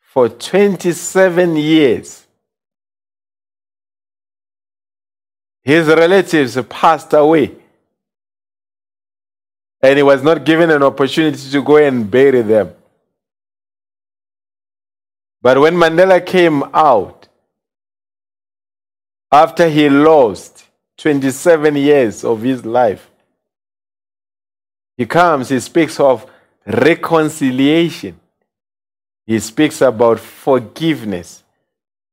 for 0.00 0.28
27 0.28 1.56
years. 1.56 2.26
His 5.62 5.86
relatives 5.88 6.58
passed 6.68 7.12
away. 7.12 7.56
And 9.82 9.96
he 9.96 10.02
was 10.02 10.22
not 10.22 10.44
given 10.44 10.70
an 10.70 10.82
opportunity 10.82 11.50
to 11.50 11.62
go 11.62 11.76
and 11.76 12.08
bury 12.08 12.42
them. 12.42 12.72
But 15.40 15.60
when 15.60 15.74
Mandela 15.74 16.24
came 16.24 16.62
out, 16.72 17.26
after 19.30 19.68
he 19.68 19.88
lost 19.88 20.64
27 20.98 21.74
years 21.76 22.22
of 22.22 22.42
his 22.42 22.64
life, 22.64 23.10
he 24.96 25.06
comes, 25.06 25.48
he 25.48 25.60
speaks 25.60 25.98
of 25.98 26.26
reconciliation. 26.66 28.18
He 29.26 29.38
speaks 29.38 29.80
about 29.80 30.20
forgiveness. 30.20 31.42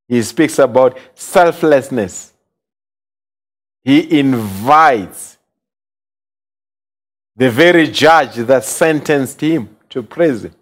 He 0.07 0.21
speaks 0.21 0.57
about 0.59 0.97
selflessness. 1.13 2.33
He 3.83 4.19
invites 4.19 5.37
the 7.35 7.49
very 7.49 7.87
judge 7.87 8.35
that 8.35 8.63
sentenced 8.65 9.39
him 9.41 9.75
to 9.89 10.03
prison 10.03 10.53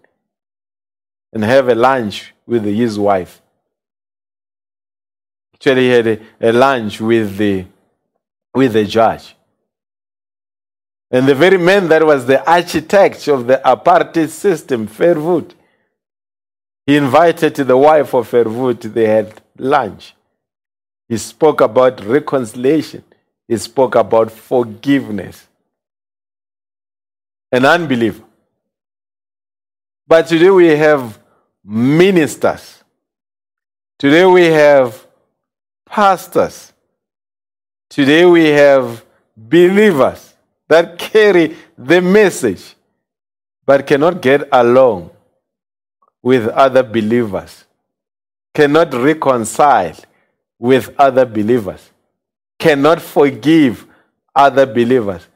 and 1.32 1.44
have 1.44 1.68
a 1.68 1.74
lunch 1.74 2.32
with 2.46 2.64
his 2.64 2.98
wife. 2.98 3.42
Actually, 5.54 5.82
he 5.82 5.88
had 5.88 6.06
a, 6.06 6.20
a 6.40 6.52
lunch 6.52 7.00
with 7.00 7.36
the, 7.36 7.66
with 8.54 8.72
the 8.72 8.84
judge. 8.84 9.34
And 11.10 11.26
the 11.26 11.34
very 11.34 11.56
man 11.56 11.88
that 11.88 12.04
was 12.04 12.26
the 12.26 12.48
architect 12.50 13.28
of 13.28 13.46
the 13.46 13.60
apartheid 13.64 14.28
system, 14.28 14.86
Verwoerd, 14.86 15.52
he 16.84 16.96
invited 16.96 17.54
the 17.54 17.76
wife 17.76 18.14
of 18.14 18.30
Verwoerd, 18.30 18.80
they 18.92 19.06
had 19.06 19.40
lunch. 19.56 20.14
He 21.08 21.16
spoke 21.16 21.62
about 21.62 22.04
reconciliation, 22.04 23.04
he 23.46 23.56
spoke 23.56 23.94
about 23.94 24.30
forgiveness. 24.30 25.46
An 27.50 27.64
unbeliever. 27.64 28.24
But 30.06 30.26
today 30.26 30.50
we 30.50 30.68
have 30.68 31.18
ministers. 31.64 32.82
Today 33.98 34.26
we 34.26 34.44
have 34.46 35.06
pastors. 35.86 36.72
Today 37.88 38.26
we 38.26 38.46
have 38.46 39.04
believers 39.34 40.27
that 40.68 40.98
carry 40.98 41.56
the 41.76 42.00
message 42.00 42.74
but 43.66 43.86
cannot 43.86 44.22
get 44.22 44.48
along 44.52 45.10
with 46.22 46.48
other 46.48 46.82
believers, 46.82 47.64
cannot 48.54 48.92
reconcile 48.94 49.96
with 50.58 50.94
other 50.98 51.24
believers, 51.24 51.90
cannot 52.58 53.00
forgive 53.00 53.86
other 54.34 54.66
believers. 54.66 55.26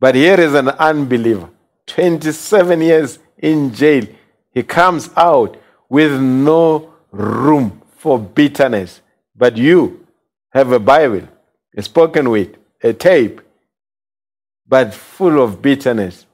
But 0.00 0.14
here 0.14 0.40
is 0.40 0.54
an 0.54 0.68
unbeliever, 0.68 1.48
27 1.86 2.80
years 2.80 3.18
in 3.38 3.72
jail. 3.72 4.06
He 4.50 4.62
comes 4.62 5.10
out 5.16 5.56
with 5.88 6.20
no 6.20 6.92
room 7.10 7.82
for 7.98 8.18
bitterness. 8.18 9.00
But 9.36 9.56
you 9.56 10.06
have 10.50 10.72
a 10.72 10.78
Bible, 10.78 11.28
a 11.76 11.82
spoken 11.82 12.30
word, 12.30 12.58
a 12.82 12.92
tape, 12.92 13.40
but 14.72 14.94
full 14.94 15.38
of 15.44 15.60
bitterness. 15.60 16.24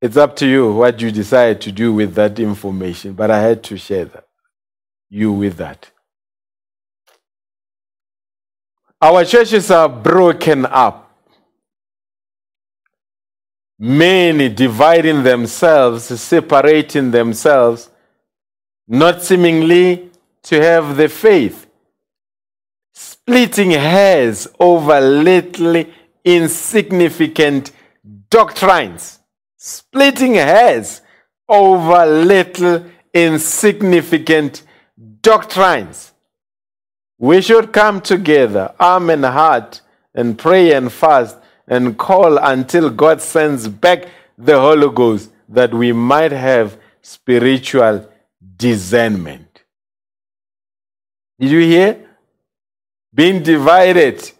It's 0.00 0.16
up 0.16 0.36
to 0.36 0.46
you 0.46 0.72
what 0.72 1.00
you 1.00 1.10
decide 1.10 1.60
to 1.62 1.72
do 1.72 1.92
with 1.92 2.14
that 2.14 2.38
information, 2.38 3.14
but 3.14 3.32
I 3.32 3.40
had 3.40 3.64
to 3.64 3.76
share 3.76 4.04
that. 4.04 4.28
you 5.10 5.32
with 5.32 5.56
that. 5.56 5.90
Our 9.02 9.24
churches 9.24 9.72
are 9.72 9.88
broken 9.88 10.66
up. 10.66 11.10
Many 13.76 14.50
dividing 14.50 15.24
themselves, 15.24 16.04
separating 16.20 17.10
themselves, 17.10 17.90
not 18.86 19.20
seemingly 19.20 20.12
to 20.44 20.62
have 20.62 20.96
the 20.96 21.08
faith, 21.08 21.66
splitting 23.26 23.70
hairs 23.70 24.46
over 24.60 25.00
little 25.00 25.82
insignificant 26.22 27.72
doctrines, 28.28 29.18
splitting 29.56 30.34
hairs 30.34 31.00
over 31.48 32.04
little 32.04 32.84
insignificant 33.14 34.62
doctrines. 35.22 36.12
We 37.18 37.40
should 37.40 37.72
come 37.72 38.02
together, 38.02 38.74
arm 38.78 39.08
and 39.08 39.24
heart, 39.24 39.80
and 40.14 40.38
pray 40.38 40.74
and 40.74 40.92
fast 40.92 41.38
and 41.66 41.96
call 41.96 42.36
until 42.36 42.90
God 42.90 43.22
sends 43.22 43.66
back 43.68 44.04
the 44.36 44.60
Holy 44.60 44.94
Ghost 44.94 45.30
that 45.48 45.72
we 45.72 45.92
might 45.92 46.32
have 46.32 46.78
spiritual 47.00 48.06
discernment. 48.58 49.64
Did 51.38 51.50
you 51.50 51.60
hear? 51.60 52.04
Being 53.14 53.42
divided 53.42 54.30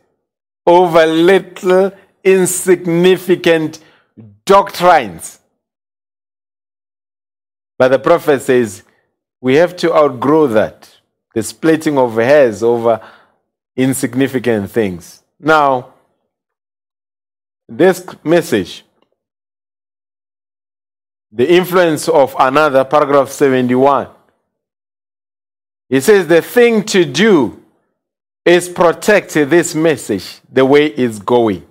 over 0.66 1.06
little 1.06 1.92
insignificant 2.22 3.78
doctrines. 4.44 5.38
But 7.78 7.88
the 7.88 7.98
prophet 7.98 8.42
says 8.42 8.82
we 9.40 9.56
have 9.56 9.76
to 9.76 9.94
outgrow 9.94 10.46
that 10.48 10.90
the 11.34 11.42
splitting 11.42 11.98
of 11.98 12.14
hairs 12.14 12.62
over 12.62 13.00
insignificant 13.76 14.70
things. 14.70 15.22
Now, 15.38 15.92
this 17.68 18.06
message, 18.22 18.84
the 21.32 21.52
influence 21.52 22.08
of 22.08 22.36
another, 22.38 22.84
paragraph 22.84 23.30
71, 23.30 24.08
it 25.90 26.02
says 26.02 26.26
the 26.28 26.40
thing 26.40 26.84
to 26.84 27.04
do 27.04 27.63
is 28.44 28.68
protect 28.68 29.34
this 29.34 29.74
message 29.74 30.40
the 30.52 30.64
way 30.64 30.86
it's 30.86 31.18
going. 31.18 31.66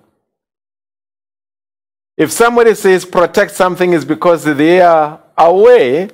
If 2.16 2.30
somebody 2.32 2.74
says 2.74 3.04
protect 3.04 3.52
something, 3.52 3.92
is 3.92 4.04
because 4.04 4.44
they 4.44 4.80
are 4.80 5.20
aware 5.36 6.10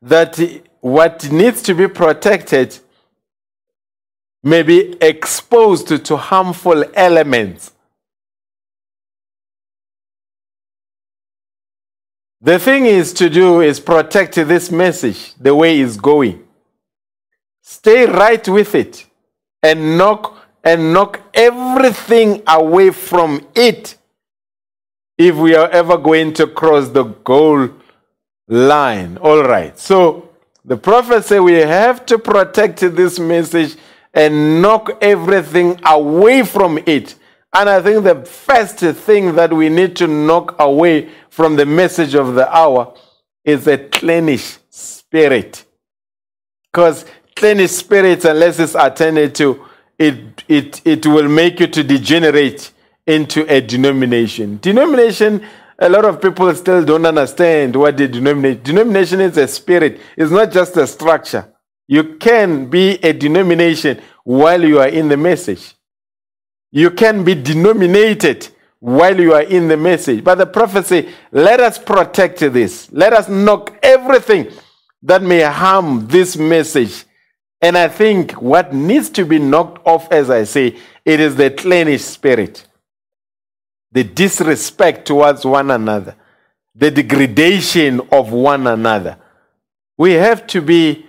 that 0.00 0.38
what 0.80 1.30
needs 1.30 1.62
to 1.62 1.74
be 1.74 1.86
protected 1.86 2.78
may 4.42 4.62
be 4.62 4.96
exposed 5.00 6.04
to 6.04 6.16
harmful 6.16 6.84
elements. 6.94 7.72
The 12.40 12.58
thing 12.58 12.86
is 12.86 13.12
to 13.14 13.30
do 13.30 13.60
is 13.60 13.78
protect 13.78 14.34
this 14.34 14.72
message 14.72 15.34
the 15.34 15.54
way 15.54 15.80
it's 15.80 15.96
going. 15.96 16.42
Stay 17.62 18.06
right 18.06 18.46
with 18.48 18.74
it 18.74 19.06
and 19.62 19.96
knock 19.96 20.36
and 20.64 20.92
knock 20.92 21.20
everything 21.32 22.42
away 22.46 22.90
from 22.90 23.46
it 23.54 23.96
if 25.16 25.36
we 25.36 25.54
are 25.54 25.68
ever 25.70 25.96
going 25.96 26.32
to 26.34 26.46
cross 26.46 26.88
the 26.88 27.04
goal 27.04 27.68
line. 28.48 29.16
All 29.18 29.44
right. 29.44 29.78
So 29.78 30.28
the 30.64 30.76
prophet 30.76 31.24
said 31.24 31.40
we 31.40 31.54
have 31.54 32.04
to 32.06 32.18
protect 32.18 32.80
this 32.80 33.18
message 33.18 33.76
and 34.12 34.60
knock 34.60 34.98
everything 35.00 35.80
away 35.84 36.42
from 36.42 36.78
it. 36.86 37.14
And 37.54 37.68
I 37.68 37.80
think 37.80 38.04
the 38.04 38.24
first 38.24 38.78
thing 38.78 39.34
that 39.36 39.52
we 39.52 39.68
need 39.68 39.94
to 39.96 40.06
knock 40.06 40.56
away 40.58 41.10
from 41.28 41.56
the 41.56 41.66
message 41.66 42.14
of 42.14 42.34
the 42.34 42.52
hour 42.54 42.94
is 43.44 43.66
a 43.66 43.78
cleanish 43.78 44.58
spirit. 44.70 45.64
Because 46.72 47.04
cleanish 47.34 47.70
spirit, 47.70 48.24
unless 48.24 48.58
it's 48.58 48.74
attended 48.74 49.34
to, 49.36 49.64
it, 49.98 50.44
it, 50.48 50.82
it 50.84 51.06
will 51.06 51.28
make 51.28 51.60
you 51.60 51.66
to 51.68 51.82
degenerate 51.82 52.72
into 53.06 53.50
a 53.52 53.60
denomination. 53.60 54.58
Denomination, 54.60 55.44
a 55.78 55.88
lot 55.88 56.04
of 56.04 56.20
people 56.20 56.54
still 56.54 56.84
don't 56.84 57.06
understand 57.06 57.74
what 57.74 57.96
the 57.96 58.08
denomination. 58.08 58.62
Denomination 58.62 59.20
is 59.20 59.36
a 59.36 59.48
spirit. 59.48 60.00
It's 60.16 60.30
not 60.30 60.52
just 60.52 60.76
a 60.76 60.86
structure. 60.86 61.52
You 61.88 62.16
can 62.16 62.70
be 62.70 63.02
a 63.02 63.12
denomination 63.12 64.00
while 64.24 64.64
you 64.64 64.78
are 64.80 64.88
in 64.88 65.08
the 65.08 65.16
message. 65.16 65.74
You 66.70 66.90
can 66.90 67.24
be 67.24 67.34
denominated 67.34 68.48
while 68.78 69.20
you 69.20 69.34
are 69.34 69.42
in 69.42 69.68
the 69.68 69.76
message. 69.76 70.24
But 70.24 70.36
the 70.36 70.46
prophecy, 70.46 71.08
let 71.30 71.60
us 71.60 71.78
protect 71.78 72.40
this. 72.40 72.90
Let 72.90 73.12
us 73.12 73.28
knock 73.28 73.78
everything 73.82 74.48
that 75.02 75.22
may 75.22 75.42
harm 75.42 76.06
this 76.08 76.36
message. 76.36 77.04
And 77.62 77.78
I 77.78 77.88
think 77.88 78.32
what 78.42 78.74
needs 78.74 79.08
to 79.10 79.24
be 79.24 79.38
knocked 79.38 79.86
off, 79.86 80.10
as 80.12 80.28
I 80.28 80.44
say, 80.44 80.76
it 81.04 81.20
is 81.20 81.36
the 81.36 81.50
cleanish 81.50 82.00
spirit 82.00 82.66
the 83.92 84.02
disrespect 84.02 85.06
towards 85.06 85.44
one 85.44 85.70
another, 85.70 86.16
the 86.74 86.90
degradation 86.90 88.00
of 88.10 88.32
one 88.32 88.66
another. 88.66 89.18
We 89.98 90.12
have 90.12 90.46
to 90.48 90.62
be 90.62 91.06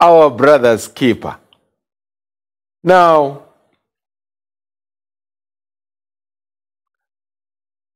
our 0.00 0.30
brother's 0.30 0.88
keeper. 0.88 1.38
Now, 2.82 3.42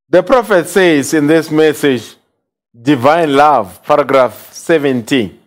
the 0.09 0.23
prophet 0.23 0.69
says 0.69 1.15
in 1.15 1.27
this 1.27 1.51
message, 1.51 2.15
Divine 2.81 3.35
Love, 3.35 3.83
paragraph 3.83 4.53
17. 4.53 5.38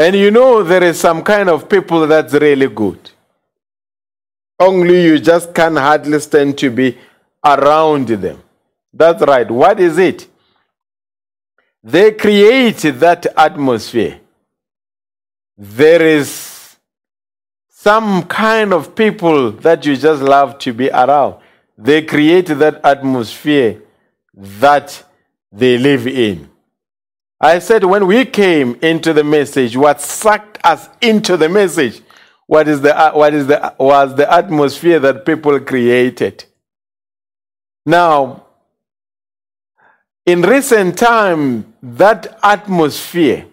And 0.00 0.16
you 0.16 0.30
know, 0.30 0.62
there 0.62 0.82
is 0.82 0.98
some 0.98 1.22
kind 1.22 1.50
of 1.50 1.68
people 1.68 2.06
that's 2.06 2.32
really 2.32 2.68
good. 2.68 3.10
Only 4.58 5.04
you 5.04 5.18
just 5.18 5.52
can 5.54 5.76
hardly 5.76 6.18
stand 6.20 6.56
to 6.56 6.70
be 6.70 6.96
around 7.44 8.08
them. 8.08 8.42
That's 8.94 9.22
right. 9.22 9.50
What 9.50 9.78
is 9.78 9.98
it? 9.98 10.26
They 11.84 12.12
create 12.12 12.78
that 12.78 13.26
atmosphere. 13.36 14.20
There 15.58 16.02
is 16.02 16.76
some 17.68 18.24
kind 18.24 18.72
of 18.72 18.94
people 18.94 19.52
that 19.52 19.84
you 19.84 19.96
just 19.96 20.22
love 20.22 20.58
to 20.60 20.72
be 20.72 20.88
around. 20.88 21.42
They 21.76 22.00
create 22.06 22.46
that 22.46 22.80
atmosphere 22.84 23.82
that 24.32 25.04
they 25.52 25.76
live 25.76 26.06
in. 26.06 26.49
I 27.40 27.58
said 27.58 27.84
when 27.84 28.06
we 28.06 28.26
came 28.26 28.78
into 28.82 29.12
the 29.12 29.24
message, 29.24 29.76
what 29.76 30.00
sucked 30.00 30.58
us 30.64 30.88
into 31.00 31.36
the 31.36 31.48
message 31.48 32.02
what 32.50 32.66
is 32.66 32.80
the 32.80 32.98
uh, 32.98 33.12
what 33.12 33.32
is 33.32 33.46
the 33.46 33.72
was 33.78 34.16
the 34.16 34.28
atmosphere 34.28 34.98
that 34.98 35.24
people 35.24 35.60
created. 35.60 36.44
Now 37.86 38.46
in 40.26 40.42
recent 40.42 40.98
time 40.98 41.72
that 41.80 42.40
atmosphere 42.42 43.46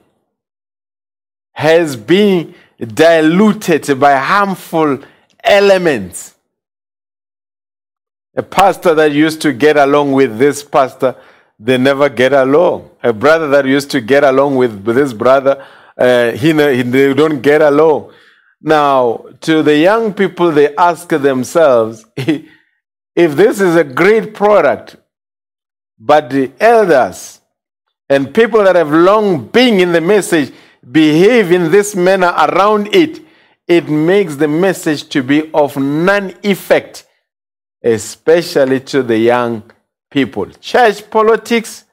has 1.54 1.96
been 1.96 2.56
diluted 2.80 4.00
by 4.00 4.16
harmful 4.18 4.98
elements. 5.44 6.34
A 8.36 8.42
pastor 8.42 8.96
that 8.96 9.12
used 9.12 9.44
to 9.44 9.54
get 9.54 9.78
along 9.78 10.14
with 10.14 10.40
this 10.40 10.64
pastor 10.64 11.16
they 11.60 11.78
never 11.78 12.10
get 12.10 12.34
along. 12.34 12.90
A 13.04 13.14
brother 13.14 13.48
that 13.50 13.66
used 13.66 13.92
to 13.92 14.02
get 14.02 14.24
along 14.24 14.56
with 14.56 14.86
this 14.86 15.14
brother 15.14 15.66
uh, 15.98 16.32
he, 16.32 16.52
they 16.52 17.14
don't 17.14 17.42
get 17.42 17.62
along. 17.62 18.14
Now, 18.62 19.26
to 19.42 19.64
the 19.64 19.78
young 19.78 20.14
people, 20.14 20.52
they 20.52 20.76
ask 20.76 21.10
themselves 21.10 22.06
if 22.16 23.36
this 23.36 23.60
is 23.60 23.76
a 23.76 23.84
great 23.84 24.34
product, 24.34 24.98
but 26.00 26.30
the 26.30 26.52
elders 26.60 27.42
and 28.10 28.34
people 28.34 28.64
that 28.64 28.76
have 28.76 28.92
long 28.92 29.48
been 29.48 29.80
in 29.80 29.92
the 29.92 30.02
message 30.02 30.54
behave 30.90 31.52
in 31.52 31.72
this 31.72 31.96
manner 31.96 32.34
around 32.38 32.94
it, 32.96 33.22
it 33.68 33.90
makes 33.90 34.36
the 34.36 34.48
message 34.48 35.10
to 35.10 35.24
be 35.24 35.52
of 35.54 35.76
none 35.78 36.34
effect, 36.44 37.06
especially 37.84 38.80
to 38.80 39.04
the 39.04 39.18
young 39.18 39.64
people. 40.10 40.46
Church 40.62 41.10
politics 41.10 41.84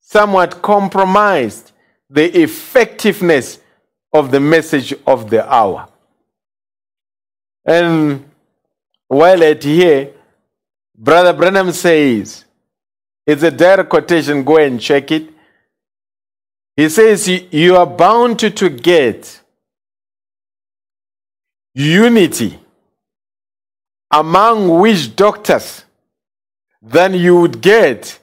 somewhat 0.00 0.62
compromised 0.62 1.72
the 2.10 2.42
effectiveness 2.42 3.58
of 4.12 4.30
the 4.30 4.40
message 4.40 4.94
of 5.06 5.30
the 5.30 5.52
hour. 5.52 5.88
And 7.64 8.24
while 9.08 9.42
at 9.42 9.62
here, 9.64 10.12
Brother 10.96 11.32
Branham 11.32 11.72
says, 11.72 12.44
It's 13.26 13.42
a 13.42 13.50
direct 13.50 13.88
quotation. 13.90 14.44
Go 14.44 14.58
and 14.58 14.80
check 14.80 15.10
it. 15.10 15.30
He 16.76 16.88
says, 16.88 17.28
"You- 17.28 17.76
are 17.76 17.86
bound 17.86 18.38
to, 18.40 18.50
to 18.50 18.68
get 18.68 19.40
unity 21.74 22.58
among 24.10 24.80
witch 24.80 25.14
doctors 25.16 25.83
than 26.84 27.14
you 27.14 27.40
would 27.40 27.60
get 27.60 28.18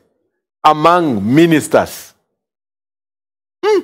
among 0.64 1.34
ministers. 1.34 2.14
Hmm. 3.64 3.80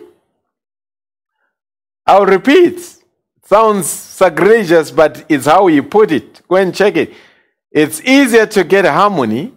I'll 2.06 2.26
repeat. 2.26 2.80
Sounds 3.44 3.88
sacrilegious, 3.88 4.92
but 4.92 5.26
it's 5.30 5.46
how 5.46 5.68
he 5.68 5.82
put 5.82 6.12
it. 6.12 6.42
Go 6.48 6.58
and 6.58 6.76
check 6.76 6.96
it. 6.96 7.14
It's 7.72 8.02
easier 8.02 8.46
to 8.46 8.64
get 8.64 8.86
harmony 8.86 9.54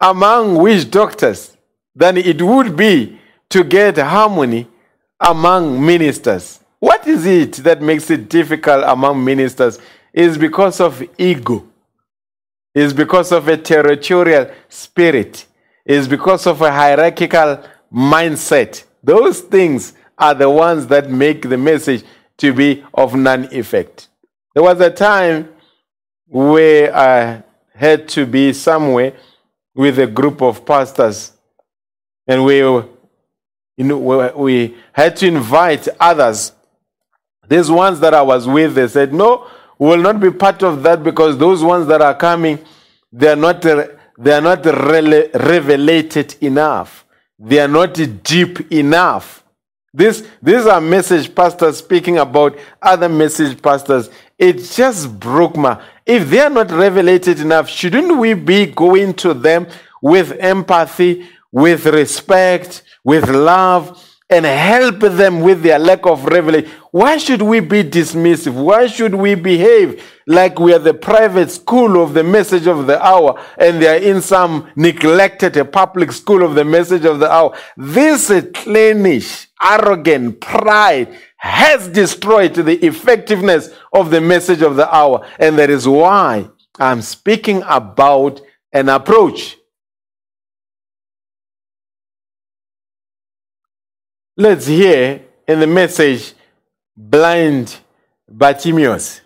among 0.00 0.56
witch 0.56 0.90
doctors 0.90 1.56
than 1.94 2.16
it 2.16 2.40
would 2.40 2.76
be 2.76 3.18
to 3.50 3.64
get 3.64 3.98
harmony 3.98 4.68
among 5.20 5.84
ministers. 5.84 6.60
What 6.78 7.06
is 7.06 7.26
it 7.26 7.54
that 7.64 7.82
makes 7.82 8.10
it 8.10 8.28
difficult 8.28 8.84
among 8.86 9.24
ministers? 9.24 9.78
Is 10.12 10.38
because 10.38 10.80
of 10.80 11.02
ego. 11.18 11.67
Is 12.74 12.92
because 12.92 13.32
of 13.32 13.48
a 13.48 13.56
territorial 13.56 14.50
spirit. 14.68 15.46
Is 15.84 16.06
because 16.06 16.46
of 16.46 16.60
a 16.62 16.70
hierarchical 16.70 17.64
mindset. 17.92 18.84
Those 19.02 19.40
things 19.40 19.94
are 20.18 20.34
the 20.34 20.50
ones 20.50 20.86
that 20.88 21.10
make 21.10 21.48
the 21.48 21.56
message 21.56 22.04
to 22.38 22.52
be 22.52 22.84
of 22.92 23.14
none 23.14 23.48
effect. 23.52 24.08
There 24.54 24.62
was 24.62 24.80
a 24.80 24.90
time 24.90 25.48
where 26.26 26.94
I 26.94 27.42
had 27.74 28.08
to 28.10 28.26
be 28.26 28.52
somewhere 28.52 29.12
with 29.74 29.98
a 29.98 30.06
group 30.06 30.42
of 30.42 30.66
pastors, 30.66 31.32
and 32.26 32.44
we, 32.44 32.58
you 32.58 32.88
know, 33.78 34.32
we- 34.36 34.76
had 34.92 35.16
to 35.16 35.26
invite 35.26 35.88
others. 36.00 36.52
These 37.48 37.70
ones 37.70 38.00
that 38.00 38.12
I 38.12 38.22
was 38.22 38.46
with, 38.46 38.74
they 38.74 38.88
said, 38.88 39.14
"No, 39.14 39.46
will 39.86 39.98
not 39.98 40.20
be 40.20 40.30
part 40.30 40.62
of 40.62 40.82
that 40.82 41.02
because 41.02 41.38
those 41.38 41.62
ones 41.62 41.86
that 41.88 42.02
are 42.02 42.14
coming, 42.14 42.58
they 43.12 43.28
are 43.28 43.36
not 43.36 43.62
they 43.62 44.32
are 44.32 44.40
not 44.40 44.62
rele- 44.62 45.32
revelated 45.34 46.36
enough. 46.40 47.04
They 47.38 47.60
are 47.60 47.68
not 47.68 47.94
deep 48.22 48.72
enough." 48.72 49.44
This, 49.94 50.22
these 50.42 50.66
are 50.66 50.80
message 50.80 51.34
pastors 51.34 51.78
speaking 51.78 52.18
about 52.18 52.58
other 52.80 53.08
message 53.08 53.60
pastors. 53.62 54.10
It 54.38 54.58
just 54.58 55.18
broke 55.18 55.56
my. 55.56 55.82
If 56.04 56.28
they 56.28 56.40
are 56.40 56.50
not 56.50 56.70
revelated 56.70 57.40
enough, 57.40 57.68
shouldn't 57.68 58.16
we 58.18 58.34
be 58.34 58.66
going 58.66 59.14
to 59.14 59.32
them 59.34 59.66
with 60.02 60.32
empathy, 60.38 61.26
with 61.50 61.86
respect, 61.86 62.82
with 63.02 63.28
love, 63.28 64.07
and 64.30 64.44
help 64.44 65.00
them 65.00 65.40
with 65.40 65.62
their 65.62 65.78
lack 65.78 66.06
of 66.06 66.24
revelation? 66.24 66.70
Why 66.90 67.16
should 67.16 67.42
we 67.42 67.60
be 67.60 67.82
dismissive? 67.82 68.52
Why 68.52 68.86
should 68.86 69.14
we 69.14 69.34
behave 69.34 70.02
like 70.26 70.58
we 70.58 70.72
are 70.74 70.78
the 70.78 70.94
private 70.94 71.50
school 71.50 72.02
of 72.02 72.14
the 72.14 72.24
message 72.24 72.66
of 72.66 72.86
the 72.86 73.02
hour 73.04 73.42
and 73.58 73.82
they 73.82 73.88
are 73.88 74.02
in 74.02 74.22
some 74.22 74.70
neglected 74.76 75.54
public 75.72 76.12
school 76.12 76.42
of 76.42 76.54
the 76.54 76.64
message 76.64 77.04
of 77.04 77.20
the 77.20 77.30
hour? 77.30 77.56
This 77.76 78.32
clannish, 78.54 79.48
arrogant 79.62 80.40
pride 80.40 81.16
has 81.36 81.88
destroyed 81.88 82.54
the 82.54 82.84
effectiveness 82.84 83.70
of 83.92 84.10
the 84.10 84.20
message 84.20 84.62
of 84.62 84.76
the 84.76 84.92
hour. 84.94 85.26
And 85.38 85.58
that 85.58 85.70
is 85.70 85.86
why 85.86 86.48
I'm 86.78 87.02
speaking 87.02 87.62
about 87.66 88.40
an 88.72 88.88
approach. 88.88 89.57
Let's 94.40 94.66
hear 94.66 95.20
in 95.48 95.58
the 95.58 95.66
message 95.66 96.32
blind 96.96 97.76
Bartimaeus. 98.30 99.20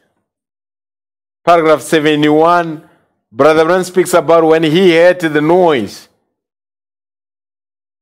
Paragraph 1.45 1.83
71, 1.83 2.89
Brother 3.31 3.67
Branham 3.67 3.85
speaks 3.85 4.15
about 4.15 4.43
when 4.43 4.63
he 4.63 4.97
heard 4.97 5.21
the 5.21 5.43
noise. 5.43 6.09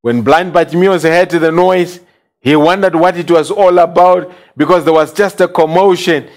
When 0.03 0.23
blind 0.23 0.53
Bartimaeus 0.53 1.03
heard 1.03 1.31
the 1.31 1.51
noise, 1.51 1.99
he 2.39 2.55
wondered 2.55 2.95
what 2.95 3.17
it 3.17 3.29
was 3.29 3.51
all 3.51 3.81
about 3.81 4.33
because 4.57 4.85
there 4.85 4.95
was 4.95 5.13
just 5.13 5.41
a 5.41 5.49
commotion. 5.49 6.29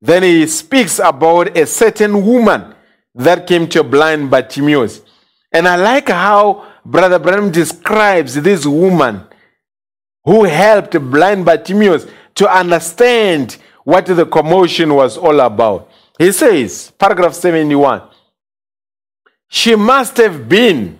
Then 0.00 0.24
he 0.24 0.48
speaks 0.48 0.98
about 0.98 1.56
a 1.56 1.64
certain 1.64 2.26
woman 2.26 2.74
that 3.14 3.46
came 3.46 3.68
to 3.68 3.84
blind 3.84 4.32
Bartimaeus. 4.32 5.00
And 5.52 5.68
I 5.68 5.76
like 5.76 6.08
how 6.08 6.66
Brother 6.84 7.20
Branham 7.20 7.52
describes 7.52 8.34
this 8.34 8.66
woman 8.66 9.27
who 10.28 10.44
helped 10.44 10.92
blind 11.10 11.42
Bartimaeus 11.42 12.06
to 12.34 12.46
understand 12.46 13.56
what 13.82 14.04
the 14.04 14.26
commotion 14.26 14.92
was 14.92 15.16
all 15.16 15.40
about. 15.40 15.90
He 16.18 16.32
says, 16.32 16.92
paragraph 16.98 17.32
71, 17.32 18.02
she 19.48 19.74
must 19.74 20.18
have 20.18 20.46
been 20.46 20.98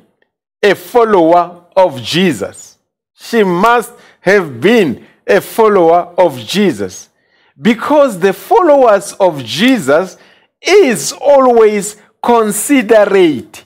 a 0.62 0.74
follower 0.74 1.62
of 1.76 2.00
Jesus. 2.00 2.78
She 3.12 3.44
must 3.44 3.92
have 4.22 4.62
been 4.62 5.06
a 5.26 5.42
follower 5.42 6.14
of 6.16 6.38
Jesus. 6.38 7.10
Because 7.60 8.18
the 8.18 8.32
followers 8.32 9.12
of 9.20 9.44
Jesus 9.44 10.16
is 10.62 11.12
always 11.12 11.98
considerate. 12.22 13.62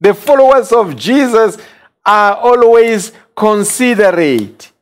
The 0.00 0.14
followers 0.14 0.72
of 0.72 0.96
Jesus 0.96 1.58
are 2.06 2.36
always 2.36 3.12
considerate 3.36 4.72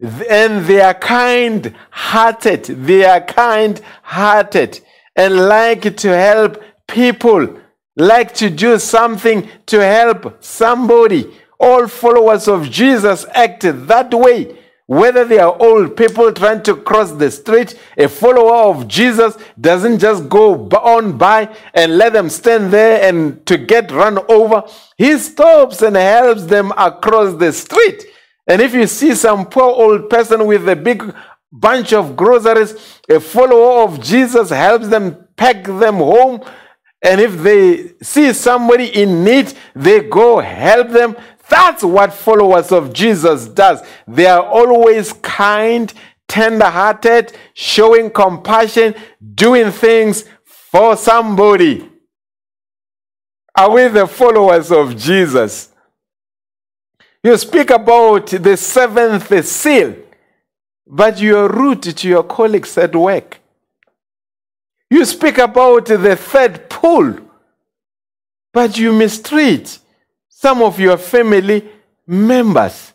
and 0.00 0.64
they 0.66 0.80
are 0.80 0.94
kind 0.94 1.74
hearted. 1.90 2.64
They 2.64 3.04
are 3.04 3.20
kind 3.20 3.80
hearted 4.02 4.80
and 5.16 5.36
like 5.36 5.96
to 5.96 6.08
help 6.16 6.62
people, 6.86 7.58
like 7.96 8.32
to 8.34 8.48
do 8.50 8.78
something 8.78 9.48
to 9.66 9.84
help 9.84 10.42
somebody. 10.42 11.36
All 11.58 11.88
followers 11.88 12.46
of 12.46 12.70
Jesus 12.70 13.26
acted 13.34 13.88
that 13.88 14.14
way. 14.14 14.56
Whether 14.86 15.26
they 15.26 15.38
are 15.38 15.54
old 15.60 15.98
people 15.98 16.32
trying 16.32 16.62
to 16.62 16.74
cross 16.74 17.12
the 17.12 17.30
street, 17.30 17.78
a 17.98 18.08
follower 18.08 18.70
of 18.70 18.88
Jesus 18.88 19.36
doesn't 19.60 19.98
just 19.98 20.30
go 20.30 20.66
on 20.68 21.18
by 21.18 21.54
and 21.74 21.98
let 21.98 22.14
them 22.14 22.30
stand 22.30 22.72
there 22.72 23.06
and 23.06 23.44
to 23.44 23.58
get 23.58 23.90
run 23.90 24.18
over. 24.30 24.62
He 24.96 25.18
stops 25.18 25.82
and 25.82 25.94
helps 25.94 26.44
them 26.44 26.72
across 26.78 27.34
the 27.34 27.52
street. 27.52 28.06
And 28.48 28.62
if 28.62 28.72
you 28.72 28.86
see 28.86 29.14
some 29.14 29.46
poor 29.46 29.64
old 29.64 30.08
person 30.08 30.46
with 30.46 30.66
a 30.68 30.74
big 30.74 31.14
bunch 31.52 31.92
of 31.92 32.16
groceries, 32.16 32.74
a 33.08 33.20
follower 33.20 33.82
of 33.84 34.00
Jesus 34.02 34.50
helps 34.50 34.88
them 34.88 35.28
pack 35.36 35.64
them 35.64 35.96
home. 35.96 36.40
And 37.02 37.20
if 37.20 37.36
they 37.42 37.92
see 38.02 38.32
somebody 38.32 38.86
in 38.86 39.22
need, 39.22 39.52
they 39.74 40.00
go 40.00 40.40
help 40.40 40.88
them. 40.88 41.14
That's 41.48 41.84
what 41.84 42.12
followers 42.12 42.72
of 42.72 42.92
Jesus 42.92 43.46
does. 43.46 43.80
They 44.06 44.26
are 44.26 44.42
always 44.42 45.12
kind, 45.12 45.92
tender-hearted, 46.26 47.36
showing 47.54 48.10
compassion, 48.10 48.94
doing 49.34 49.70
things 49.70 50.24
for 50.44 50.96
somebody. 50.96 51.88
Are 53.56 53.70
we 53.70 53.88
the 53.88 54.06
followers 54.06 54.70
of 54.70 54.96
Jesus? 54.96 55.72
You 57.22 57.36
speak 57.36 57.70
about 57.70 58.28
the 58.28 58.56
seventh 58.56 59.44
seal, 59.46 59.96
but 60.86 61.20
you 61.20 61.36
are 61.36 61.48
rude 61.48 61.82
to 61.82 62.08
your 62.08 62.22
colleagues 62.22 62.78
at 62.78 62.94
work. 62.94 63.40
You 64.90 65.04
speak 65.04 65.38
about 65.38 65.86
the 65.86 66.16
third 66.16 66.70
pull, 66.70 67.18
but 68.52 68.78
you 68.78 68.92
mistreat 68.92 69.78
some 70.28 70.62
of 70.62 70.78
your 70.78 70.96
family 70.96 71.68
members. 72.06 72.92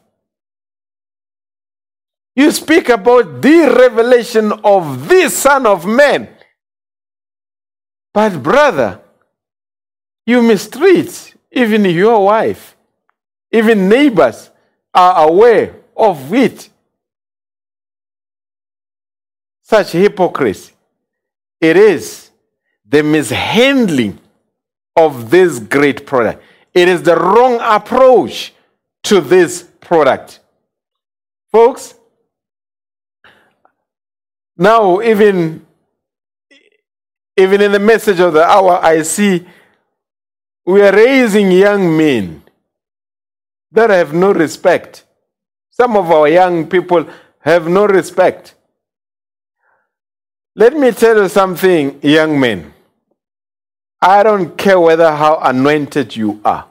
You 2.35 2.49
speak 2.51 2.89
about 2.89 3.41
the 3.41 3.75
revelation 3.77 4.51
of 4.63 5.07
the 5.07 5.29
Son 5.29 5.67
of 5.67 5.85
Man, 5.85 6.29
but 8.13 8.41
brother, 8.41 9.01
you 10.25 10.41
mistreat 10.41 11.35
even 11.51 11.85
your 11.85 12.25
wife. 12.25 12.72
Even 13.53 13.87
neighbors 13.87 14.49
are 14.93 15.27
aware 15.29 15.75
of 15.95 16.33
it. 16.33 16.69
Such 19.61 19.91
hypocrisy. 19.91 20.73
It 21.61 21.77
is 21.77 22.31
the 22.83 23.03
mishandling 23.03 24.19
of 24.95 25.29
this 25.29 25.59
great 25.59 26.05
product. 26.05 26.43
It 26.73 26.87
is 26.89 27.03
the 27.03 27.15
wrong 27.15 27.59
approach 27.61 28.53
to 29.03 29.21
this 29.21 29.63
product. 29.79 30.39
Folks, 31.51 31.93
now 34.57 34.99
even 35.01 35.65
even 37.37 37.61
in 37.61 37.71
the 37.71 37.79
message 37.79 38.19
of 38.19 38.33
the 38.33 38.43
hour, 38.43 38.79
I 38.83 39.03
see 39.03 39.45
we 40.65 40.81
are 40.81 40.91
raising 40.93 41.51
young 41.51 41.95
men 41.95 42.42
that 43.73 43.89
have 43.89 44.13
no 44.13 44.31
respect. 44.31 45.03
Some 45.71 45.97
of 45.97 46.09
our 46.11 46.27
young 46.27 46.67
people 46.67 47.05
have 47.39 47.67
no 47.67 47.85
respect. 47.87 48.55
Let 50.55 50.77
me 50.77 50.91
tell 50.91 51.21
you 51.23 51.29
something, 51.29 51.99
young 52.01 52.39
men. 52.39 52.73
I 53.99 54.21
don't 54.21 54.57
care 54.57 54.79
whether 54.79 55.11
how 55.11 55.39
anointed 55.39 56.15
you 56.15 56.39
are. 56.45 56.67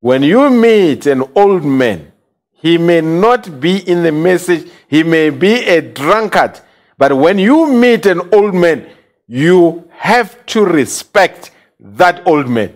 When 0.00 0.22
you 0.22 0.50
meet 0.50 1.06
an 1.06 1.22
old 1.34 1.64
man, 1.64 2.12
he 2.50 2.78
may 2.78 3.00
not 3.00 3.60
be 3.60 3.78
in 3.88 4.02
the 4.02 4.12
message, 4.12 4.68
he 4.88 5.02
may 5.02 5.30
be 5.30 5.64
a 5.66 5.80
drunkard, 5.80 6.60
but 6.98 7.16
when 7.16 7.38
you 7.38 7.70
meet 7.70 8.06
an 8.06 8.34
old 8.34 8.54
man, 8.54 8.88
you 9.26 9.88
have 9.92 10.44
to 10.46 10.64
respect 10.64 11.52
that 11.78 12.26
old 12.26 12.48
man. 12.48 12.74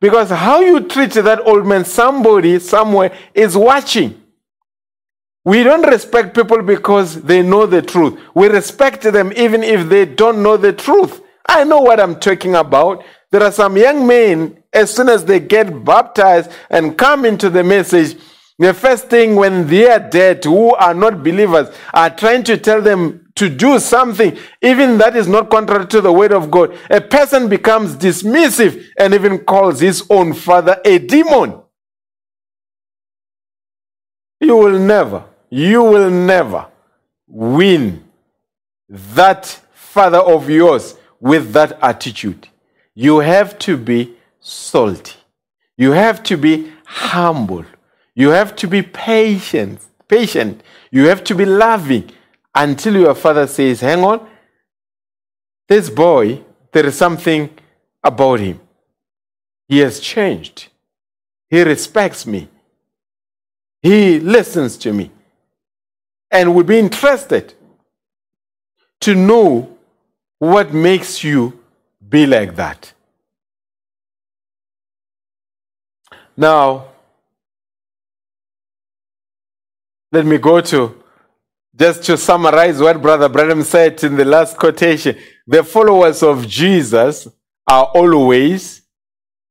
Because 0.00 0.30
how 0.30 0.60
you 0.60 0.80
treat 0.80 1.12
that 1.12 1.40
old 1.46 1.66
man, 1.66 1.84
somebody 1.84 2.58
somewhere 2.58 3.16
is 3.34 3.56
watching. 3.56 4.22
We 5.44 5.62
don't 5.62 5.86
respect 5.86 6.34
people 6.34 6.62
because 6.62 7.22
they 7.22 7.40
know 7.40 7.66
the 7.66 7.80
truth. 7.80 8.18
We 8.34 8.48
respect 8.48 9.02
them 9.02 9.32
even 9.36 9.62
if 9.62 9.88
they 9.88 10.04
don't 10.04 10.42
know 10.42 10.56
the 10.56 10.72
truth. 10.72 11.22
I 11.48 11.64
know 11.64 11.80
what 11.80 12.00
I'm 12.00 12.18
talking 12.18 12.56
about. 12.56 13.04
There 13.30 13.42
are 13.42 13.52
some 13.52 13.76
young 13.76 14.06
men, 14.06 14.62
as 14.72 14.92
soon 14.92 15.08
as 15.08 15.24
they 15.24 15.40
get 15.40 15.84
baptized 15.84 16.50
and 16.68 16.98
come 16.98 17.24
into 17.24 17.48
the 17.48 17.62
message, 17.62 18.18
the 18.58 18.74
first 18.74 19.08
thing 19.08 19.36
when 19.36 19.66
they 19.66 19.88
are 19.88 20.00
dead, 20.00 20.42
who 20.44 20.74
are 20.74 20.94
not 20.94 21.22
believers, 21.22 21.68
are 21.94 22.10
trying 22.10 22.42
to 22.44 22.56
tell 22.56 22.82
them 22.82 23.25
to 23.36 23.48
do 23.48 23.78
something, 23.78 24.36
even 24.62 24.98
that 24.98 25.14
is 25.14 25.28
not 25.28 25.50
contrary 25.50 25.86
to 25.86 26.00
the 26.00 26.12
word 26.12 26.32
of 26.32 26.50
God. 26.50 26.76
A 26.90 27.00
person 27.00 27.48
becomes 27.48 27.94
dismissive 27.94 28.84
and 28.98 29.14
even 29.14 29.38
calls 29.38 29.80
his 29.80 30.04
own 30.10 30.32
father 30.32 30.80
a 30.84 30.98
demon. 30.98 31.60
You 34.40 34.56
will 34.56 34.78
never, 34.78 35.24
you 35.50 35.82
will 35.82 36.10
never 36.10 36.66
win 37.28 38.04
that 38.88 39.46
father 39.72 40.18
of 40.18 40.48
yours 40.48 40.96
with 41.20 41.52
that 41.52 41.78
attitude. 41.82 42.48
You 42.94 43.18
have 43.18 43.58
to 43.60 43.76
be 43.76 44.14
salty. 44.40 45.16
You 45.76 45.92
have 45.92 46.22
to 46.24 46.36
be 46.38 46.72
humble. 46.86 47.64
You 48.14 48.30
have 48.30 48.56
to 48.56 48.66
be 48.66 48.80
patient. 48.80 49.80
Patient. 50.08 50.62
You 50.90 51.08
have 51.08 51.22
to 51.24 51.34
be 51.34 51.44
loving 51.44 52.10
until 52.56 52.96
your 52.96 53.14
father 53.14 53.46
says, 53.46 53.80
"Hang 53.80 54.02
on. 54.02 54.28
This 55.68 55.90
boy, 55.90 56.42
there 56.72 56.86
is 56.86 56.96
something 56.96 57.50
about 58.02 58.40
him. 58.40 58.60
He 59.68 59.78
has 59.78 60.00
changed. 60.00 60.68
He 61.50 61.62
respects 61.62 62.26
me. 62.26 62.48
He 63.82 64.18
listens 64.18 64.76
to 64.78 64.92
me." 64.92 65.10
And 66.30 66.54
would 66.54 66.66
be 66.66 66.78
interested 66.78 67.54
to 69.00 69.14
know 69.14 69.78
what 70.38 70.72
makes 70.72 71.22
you 71.22 71.62
be 72.08 72.26
like 72.26 72.56
that. 72.56 72.92
Now, 76.36 76.88
let 80.12 80.26
me 80.26 80.38
go 80.38 80.60
to 80.60 81.02
just 81.76 82.04
to 82.04 82.16
summarize 82.16 82.80
what 82.80 83.02
Brother 83.02 83.28
Branham 83.28 83.62
said 83.62 84.02
in 84.02 84.16
the 84.16 84.24
last 84.24 84.56
quotation. 84.56 85.16
The 85.46 85.62
followers 85.62 86.22
of 86.22 86.46
Jesus 86.48 87.28
are 87.68 87.84
always 87.94 88.82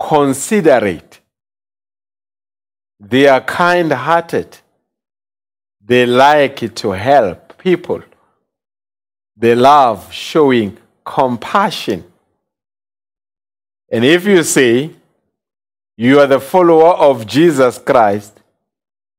considerate, 0.02 1.22
they 3.00 3.28
are 3.28 3.42
kind 3.42 3.92
hearted, 3.92 4.58
they 5.84 6.06
like 6.06 6.74
to 6.76 6.92
help 6.92 7.58
people, 7.58 8.02
they 9.38 9.54
love 9.54 10.12
showing 10.12 10.78
compassion. 11.04 12.04
And 13.92 14.04
if 14.04 14.26
you 14.26 14.44
say 14.44 14.92
you 15.96 16.20
are 16.20 16.28
the 16.28 16.40
follower 16.40 16.94
of 16.96 17.28
Jesus 17.28 17.78
Christ, 17.78 18.42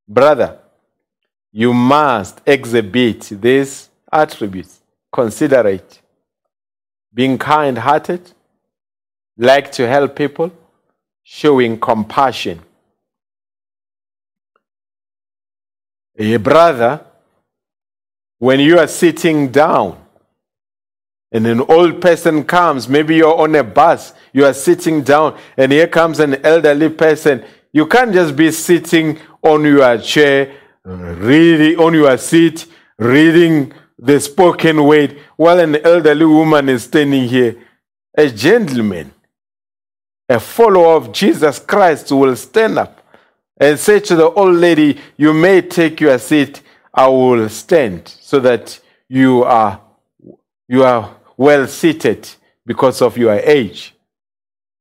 brother, 0.09 0.59
you 1.59 1.73
must 1.73 2.43
exhibit 2.45 3.31
these 3.41 3.89
attributes 4.13 4.83
considerate, 5.11 6.03
being 7.15 7.39
kind 7.39 7.79
hearted, 7.79 8.21
like 9.39 9.73
to 9.73 9.89
help 9.89 10.15
people, 10.15 10.53
showing 11.23 11.81
compassion. 11.81 12.61
A 16.19 16.37
brother, 16.37 17.01
when 18.39 18.61
you 18.61 18.79
are 18.79 18.87
sitting 18.87 19.49
down 19.49 19.99
and 21.33 21.47
an 21.47 21.63
old 21.63 22.03
person 22.03 22.45
comes, 22.45 22.87
maybe 22.87 23.17
you're 23.17 23.35
on 23.35 23.55
a 23.55 23.65
bus, 23.65 24.13
you 24.35 24.45
are 24.45 24.53
sitting 24.53 25.01
down, 25.01 25.39
and 25.57 25.73
here 25.73 25.89
comes 25.89 26.21
an 26.21 26.35
elderly 26.45 26.91
person, 26.91 27.43
you 27.73 27.87
can't 27.87 28.13
just 28.13 28.37
be 28.37 28.51
sitting 28.51 29.19
on 29.41 29.65
your 29.65 29.97
chair 29.97 30.53
reading 30.87 31.79
on 31.81 31.95
your 31.95 32.17
seat, 32.17 32.67
reading 32.99 33.73
the 33.99 34.21
spoken 34.21 34.85
word, 34.85 35.19
while 35.37 35.59
an 35.59 35.77
elderly 35.85 36.25
woman 36.25 36.69
is 36.69 36.85
standing 36.85 37.29
here. 37.29 37.57
A 38.17 38.31
gentleman, 38.31 39.13
a 40.29 40.39
follower 40.39 40.95
of 40.95 41.13
Jesus 41.13 41.59
Christ, 41.59 42.13
will 42.13 42.37
stand 42.37 42.79
up 42.79 43.03
and 43.59 43.79
say 43.79 43.99
to 44.01 44.15
the 44.15 44.31
old 44.31 44.55
lady, 44.55 44.99
You 45.17 45.35
may 45.35 45.63
take 45.63 46.01
your 46.01 46.19
seat, 46.19 46.63
I 46.95 47.09
will 47.09 47.49
stand, 47.49 48.09
so 48.09 48.39
that 48.41 48.79
you 49.09 49.43
are, 49.43 49.81
you 50.69 50.85
are 50.85 51.17
well 51.37 51.67
seated 51.67 52.29
because 52.65 53.03
of 53.03 53.19
your 53.19 53.35
age. 53.35 53.95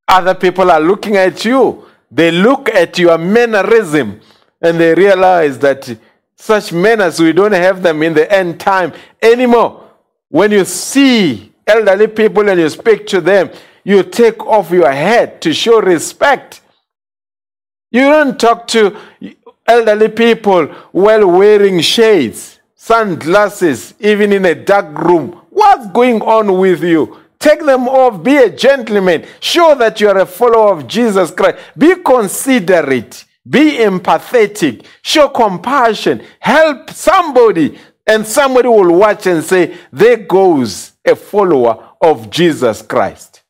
Other 0.08 0.34
people 0.34 0.70
are 0.70 0.80
looking 0.80 1.16
at 1.16 1.44
you. 1.44 1.84
They 2.10 2.30
look 2.30 2.68
at 2.68 2.96
your 2.96 3.18
mannerism 3.18 4.20
and 4.60 4.78
they 4.80 4.94
realize 4.94 5.58
that 5.60 5.98
such 6.36 6.72
manners, 6.72 7.18
we 7.18 7.32
don't 7.32 7.52
have 7.52 7.82
them 7.82 8.02
in 8.02 8.14
the 8.14 8.30
end 8.32 8.60
time 8.60 8.92
anymore. 9.22 9.88
When 10.28 10.50
you 10.52 10.64
see 10.64 11.52
elderly 11.66 12.08
people 12.08 12.48
and 12.48 12.60
you 12.60 12.68
speak 12.68 13.06
to 13.08 13.20
them, 13.20 13.50
you 13.84 14.02
take 14.02 14.44
off 14.46 14.70
your 14.70 14.90
hat 14.90 15.40
to 15.42 15.54
show 15.54 15.80
respect. 15.80 16.60
You 17.90 18.02
don't 18.02 18.38
talk 18.38 18.66
to 18.68 18.96
elderly 19.66 20.08
people 20.08 20.66
while 20.92 21.26
wearing 21.26 21.80
shades, 21.80 22.60
sunglasses, 22.74 23.94
even 24.00 24.32
in 24.32 24.44
a 24.44 24.54
dark 24.54 24.98
room. 24.98 25.40
What's 25.50 25.86
going 25.92 26.20
on 26.22 26.58
with 26.58 26.82
you? 26.82 27.18
Take 27.38 27.64
them 27.64 27.88
off. 27.88 28.22
Be 28.22 28.36
a 28.36 28.50
gentleman. 28.50 29.24
Show 29.40 29.74
that 29.76 30.00
you 30.00 30.08
are 30.08 30.18
a 30.18 30.26
follower 30.26 30.72
of 30.72 30.88
Jesus 30.88 31.30
Christ. 31.30 31.58
Be 31.76 31.94
considerate. 31.96 33.24
Be 33.48 33.78
empathetic. 33.78 34.84
Show 35.02 35.28
compassion. 35.28 36.22
Help 36.40 36.90
somebody. 36.90 37.78
And 38.06 38.26
somebody 38.26 38.68
will 38.68 38.96
watch 38.96 39.26
and 39.26 39.42
say, 39.44 39.76
There 39.92 40.16
goes 40.16 40.92
a 41.04 41.14
follower 41.14 41.90
of 42.00 42.30
Jesus 42.30 42.82
Christ. 42.82 43.42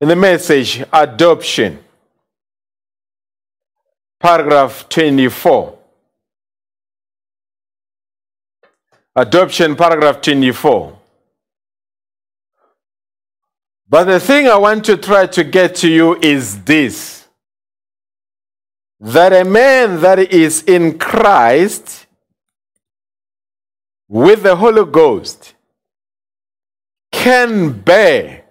In 0.00 0.08
the 0.08 0.16
message, 0.16 0.82
adoption, 0.92 1.78
paragraph 4.18 4.88
24. 4.88 5.78
Adoption, 9.14 9.76
paragraph 9.76 10.20
24. 10.20 10.98
But 13.92 14.04
the 14.04 14.20
thing 14.20 14.48
I 14.48 14.56
want 14.56 14.86
to 14.86 14.96
try 14.96 15.26
to 15.26 15.44
get 15.44 15.74
to 15.76 15.90
you 15.90 16.18
is 16.22 16.62
this 16.62 17.28
that 19.00 19.34
a 19.34 19.44
man 19.44 20.00
that 20.00 20.18
is 20.18 20.62
in 20.62 20.98
Christ 20.98 22.06
with 24.08 24.44
the 24.44 24.56
Holy 24.56 24.90
Ghost 24.90 25.52
can 27.10 27.72
bear 27.82 28.44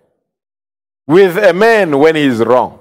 with 1.07 1.35
a 1.37 1.53
man 1.53 1.97
when 1.97 2.15
he 2.15 2.25
is 2.25 2.37
wrong. 2.37 2.79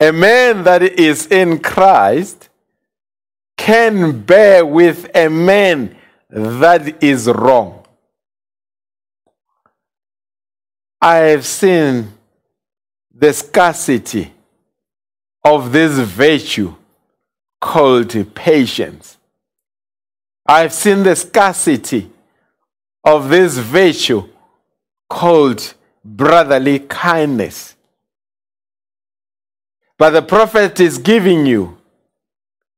A 0.00 0.10
man 0.10 0.64
that 0.64 0.82
is 0.82 1.28
in 1.28 1.60
Christ 1.60 2.48
can 3.56 4.20
bear 4.22 4.66
with 4.66 5.08
a 5.14 5.28
man 5.28 5.96
that 6.28 7.04
is 7.04 7.28
wrong. 7.28 7.75
I 11.00 11.16
have 11.16 11.44
seen 11.44 12.12
the 13.14 13.32
scarcity 13.32 14.32
of 15.44 15.72
this 15.72 15.98
virtue 15.98 16.74
called 17.60 18.34
patience. 18.34 19.16
I've 20.46 20.72
seen 20.72 21.02
the 21.02 21.16
scarcity 21.16 22.10
of 23.04 23.28
this 23.28 23.58
virtue 23.58 24.28
called 25.08 25.74
brotherly 26.04 26.80
kindness. 26.80 27.74
But 29.98 30.10
the 30.10 30.22
prophet 30.22 30.78
is 30.80 30.98
giving 30.98 31.46
you 31.46 31.78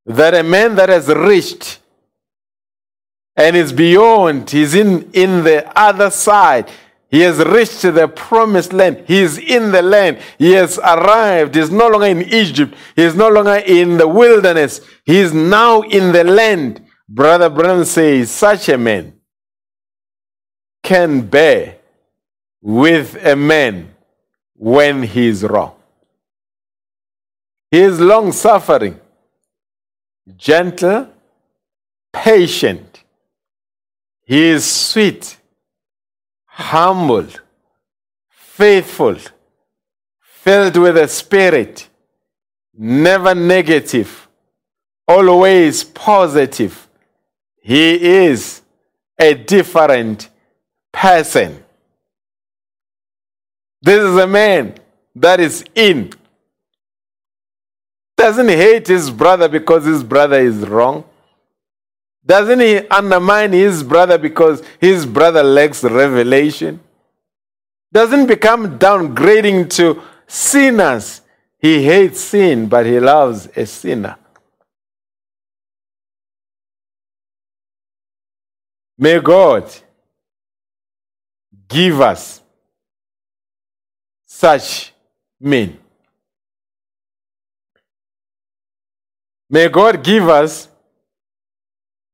that 0.06 0.34
a 0.34 0.42
man 0.42 0.76
that 0.76 0.88
has 0.88 1.08
reached 1.08 1.80
and 3.36 3.56
is 3.56 3.72
beyond, 3.72 4.50
he's 4.50 4.74
in, 4.74 5.10
in 5.12 5.44
the 5.44 5.70
other 5.78 6.10
side. 6.10 6.70
He 7.10 7.20
has 7.20 7.38
reached 7.38 7.82
the 7.82 8.06
promised 8.06 8.72
land. 8.72 9.04
He 9.06 9.20
is 9.20 9.38
in 9.38 9.72
the 9.72 9.80
land. 9.80 10.18
He 10.38 10.52
has 10.52 10.78
arrived. 10.78 11.54
He 11.54 11.60
is 11.62 11.70
no 11.70 11.88
longer 11.88 12.06
in 12.06 12.22
Egypt. 12.22 12.74
He 12.94 13.02
is 13.02 13.14
no 13.14 13.30
longer 13.30 13.62
in 13.66 13.96
the 13.96 14.06
wilderness. 14.06 14.82
He 15.04 15.18
is 15.18 15.32
now 15.32 15.80
in 15.80 16.12
the 16.12 16.24
land. 16.24 16.84
Brother 17.08 17.48
Branham 17.48 17.86
says, 17.86 18.30
such 18.30 18.68
a 18.68 18.76
man 18.76 19.14
can 20.82 21.22
bear 21.22 21.78
with 22.60 23.16
a 23.24 23.34
man 23.34 23.94
when 24.54 25.02
he 25.02 25.28
is 25.28 25.42
wrong. 25.44 25.74
He 27.70 27.80
is 27.80 27.98
long 27.98 28.32
suffering, 28.32 29.00
gentle, 30.36 31.08
patient. 32.12 33.04
He 34.24 34.48
is 34.48 34.70
sweet, 34.70 35.37
humble, 36.58 37.28
faithful, 38.28 39.16
filled 40.20 40.76
with 40.76 40.96
the 40.96 41.06
Spirit, 41.06 41.88
never 42.76 43.32
negative, 43.32 44.28
always 45.06 45.84
positive. 45.84 46.88
He 47.62 48.24
is 48.24 48.62
a 49.18 49.34
different 49.34 50.28
person. 50.92 51.62
This 53.80 54.02
is 54.02 54.16
a 54.16 54.26
man 54.26 54.74
that 55.14 55.38
is 55.38 55.64
in. 55.76 56.12
Doesn't 58.16 58.48
hate 58.48 58.88
his 58.88 59.10
brother 59.10 59.48
because 59.48 59.84
his 59.84 60.02
brother 60.02 60.40
is 60.40 60.56
wrong? 60.68 61.04
Doesn't 62.24 62.60
he 62.60 62.86
undermine 62.88 63.52
his 63.52 63.82
brother 63.82 64.18
because 64.18 64.62
his 64.80 65.06
brother 65.06 65.42
lacks 65.42 65.82
revelation? 65.82 66.80
Doesn't 67.90 68.26
become 68.26 68.78
downgrading 68.78 69.70
to 69.76 70.02
sinners. 70.26 71.22
He 71.58 71.82
hates 71.82 72.20
sin, 72.20 72.68
but 72.68 72.86
he 72.86 73.00
loves 73.00 73.48
a 73.56 73.66
sinner. 73.66 74.16
May 78.96 79.20
God 79.20 79.72
give 81.68 82.00
us 82.00 82.42
such 84.26 84.92
men. 85.40 85.78
May 89.50 89.68
God 89.68 90.02
give 90.04 90.28
us 90.28 90.68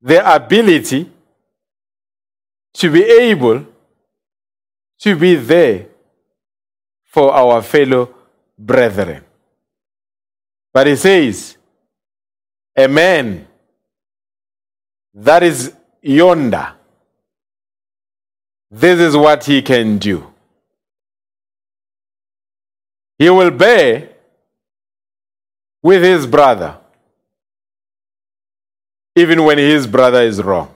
the 0.04 0.34
ability 0.34 1.10
to 2.74 2.90
be 2.90 3.02
able 3.02 3.64
to 4.98 5.16
be 5.16 5.34
there 5.34 5.86
for 7.04 7.32
our 7.32 7.62
fellow 7.62 8.14
brethren. 8.58 9.24
But 10.74 10.88
he 10.88 10.96
says, 10.96 11.56
a 12.76 12.86
man 12.86 13.46
that 15.14 15.42
is 15.42 15.72
yonder, 16.02 16.74
this 18.70 19.00
is 19.00 19.16
what 19.16 19.42
he 19.44 19.62
can 19.62 19.96
do. 19.96 20.30
He 23.16 23.30
will 23.30 23.52
bear 23.52 24.10
with 25.82 26.02
his 26.02 26.26
brother 26.26 26.78
even 29.16 29.44
when 29.44 29.58
his 29.58 29.86
brother 29.86 30.22
is 30.22 30.42
wrong. 30.42 30.74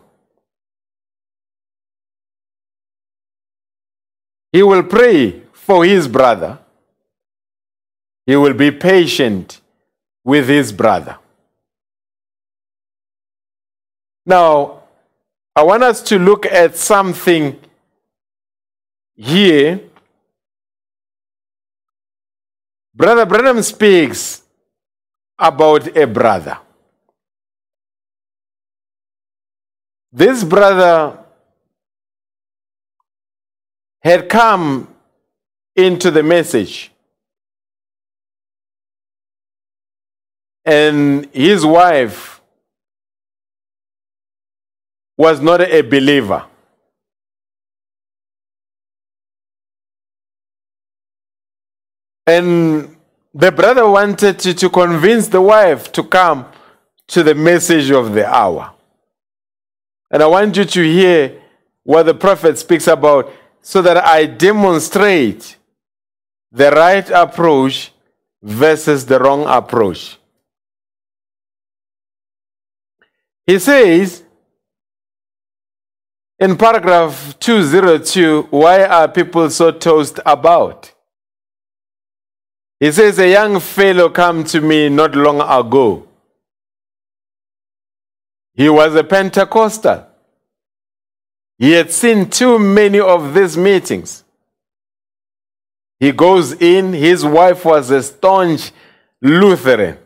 He 4.52 4.62
will 4.62 4.82
pray 4.82 5.42
for 5.52 5.84
his 5.84 6.08
brother. 6.08 6.58
He 8.26 8.36
will 8.36 8.54
be 8.54 8.70
patient 8.70 9.60
with 10.24 10.48
his 10.48 10.72
brother. 10.72 11.18
Now, 14.24 14.82
I 15.56 15.62
want 15.62 15.82
us 15.82 16.02
to 16.02 16.18
look 16.18 16.46
at 16.46 16.76
something 16.76 17.58
here. 19.16 19.80
Brother 22.94 23.26
Branham 23.26 23.62
speaks 23.62 24.42
about 25.38 25.96
a 25.96 26.06
brother. 26.06 26.58
This 30.10 30.42
brother 30.42 31.18
had 34.00 34.28
come 34.28 34.88
into 35.76 36.10
the 36.10 36.22
message, 36.22 36.90
and 40.64 41.26
his 41.32 41.64
wife 41.64 42.40
was 45.16 45.40
not 45.40 45.60
a 45.60 45.82
believer. 45.82 46.44
And 52.26 52.96
the 53.34 53.50
brother 53.50 53.88
wanted 53.88 54.38
to, 54.40 54.54
to 54.54 54.68
convince 54.70 55.28
the 55.28 55.40
wife 55.40 55.90
to 55.92 56.02
come 56.02 56.46
to 57.08 57.22
the 57.22 57.34
message 57.34 57.90
of 57.90 58.12
the 58.12 58.26
hour. 58.26 58.74
And 60.10 60.22
I 60.22 60.26
want 60.26 60.56
you 60.56 60.64
to 60.64 60.82
hear 60.82 61.42
what 61.82 62.04
the 62.04 62.14
prophet 62.14 62.58
speaks 62.58 62.86
about 62.86 63.30
so 63.60 63.82
that 63.82 63.96
I 63.98 64.26
demonstrate 64.26 65.56
the 66.50 66.70
right 66.70 67.08
approach 67.10 67.92
versus 68.42 69.04
the 69.04 69.18
wrong 69.18 69.44
approach. 69.46 70.18
He 73.46 73.58
says 73.58 74.22
in 76.38 76.56
paragraph 76.56 77.38
202, 77.40 78.48
why 78.50 78.84
are 78.84 79.08
people 79.08 79.50
so 79.50 79.72
tossed 79.72 80.20
about? 80.24 80.92
He 82.78 82.92
says, 82.92 83.18
A 83.18 83.28
young 83.28 83.58
fellow 83.58 84.08
came 84.08 84.44
to 84.44 84.60
me 84.60 84.88
not 84.88 85.14
long 85.14 85.40
ago 85.40 86.07
he 88.58 88.68
was 88.68 88.92
a 88.96 89.04
Pentecostal. 89.04 90.04
He 91.58 91.70
had 91.72 91.92
seen 91.92 92.28
too 92.28 92.58
many 92.58 92.98
of 92.98 93.32
these 93.32 93.56
meetings. 93.56 94.24
He 96.00 96.10
goes 96.10 96.54
in, 96.54 96.92
his 96.92 97.24
wife 97.24 97.64
was 97.64 97.88
a 97.92 98.02
staunch 98.02 98.72
Lutheran. 99.22 99.96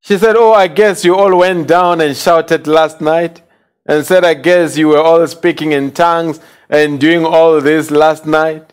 She 0.00 0.16
said, 0.16 0.36
Oh, 0.36 0.54
I 0.54 0.68
guess 0.68 1.04
you 1.04 1.14
all 1.14 1.36
went 1.36 1.68
down 1.68 2.00
and 2.00 2.16
shouted 2.16 2.66
last 2.66 3.02
night. 3.02 3.42
And 3.84 4.06
said, 4.06 4.24
I 4.24 4.32
guess 4.32 4.78
you 4.78 4.88
were 4.88 5.02
all 5.02 5.26
speaking 5.26 5.72
in 5.72 5.92
tongues 5.92 6.40
and 6.70 6.98
doing 6.98 7.26
all 7.26 7.60
this 7.60 7.90
last 7.90 8.24
night. 8.24 8.72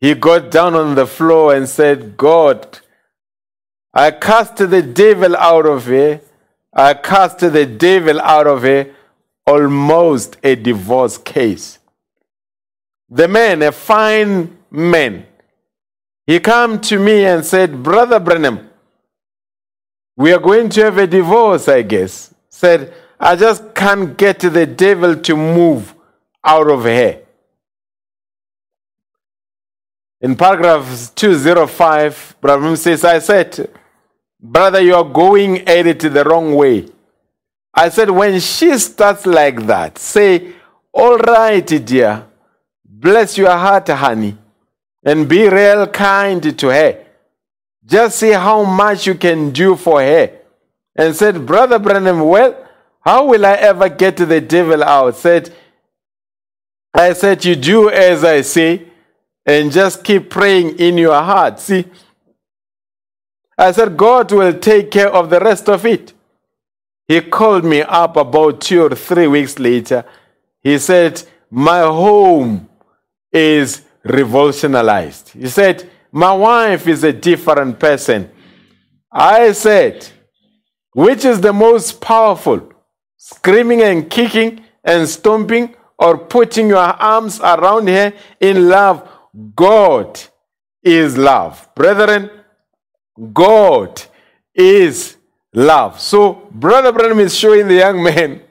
He 0.00 0.14
got 0.14 0.50
down 0.50 0.74
on 0.74 0.94
the 0.94 1.06
floor 1.06 1.54
and 1.54 1.68
said, 1.68 2.16
God, 2.16 2.78
I 3.92 4.12
cast 4.12 4.56
the 4.56 4.80
devil 4.80 5.36
out 5.36 5.66
of 5.66 5.86
here 5.86 6.22
I 6.72 6.94
cast 6.94 7.40
the 7.40 7.66
devil 7.66 8.20
out 8.20 8.46
of 8.46 8.62
her, 8.62 8.94
almost 9.46 10.36
a 10.42 10.54
divorce 10.54 11.18
case. 11.18 11.78
The 13.08 13.26
man, 13.26 13.62
a 13.62 13.72
fine 13.72 14.56
man, 14.70 15.26
he 16.26 16.38
came 16.38 16.80
to 16.82 16.98
me 16.98 17.24
and 17.24 17.44
said, 17.44 17.82
Brother 17.82 18.20
Branham, 18.20 18.70
we 20.16 20.32
are 20.32 20.38
going 20.38 20.68
to 20.70 20.84
have 20.84 20.98
a 20.98 21.06
divorce, 21.06 21.66
I 21.66 21.82
guess. 21.82 22.32
Said, 22.48 22.94
I 23.18 23.34
just 23.34 23.74
can't 23.74 24.16
get 24.16 24.38
the 24.40 24.66
devil 24.66 25.16
to 25.16 25.36
move 25.36 25.94
out 26.44 26.70
of 26.70 26.84
her. 26.84 27.20
In 30.20 30.36
paragraph 30.36 31.12
205, 31.14 32.36
Branham 32.40 32.76
says, 32.76 33.04
I 33.04 33.18
said, 33.18 33.70
Brother, 34.42 34.80
you 34.80 34.94
are 34.94 35.04
going 35.04 35.68
at 35.68 35.86
it 35.86 36.00
the 36.00 36.24
wrong 36.24 36.54
way. 36.54 36.88
I 37.74 37.88
said, 37.90 38.10
when 38.10 38.40
she 38.40 38.76
starts 38.78 39.26
like 39.26 39.66
that, 39.66 39.98
say, 39.98 40.52
All 40.92 41.18
right, 41.18 41.66
dear, 41.66 42.26
bless 42.84 43.36
your 43.36 43.50
heart, 43.50 43.88
honey, 43.88 44.36
and 45.04 45.28
be 45.28 45.48
real 45.48 45.86
kind 45.86 46.58
to 46.58 46.68
her. 46.68 47.04
Just 47.84 48.18
see 48.18 48.32
how 48.32 48.64
much 48.64 49.06
you 49.06 49.14
can 49.14 49.50
do 49.50 49.76
for 49.76 50.00
her. 50.00 50.30
And 50.96 51.14
said, 51.14 51.46
Brother 51.46 51.78
Branham, 51.78 52.20
well, 52.20 52.66
how 53.00 53.26
will 53.26 53.46
I 53.46 53.54
ever 53.54 53.88
get 53.88 54.16
the 54.16 54.40
devil 54.40 54.82
out? 54.84 55.16
Said, 55.16 55.54
I 56.92 57.12
said, 57.12 57.44
You 57.44 57.56
do 57.56 57.90
as 57.90 58.24
I 58.24 58.40
say, 58.42 58.86
and 59.46 59.70
just 59.70 60.04
keep 60.04 60.28
praying 60.28 60.78
in 60.78 60.98
your 60.98 61.20
heart. 61.20 61.60
See, 61.60 61.86
I 63.60 63.72
said, 63.72 63.94
God 63.94 64.32
will 64.32 64.54
take 64.54 64.90
care 64.90 65.10
of 65.10 65.28
the 65.28 65.38
rest 65.38 65.68
of 65.68 65.84
it. 65.84 66.14
He 67.06 67.20
called 67.20 67.62
me 67.62 67.82
up 67.82 68.16
about 68.16 68.62
two 68.62 68.84
or 68.84 68.94
three 68.94 69.26
weeks 69.26 69.58
later. 69.58 70.06
He 70.62 70.78
said, 70.78 71.22
My 71.50 71.80
home 71.80 72.70
is 73.30 73.82
revolutionized. 74.02 75.34
He 75.34 75.48
said, 75.48 75.90
My 76.10 76.32
wife 76.32 76.88
is 76.88 77.04
a 77.04 77.12
different 77.12 77.78
person. 77.78 78.30
I 79.12 79.52
said, 79.52 80.08
Which 80.94 81.26
is 81.26 81.42
the 81.42 81.52
most 81.52 82.00
powerful? 82.00 82.72
Screaming 83.18 83.82
and 83.82 84.08
kicking 84.08 84.64
and 84.82 85.06
stomping 85.06 85.74
or 85.98 86.16
putting 86.16 86.68
your 86.68 86.78
arms 86.78 87.40
around 87.40 87.88
her 87.88 88.14
in 88.40 88.70
love? 88.70 89.06
God 89.54 90.18
is 90.82 91.18
love. 91.18 91.68
Brethren, 91.74 92.30
God 93.32 94.02
is 94.54 95.16
love. 95.52 96.00
So, 96.00 96.48
Brother 96.50 96.92
Branham 96.92 97.20
is 97.20 97.36
showing 97.36 97.68
the 97.68 97.74
young 97.74 98.02
man 98.02 98.42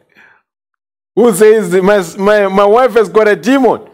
who 1.16 1.34
says, 1.34 1.74
my, 1.74 2.02
my, 2.18 2.48
my 2.48 2.66
wife 2.66 2.94
has 2.94 3.10
got 3.10 3.28
a 3.28 3.36
demon. 3.36 3.90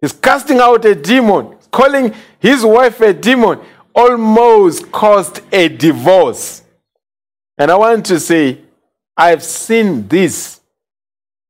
He's 0.00 0.12
casting 0.12 0.58
out 0.58 0.84
a 0.84 0.94
demon, 0.94 1.56
calling 1.70 2.14
his 2.38 2.64
wife 2.64 3.00
a 3.00 3.12
demon, 3.12 3.60
almost 3.94 4.90
caused 4.92 5.40
a 5.52 5.68
divorce. 5.68 6.62
And 7.56 7.70
I 7.70 7.76
want 7.76 8.06
to 8.06 8.20
say, 8.20 8.60
I've 9.16 9.42
seen 9.42 10.06
this 10.06 10.60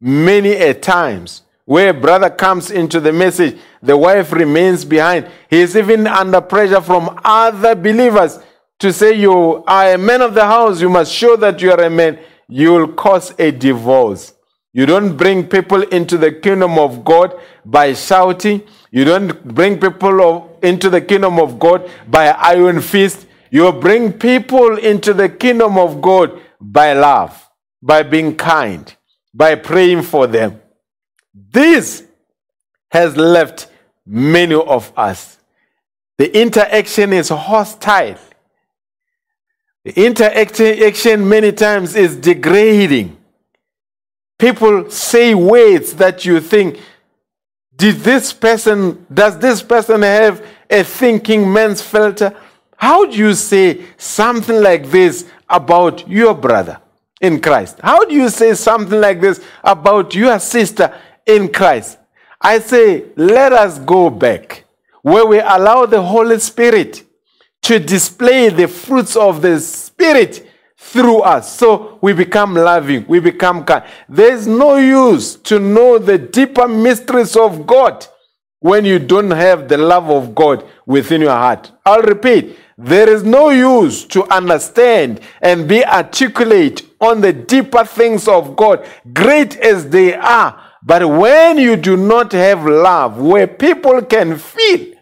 many 0.00 0.52
a 0.52 0.72
times 0.72 1.42
where 1.64 1.92
brother 1.92 2.30
comes 2.30 2.70
into 2.70 2.98
the 2.98 3.12
message, 3.12 3.58
the 3.82 3.94
wife 3.96 4.32
remains 4.32 4.86
behind. 4.86 5.28
He 5.50 5.60
is 5.60 5.76
even 5.76 6.06
under 6.06 6.40
pressure 6.40 6.80
from 6.80 7.20
other 7.22 7.74
believers 7.74 8.38
to 8.78 8.92
say 8.92 9.14
you 9.14 9.64
are 9.66 9.94
a 9.94 9.98
man 9.98 10.22
of 10.22 10.34
the 10.34 10.44
house, 10.44 10.80
you 10.80 10.88
must 10.88 11.12
show 11.12 11.36
that 11.36 11.60
you 11.60 11.72
are 11.72 11.80
a 11.80 11.90
man. 11.90 12.18
You 12.48 12.72
will 12.72 12.88
cause 12.92 13.34
a 13.38 13.50
divorce. 13.50 14.32
You 14.72 14.86
don't 14.86 15.16
bring 15.16 15.46
people 15.48 15.82
into 15.82 16.16
the 16.16 16.32
kingdom 16.32 16.78
of 16.78 17.04
God 17.04 17.38
by 17.64 17.94
shouting. 17.94 18.62
You 18.90 19.04
don't 19.04 19.44
bring 19.44 19.80
people 19.80 20.56
into 20.62 20.88
the 20.88 21.00
kingdom 21.00 21.38
of 21.38 21.58
God 21.58 21.90
by 22.06 22.28
iron 22.28 22.80
fist. 22.80 23.26
You 23.50 23.72
bring 23.72 24.12
people 24.12 24.78
into 24.78 25.12
the 25.14 25.28
kingdom 25.28 25.78
of 25.78 26.00
God 26.00 26.40
by 26.60 26.92
love, 26.92 27.48
by 27.82 28.02
being 28.02 28.36
kind, 28.36 28.94
by 29.34 29.54
praying 29.56 30.02
for 30.02 30.26
them. 30.26 30.60
This 31.34 32.04
has 32.90 33.16
left 33.16 33.68
many 34.06 34.54
of 34.54 34.92
us. 34.96 35.38
The 36.18 36.40
interaction 36.40 37.12
is 37.12 37.28
hostile. 37.28 38.18
Interaction 39.96 41.28
many 41.28 41.52
times 41.52 41.96
is 41.96 42.16
degrading. 42.16 43.16
People 44.38 44.90
say 44.90 45.34
words 45.34 45.94
that 45.94 46.24
you 46.24 46.40
think, 46.40 46.78
did 47.76 47.96
this 47.96 48.32
person, 48.32 49.06
does 49.12 49.38
this 49.38 49.62
person 49.62 50.02
have 50.02 50.44
a 50.70 50.82
thinking 50.82 51.52
man's 51.52 51.80
filter? 51.80 52.36
How 52.76 53.06
do 53.06 53.16
you 53.16 53.34
say 53.34 53.84
something 53.96 54.60
like 54.62 54.90
this 54.90 55.28
about 55.48 56.08
your 56.08 56.34
brother 56.34 56.80
in 57.20 57.40
Christ? 57.40 57.78
How 57.82 58.04
do 58.04 58.14
you 58.14 58.28
say 58.28 58.54
something 58.54 59.00
like 59.00 59.20
this 59.20 59.40
about 59.64 60.14
your 60.14 60.38
sister 60.38 60.94
in 61.26 61.52
Christ? 61.52 61.98
I 62.40 62.60
say, 62.60 63.06
let 63.16 63.52
us 63.52 63.78
go 63.80 64.10
back 64.10 64.64
where 65.02 65.26
we 65.26 65.40
allow 65.40 65.86
the 65.86 66.02
Holy 66.02 66.38
Spirit 66.38 67.04
to 67.62 67.78
display 67.78 68.48
the 68.48 68.68
fruits 68.68 69.16
of 69.16 69.42
the 69.42 69.60
Spirit 69.60 70.48
through 70.76 71.20
us. 71.20 71.58
So 71.58 71.98
we 72.00 72.12
become 72.12 72.54
loving, 72.54 73.04
we 73.08 73.20
become 73.20 73.64
kind. 73.64 73.84
There's 74.08 74.46
no 74.46 74.76
use 74.76 75.36
to 75.36 75.58
know 75.58 75.98
the 75.98 76.18
deeper 76.18 76.68
mysteries 76.68 77.36
of 77.36 77.66
God 77.66 78.06
when 78.60 78.84
you 78.84 78.98
don't 78.98 79.30
have 79.30 79.68
the 79.68 79.78
love 79.78 80.10
of 80.10 80.34
God 80.34 80.64
within 80.86 81.20
your 81.20 81.30
heart. 81.30 81.70
I'll 81.84 82.02
repeat, 82.02 82.56
there 82.76 83.08
is 83.08 83.24
no 83.24 83.50
use 83.50 84.04
to 84.06 84.24
understand 84.32 85.20
and 85.42 85.68
be 85.68 85.84
articulate 85.84 86.84
on 87.00 87.20
the 87.20 87.32
deeper 87.32 87.84
things 87.84 88.26
of 88.28 88.56
God, 88.56 88.86
great 89.12 89.56
as 89.56 89.88
they 89.88 90.14
are. 90.14 90.60
But 90.82 91.08
when 91.08 91.58
you 91.58 91.76
do 91.76 91.96
not 91.96 92.32
have 92.32 92.64
love, 92.64 93.18
where 93.18 93.46
people 93.46 94.00
can 94.02 94.38
feel, 94.38 94.94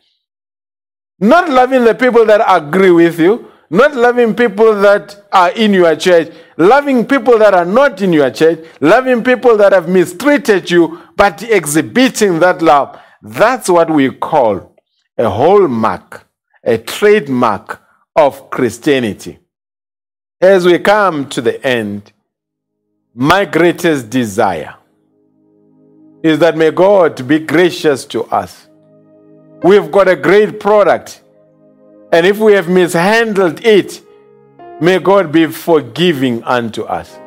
not 1.18 1.48
loving 1.48 1.84
the 1.84 1.94
people 1.94 2.24
that 2.26 2.42
agree 2.46 2.90
with 2.90 3.18
you, 3.18 3.50
not 3.70 3.94
loving 3.94 4.34
people 4.34 4.74
that 4.80 5.24
are 5.32 5.50
in 5.52 5.72
your 5.72 5.96
church, 5.96 6.32
loving 6.56 7.04
people 7.06 7.38
that 7.38 7.54
are 7.54 7.64
not 7.64 8.00
in 8.00 8.12
your 8.12 8.30
church, 8.30 8.64
loving 8.80 9.24
people 9.24 9.56
that 9.56 9.72
have 9.72 9.88
mistreated 9.88 10.70
you, 10.70 11.00
but 11.16 11.42
exhibiting 11.42 12.38
that 12.38 12.62
love. 12.62 12.98
That's 13.22 13.68
what 13.68 13.90
we 13.90 14.10
call 14.10 14.76
a 15.18 15.28
hallmark, 15.28 16.26
a 16.62 16.78
trademark 16.78 17.82
of 18.14 18.50
Christianity. 18.50 19.38
As 20.40 20.66
we 20.66 20.78
come 20.78 21.28
to 21.30 21.40
the 21.40 21.64
end, 21.66 22.12
my 23.14 23.46
greatest 23.46 24.10
desire 24.10 24.76
is 26.22 26.38
that 26.38 26.56
may 26.56 26.70
God 26.70 27.26
be 27.26 27.38
gracious 27.38 28.04
to 28.06 28.24
us. 28.24 28.65
We've 29.62 29.90
got 29.90 30.06
a 30.06 30.16
great 30.16 30.60
product, 30.60 31.22
and 32.12 32.26
if 32.26 32.38
we 32.38 32.52
have 32.52 32.68
mishandled 32.68 33.64
it, 33.64 34.02
may 34.80 34.98
God 34.98 35.32
be 35.32 35.46
forgiving 35.46 36.44
unto 36.44 36.82
us. 36.82 37.18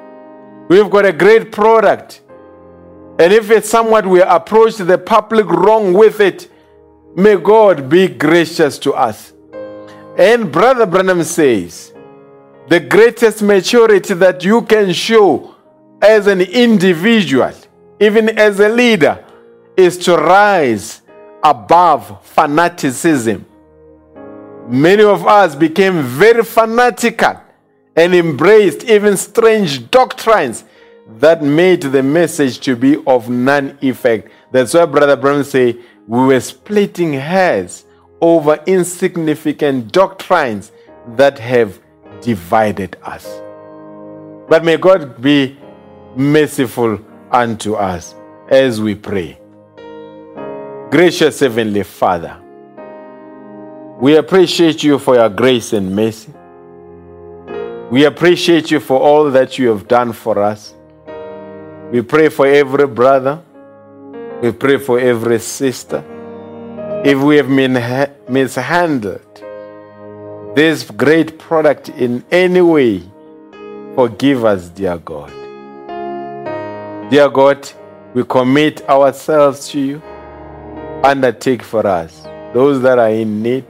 We've 0.69 0.89
got 0.89 1.05
a 1.05 1.11
great 1.11 1.51
product, 1.51 2.21
and 3.19 3.33
if 3.33 3.49
it's 3.49 3.69
somewhat 3.69 4.05
we 4.05 4.21
approach 4.21 4.75
the 4.77 4.97
public 4.97 5.47
wrong 5.47 5.93
with 5.93 6.19
it, 6.19 6.51
may 7.15 7.35
God 7.35 7.89
be 7.89 8.07
gracious 8.07 8.77
to 8.79 8.93
us. 8.93 9.33
And 10.17 10.51
Brother 10.51 10.85
Branham 10.85 11.23
says, 11.23 11.93
the 12.67 12.79
greatest 12.79 13.41
maturity 13.41 14.13
that 14.13 14.43
you 14.43 14.61
can 14.61 14.93
show 14.93 15.55
as 16.01 16.27
an 16.27 16.41
individual, 16.41 17.53
even 17.99 18.37
as 18.37 18.59
a 18.59 18.69
leader, 18.69 19.25
is 19.75 19.97
to 19.97 20.15
rise 20.15 21.01
above 21.43 22.25
fanaticism. 22.25 23.45
Many 24.67 25.03
of 25.03 25.25
us 25.25 25.55
became 25.55 26.03
very 26.03 26.43
fanatical 26.43 27.41
and 27.95 28.13
embraced 28.13 28.83
even 28.83 29.17
strange 29.17 29.89
doctrines 29.89 30.63
that 31.17 31.41
made 31.41 31.81
the 31.81 32.03
message 32.03 32.59
to 32.59 32.75
be 32.75 32.97
of 33.07 33.29
none 33.29 33.77
effect. 33.81 34.29
That's 34.51 34.73
why 34.73 34.85
Brother 34.85 35.15
Branham 35.15 35.43
say 35.43 35.77
we 36.07 36.25
were 36.25 36.39
splitting 36.39 37.13
hairs 37.13 37.85
over 38.21 38.61
insignificant 38.67 39.91
doctrines 39.91 40.71
that 41.15 41.39
have 41.39 41.79
divided 42.21 42.97
us. 43.03 43.25
But 44.47 44.63
may 44.63 44.77
God 44.77 45.21
be 45.21 45.57
merciful 46.15 46.99
unto 47.31 47.75
us 47.75 48.13
as 48.49 48.81
we 48.81 48.95
pray. 48.95 49.39
Gracious 50.91 51.39
Heavenly 51.41 51.83
Father, 51.83 52.35
we 53.99 54.15
appreciate 54.15 54.83
you 54.83 54.97
for 54.97 55.13
your 55.13 55.29
grace 55.29 55.71
and 55.71 55.95
mercy. 55.95 56.33
We 57.91 58.05
appreciate 58.05 58.71
you 58.71 58.79
for 58.79 58.99
all 58.99 59.29
that 59.29 59.59
you 59.59 59.67
have 59.69 59.87
done 59.87 60.13
for 60.13 60.41
us. 60.41 60.73
We 61.91 62.01
pray 62.01 62.29
for 62.29 62.47
every 62.47 62.87
brother. 62.87 63.39
We 64.41 64.51
pray 64.51 64.77
for 64.79 64.99
every 64.99 65.37
sister. 65.37 66.03
If 67.05 67.19
we 67.19 67.37
have 67.37 67.49
been 67.49 67.73
mishandled 68.27 69.21
this 70.55 70.89
great 70.89 71.37
product 71.37 71.89
in 71.89 72.25
any 72.31 72.61
way, 72.61 73.03
forgive 73.93 74.43
us, 74.43 74.69
dear 74.69 74.97
God. 74.97 75.29
Dear 77.11 77.29
God, 77.29 77.69
we 78.15 78.23
commit 78.23 78.89
ourselves 78.89 79.69
to 79.69 79.79
you. 79.79 80.01
Undertake 81.03 81.63
for 81.63 81.87
us. 81.87 82.23
Those 82.53 82.81
that 82.81 82.99
are 82.99 83.09
in 83.09 83.41
need, 83.41 83.65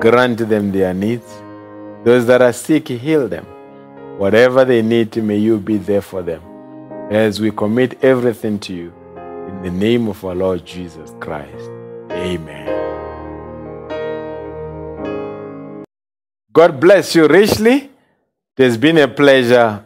grant 0.00 0.38
them 0.38 0.72
their 0.72 0.94
needs. 0.94 1.30
Those 2.04 2.24
that 2.24 2.40
are 2.40 2.54
sick, 2.54 2.88
heal 2.88 3.28
them. 3.28 3.44
Whatever 4.16 4.64
they 4.64 4.80
need, 4.80 5.14
may 5.22 5.36
you 5.36 5.58
be 5.58 5.76
there 5.76 6.00
for 6.00 6.22
them. 6.22 6.42
As 7.10 7.38
we 7.38 7.50
commit 7.50 8.02
everything 8.02 8.58
to 8.60 8.72
you, 8.72 8.92
in 9.48 9.62
the 9.62 9.70
name 9.70 10.08
of 10.08 10.24
our 10.24 10.34
Lord 10.34 10.64
Jesus 10.64 11.12
Christ. 11.20 11.68
Amen. 12.10 12.66
God 16.50 16.80
bless 16.80 17.14
you 17.14 17.28
richly. 17.28 17.90
It 18.56 18.62
has 18.62 18.78
been 18.78 18.96
a 18.96 19.08
pleasure 19.08 19.84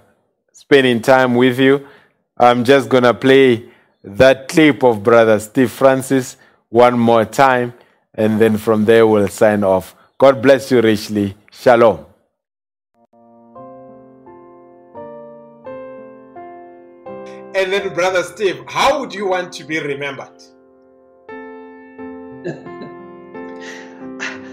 spending 0.52 1.00
time 1.00 1.34
with 1.34 1.58
you. 1.58 1.88
I'm 2.36 2.62
just 2.62 2.88
going 2.88 3.02
to 3.02 3.14
play 3.14 3.68
that 4.06 4.48
clip 4.48 4.84
of 4.84 5.02
Brother 5.02 5.38
Steve 5.40 5.70
Francis 5.70 6.36
one 6.68 6.98
more 6.98 7.24
time, 7.24 7.74
and 8.14 8.40
then 8.40 8.56
from 8.56 8.84
there 8.84 9.06
we'll 9.06 9.28
sign 9.28 9.64
off. 9.64 9.96
God 10.16 10.40
bless 10.40 10.70
you 10.70 10.80
richly. 10.80 11.36
Shalom. 11.50 12.06
And 17.54 17.72
then, 17.72 17.92
Brother 17.94 18.22
Steve, 18.22 18.62
how 18.68 19.00
would 19.00 19.14
you 19.14 19.26
want 19.26 19.52
to 19.54 19.64
be 19.64 19.80
remembered? 19.80 20.28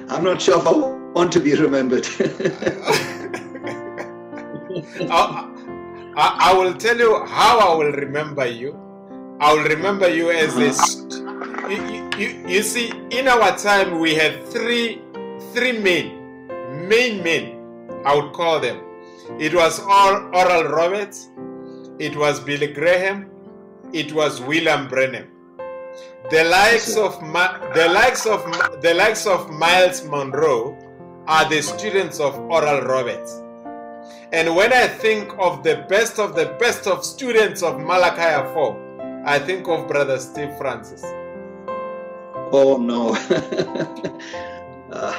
I'm 0.10 0.24
not 0.24 0.42
sure 0.42 0.60
if 0.60 0.66
I 0.66 0.72
want 0.72 1.32
to 1.34 1.40
be 1.40 1.54
remembered. 1.54 2.08
I, 5.12 5.50
I, 6.16 6.38
I 6.40 6.54
will 6.58 6.74
tell 6.76 6.98
you 6.98 7.26
how 7.26 7.60
I 7.60 7.76
will 7.76 7.92
remember 7.92 8.46
you. 8.46 8.83
I 9.40 9.54
will 9.54 9.64
remember 9.64 10.10
you 10.10 10.32
as 10.32 10.50
uh-huh. 10.50 10.60
this. 10.60 10.98
You, 11.70 12.10
you, 12.18 12.48
you, 12.48 12.62
see, 12.62 12.92
in 13.10 13.28
our 13.28 13.58
time, 13.58 14.00
we 14.00 14.14
had 14.14 14.46
three 14.48 15.02
three 15.54 15.72
men, 15.72 16.88
main 16.88 17.24
men, 17.24 17.60
I 18.06 18.16
would 18.16 18.34
call 18.34 18.60
them. 18.60 18.82
It 19.40 19.54
was 19.54 19.80
all 19.80 20.16
Oral 20.36 20.64
Roberts, 20.64 21.30
it 22.00 22.16
was 22.18 22.40
Billy 22.40 22.68
Graham, 22.74 23.30
it 23.94 24.12
was 24.14 24.42
William 24.42 24.88
Branham. 24.88 25.28
The 26.32 26.44
likes 26.46 26.98
of 26.98 27.20
the 27.22 27.90
likes 27.94 28.26
of 28.26 28.42
the 28.82 28.94
likes 28.96 29.28
of 29.28 29.52
Myles 29.52 30.04
Munroe 30.06 30.78
are 31.28 31.48
the 31.48 31.62
students 31.62 32.20
of 32.20 32.36
Oral 32.40 32.82
Roberts. 32.82 33.40
And 34.32 34.56
when 34.56 34.74
I 34.74 34.88
think 34.88 35.32
of 35.38 35.64
the 35.64 35.86
best 35.88 36.18
of 36.18 36.36
the 36.36 36.56
best 36.60 36.88
of 36.88 37.06
students 37.06 37.62
of 37.62 37.80
Malachi 37.80 38.52
4, 38.54 38.83
I 39.26 39.40
think 39.40 39.68
of 39.68 39.88
Brother 39.88 40.18
Steve 40.20 40.56
Francis. 40.58 41.04
oh 42.52 42.78
no. 42.78 43.16
Uh, 44.92 45.12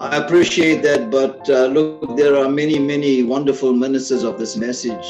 I 0.00 0.16
appreciate 0.16 0.82
that, 0.82 1.10
but 1.10 1.48
uh, 1.48 1.64
look, 1.66 2.14
there 2.14 2.36
are 2.36 2.46
many, 2.46 2.78
many 2.78 3.22
wonderful 3.22 3.72
ministers 3.72 4.22
of 4.22 4.38
this 4.38 4.54
message 4.54 5.06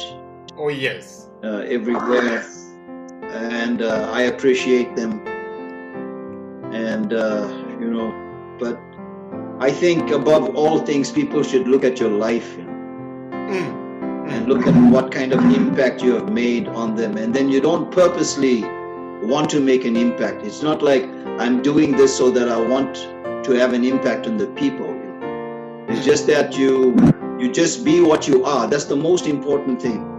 Oh 0.56 0.68
yes. 0.68 1.26
uh, 1.42 1.62
everywhere, 1.66 2.44
and 3.32 3.82
uh, 3.82 4.08
I 4.12 4.22
appreciate 4.32 4.94
them. 4.94 5.26
And 6.72 7.12
uh, 7.12 7.48
you 7.80 7.90
know, 7.90 8.14
but 8.60 8.78
I 9.58 9.72
think 9.72 10.10
above 10.12 10.54
all 10.54 10.78
things, 10.78 11.10
people 11.10 11.42
should 11.42 11.66
look 11.66 11.82
at 11.82 11.98
your 11.98 12.10
life 12.10 12.56
Mm. 13.50 13.83
And 14.26 14.48
look 14.48 14.66
at 14.66 14.74
what 14.90 15.12
kind 15.12 15.32
of 15.32 15.40
impact 15.40 16.02
you 16.02 16.14
have 16.14 16.30
made 16.30 16.68
on 16.68 16.94
them, 16.96 17.16
and 17.16 17.34
then 17.34 17.48
you 17.48 17.60
don't 17.60 17.90
purposely 17.90 18.62
want 19.22 19.50
to 19.50 19.60
make 19.60 19.84
an 19.84 19.96
impact. 19.96 20.44
It's 20.44 20.62
not 20.62 20.82
like 20.82 21.04
I'm 21.38 21.62
doing 21.62 21.92
this 21.92 22.16
so 22.16 22.30
that 22.30 22.48
I 22.48 22.60
want 22.60 22.94
to 23.44 23.52
have 23.52 23.72
an 23.72 23.84
impact 23.84 24.26
on 24.26 24.36
the 24.36 24.46
people. 24.48 24.90
It's 25.88 26.04
just 26.04 26.26
that 26.28 26.56
you 26.56 26.94
you 27.38 27.52
just 27.52 27.84
be 27.84 28.00
what 28.00 28.26
you 28.26 28.44
are. 28.44 28.66
That's 28.66 28.84
the 28.84 28.96
most 28.96 29.26
important 29.26 29.82
thing. 29.82 30.10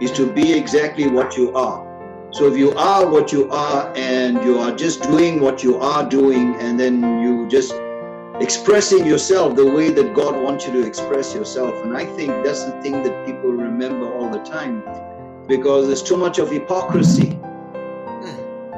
Is 0.00 0.10
to 0.12 0.30
be 0.32 0.52
exactly 0.52 1.08
what 1.08 1.36
you 1.36 1.52
are. 1.54 1.84
So 2.30 2.46
if 2.46 2.56
you 2.58 2.72
are 2.72 3.06
what 3.06 3.32
you 3.32 3.48
are 3.50 3.92
and 3.94 4.42
you 4.42 4.58
are 4.58 4.74
just 4.74 5.02
doing 5.02 5.40
what 5.40 5.62
you 5.62 5.78
are 5.78 6.08
doing 6.08 6.56
and 6.56 6.80
then 6.80 7.20
you 7.22 7.46
just 7.48 7.72
expressing 8.40 9.06
yourself 9.06 9.54
the 9.54 9.66
way 9.66 9.90
that 9.90 10.14
God 10.14 10.36
wants 10.42 10.66
you 10.66 10.72
to 10.72 10.86
express 10.86 11.34
yourself. 11.34 11.74
And 11.84 11.96
I 11.96 12.04
think 12.04 12.44
that's 12.44 12.64
the 12.64 12.72
thing 12.82 13.02
that 13.02 13.26
people 13.26 13.50
remember 13.52 14.12
all 14.12 14.28
the 14.28 14.40
time 14.40 14.82
because 15.46 15.86
there's 15.86 16.02
too 16.02 16.16
much 16.16 16.38
of 16.38 16.50
hypocrisy. 16.50 17.38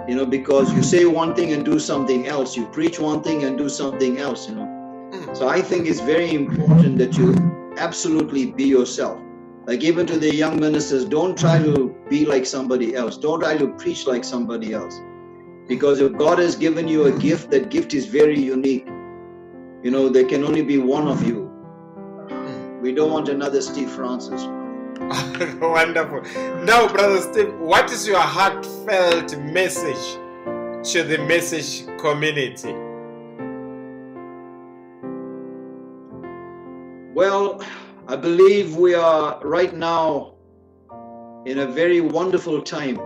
You 0.08 0.14
know, 0.14 0.26
because 0.26 0.72
you 0.72 0.84
say 0.84 1.04
one 1.04 1.34
thing 1.34 1.52
and 1.52 1.64
do 1.64 1.80
something 1.80 2.28
else, 2.28 2.56
you 2.56 2.66
preach 2.66 3.00
one 3.00 3.24
thing 3.24 3.42
and 3.42 3.58
do 3.58 3.68
something 3.68 4.18
else, 4.18 4.48
you 4.48 4.54
know. 4.54 4.76
So 5.32 5.48
I 5.48 5.60
think 5.60 5.88
it's 5.88 5.98
very 5.98 6.32
important 6.32 6.98
that 6.98 7.16
you 7.16 7.34
absolutely 7.76 8.52
be 8.52 8.64
yourself. 8.64 9.20
Like 9.66 9.82
even 9.82 10.06
to 10.06 10.16
the 10.16 10.32
young 10.32 10.60
ministers, 10.60 11.04
don't 11.04 11.36
try 11.36 11.58
to 11.58 11.92
be 12.08 12.24
like 12.24 12.46
somebody 12.46 12.94
else. 12.94 13.16
Don't 13.16 13.40
try 13.40 13.58
to 13.58 13.66
preach 13.74 14.06
like 14.06 14.22
somebody 14.22 14.72
else. 14.72 15.00
Because 15.66 16.00
if 16.00 16.16
God 16.16 16.38
has 16.38 16.54
given 16.54 16.86
you 16.86 17.06
a 17.06 17.18
gift, 17.18 17.50
that 17.50 17.70
gift 17.70 17.92
is 17.92 18.06
very 18.06 18.38
unique. 18.38 18.86
You 19.86 19.92
know, 19.92 20.08
there 20.08 20.24
can 20.24 20.42
only 20.42 20.62
be 20.62 20.78
one 20.78 21.06
of 21.06 21.24
you. 21.24 21.46
Hmm. 22.28 22.80
We 22.80 22.92
don't 22.92 23.12
want 23.12 23.28
another 23.28 23.62
Steve 23.62 23.88
Francis. 23.88 24.42
Wonderful. 25.60 26.22
Now, 26.64 26.88
Brother 26.88 27.20
Steve, 27.20 27.54
what 27.60 27.92
is 27.92 28.04
your 28.04 28.18
heartfelt 28.18 29.38
message 29.38 30.04
to 30.90 31.04
the 31.04 31.18
message 31.28 31.86
community? 32.00 32.72
Well, 37.14 37.64
I 38.08 38.16
believe 38.16 38.74
we 38.74 38.94
are 38.94 39.38
right 39.44 39.72
now 39.72 40.34
in 41.46 41.60
a 41.60 41.66
very 41.66 42.00
wonderful 42.00 42.60
time. 42.60 42.98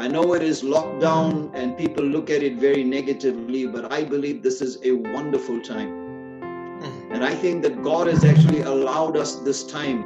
I 0.00 0.08
know 0.08 0.32
it 0.32 0.42
is 0.42 0.62
lockdown 0.62 1.50
and 1.52 1.76
people 1.76 2.02
look 2.02 2.30
at 2.30 2.42
it 2.42 2.54
very 2.54 2.82
negatively, 2.82 3.66
but 3.66 3.92
I 3.92 4.02
believe 4.02 4.42
this 4.42 4.62
is 4.62 4.78
a 4.82 4.92
wonderful 4.92 5.60
time. 5.60 5.90
Mm-hmm. 5.90 7.12
And 7.12 7.22
I 7.22 7.34
think 7.34 7.62
that 7.64 7.82
God 7.82 8.06
has 8.06 8.24
actually 8.24 8.62
allowed 8.62 9.18
us 9.18 9.34
this 9.40 9.62
time 9.62 10.00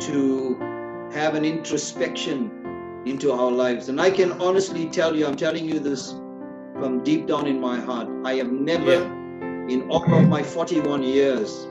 to 0.00 1.08
have 1.14 1.34
an 1.34 1.46
introspection 1.46 2.50
into 3.06 3.32
our 3.32 3.50
lives. 3.50 3.88
And 3.88 3.98
I 3.98 4.10
can 4.10 4.32
honestly 4.32 4.84
tell 4.90 5.16
you, 5.16 5.26
I'm 5.26 5.36
telling 5.36 5.64
you 5.64 5.78
this 5.78 6.10
from 6.74 7.02
deep 7.02 7.26
down 7.26 7.46
in 7.46 7.58
my 7.58 7.80
heart. 7.80 8.10
I 8.26 8.34
have 8.34 8.52
never, 8.52 9.02
in 9.70 9.88
all 9.88 10.04
of 10.14 10.28
my 10.28 10.42
41 10.42 11.04
years, 11.04 11.66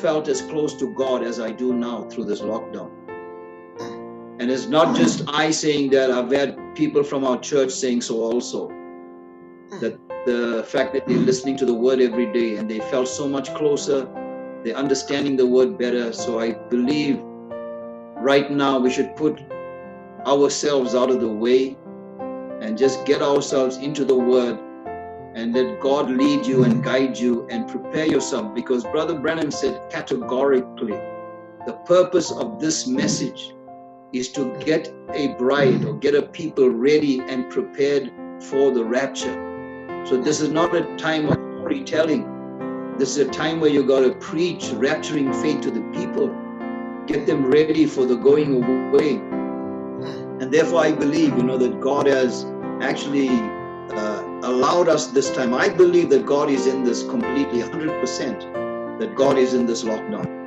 felt 0.00 0.28
as 0.28 0.40
close 0.42 0.74
to 0.74 0.94
God 0.94 1.24
as 1.24 1.40
I 1.40 1.50
do 1.50 1.74
now 1.74 2.04
through 2.04 2.26
this 2.26 2.42
lockdown. 2.42 3.01
And 4.38 4.50
it's 4.50 4.66
not 4.66 4.96
just 4.96 5.24
I 5.28 5.50
saying 5.50 5.90
that, 5.90 6.10
I've 6.10 6.30
had 6.30 6.74
people 6.74 7.02
from 7.04 7.24
our 7.24 7.38
church 7.38 7.70
saying 7.70 8.00
so 8.02 8.20
also. 8.22 8.68
That 9.80 9.98
the 10.26 10.64
fact 10.66 10.92
that 10.94 11.06
they're 11.06 11.18
listening 11.18 11.56
to 11.58 11.66
the 11.66 11.74
word 11.74 12.00
every 12.00 12.32
day 12.32 12.56
and 12.56 12.70
they 12.70 12.80
felt 12.80 13.08
so 13.08 13.28
much 13.28 13.54
closer, 13.54 14.08
they're 14.64 14.76
understanding 14.76 15.36
the 15.36 15.46
word 15.46 15.78
better. 15.78 16.12
So 16.12 16.40
I 16.40 16.52
believe 16.52 17.20
right 18.22 18.50
now 18.50 18.78
we 18.78 18.90
should 18.90 19.14
put 19.16 19.40
ourselves 20.26 20.94
out 20.94 21.10
of 21.10 21.20
the 21.20 21.28
way 21.28 21.76
and 22.60 22.78
just 22.78 23.04
get 23.04 23.22
ourselves 23.22 23.76
into 23.76 24.04
the 24.04 24.14
word 24.14 24.58
and 25.34 25.54
let 25.54 25.80
God 25.80 26.10
lead 26.10 26.46
you 26.46 26.64
and 26.64 26.84
guide 26.84 27.18
you 27.18 27.46
and 27.48 27.68
prepare 27.68 28.06
yourself. 28.06 28.54
Because 28.54 28.84
Brother 28.84 29.18
Branham 29.18 29.50
said 29.50 29.90
categorically, 29.90 30.98
the 31.66 31.72
purpose 31.86 32.30
of 32.30 32.60
this 32.60 32.86
message 32.86 33.54
is 34.12 34.28
to 34.32 34.54
get 34.64 34.92
a 35.14 35.28
bride 35.34 35.84
or 35.84 35.94
get 35.94 36.14
a 36.14 36.22
people 36.22 36.68
ready 36.68 37.20
and 37.20 37.50
prepared 37.50 38.12
for 38.40 38.70
the 38.70 38.84
rapture. 38.84 39.34
So 40.04 40.20
this 40.20 40.40
is 40.40 40.50
not 40.50 40.74
a 40.74 40.96
time 40.96 41.26
of 41.26 41.34
storytelling. 41.34 42.96
This 42.98 43.16
is 43.16 43.28
a 43.28 43.30
time 43.30 43.60
where 43.60 43.70
you 43.70 43.86
got 43.86 44.00
to 44.00 44.14
preach 44.16 44.64
rapturing 44.64 45.34
faith 45.40 45.62
to 45.62 45.70
the 45.70 45.80
people, 45.92 46.28
get 47.06 47.26
them 47.26 47.46
ready 47.46 47.86
for 47.86 48.04
the 48.04 48.16
going 48.16 48.62
away. 48.62 49.16
And 50.42 50.52
therefore, 50.52 50.80
I 50.80 50.92
believe, 50.92 51.36
you 51.36 51.42
know, 51.42 51.56
that 51.56 51.80
God 51.80 52.06
has 52.06 52.44
actually 52.82 53.28
uh, 53.28 54.22
allowed 54.42 54.88
us 54.88 55.06
this 55.06 55.30
time. 55.34 55.54
I 55.54 55.68
believe 55.68 56.10
that 56.10 56.26
God 56.26 56.50
is 56.50 56.66
in 56.66 56.84
this 56.84 57.02
completely, 57.02 57.60
100%, 57.60 58.98
that 58.98 59.14
God 59.14 59.38
is 59.38 59.54
in 59.54 59.66
this 59.66 59.84
lockdown. 59.84 60.41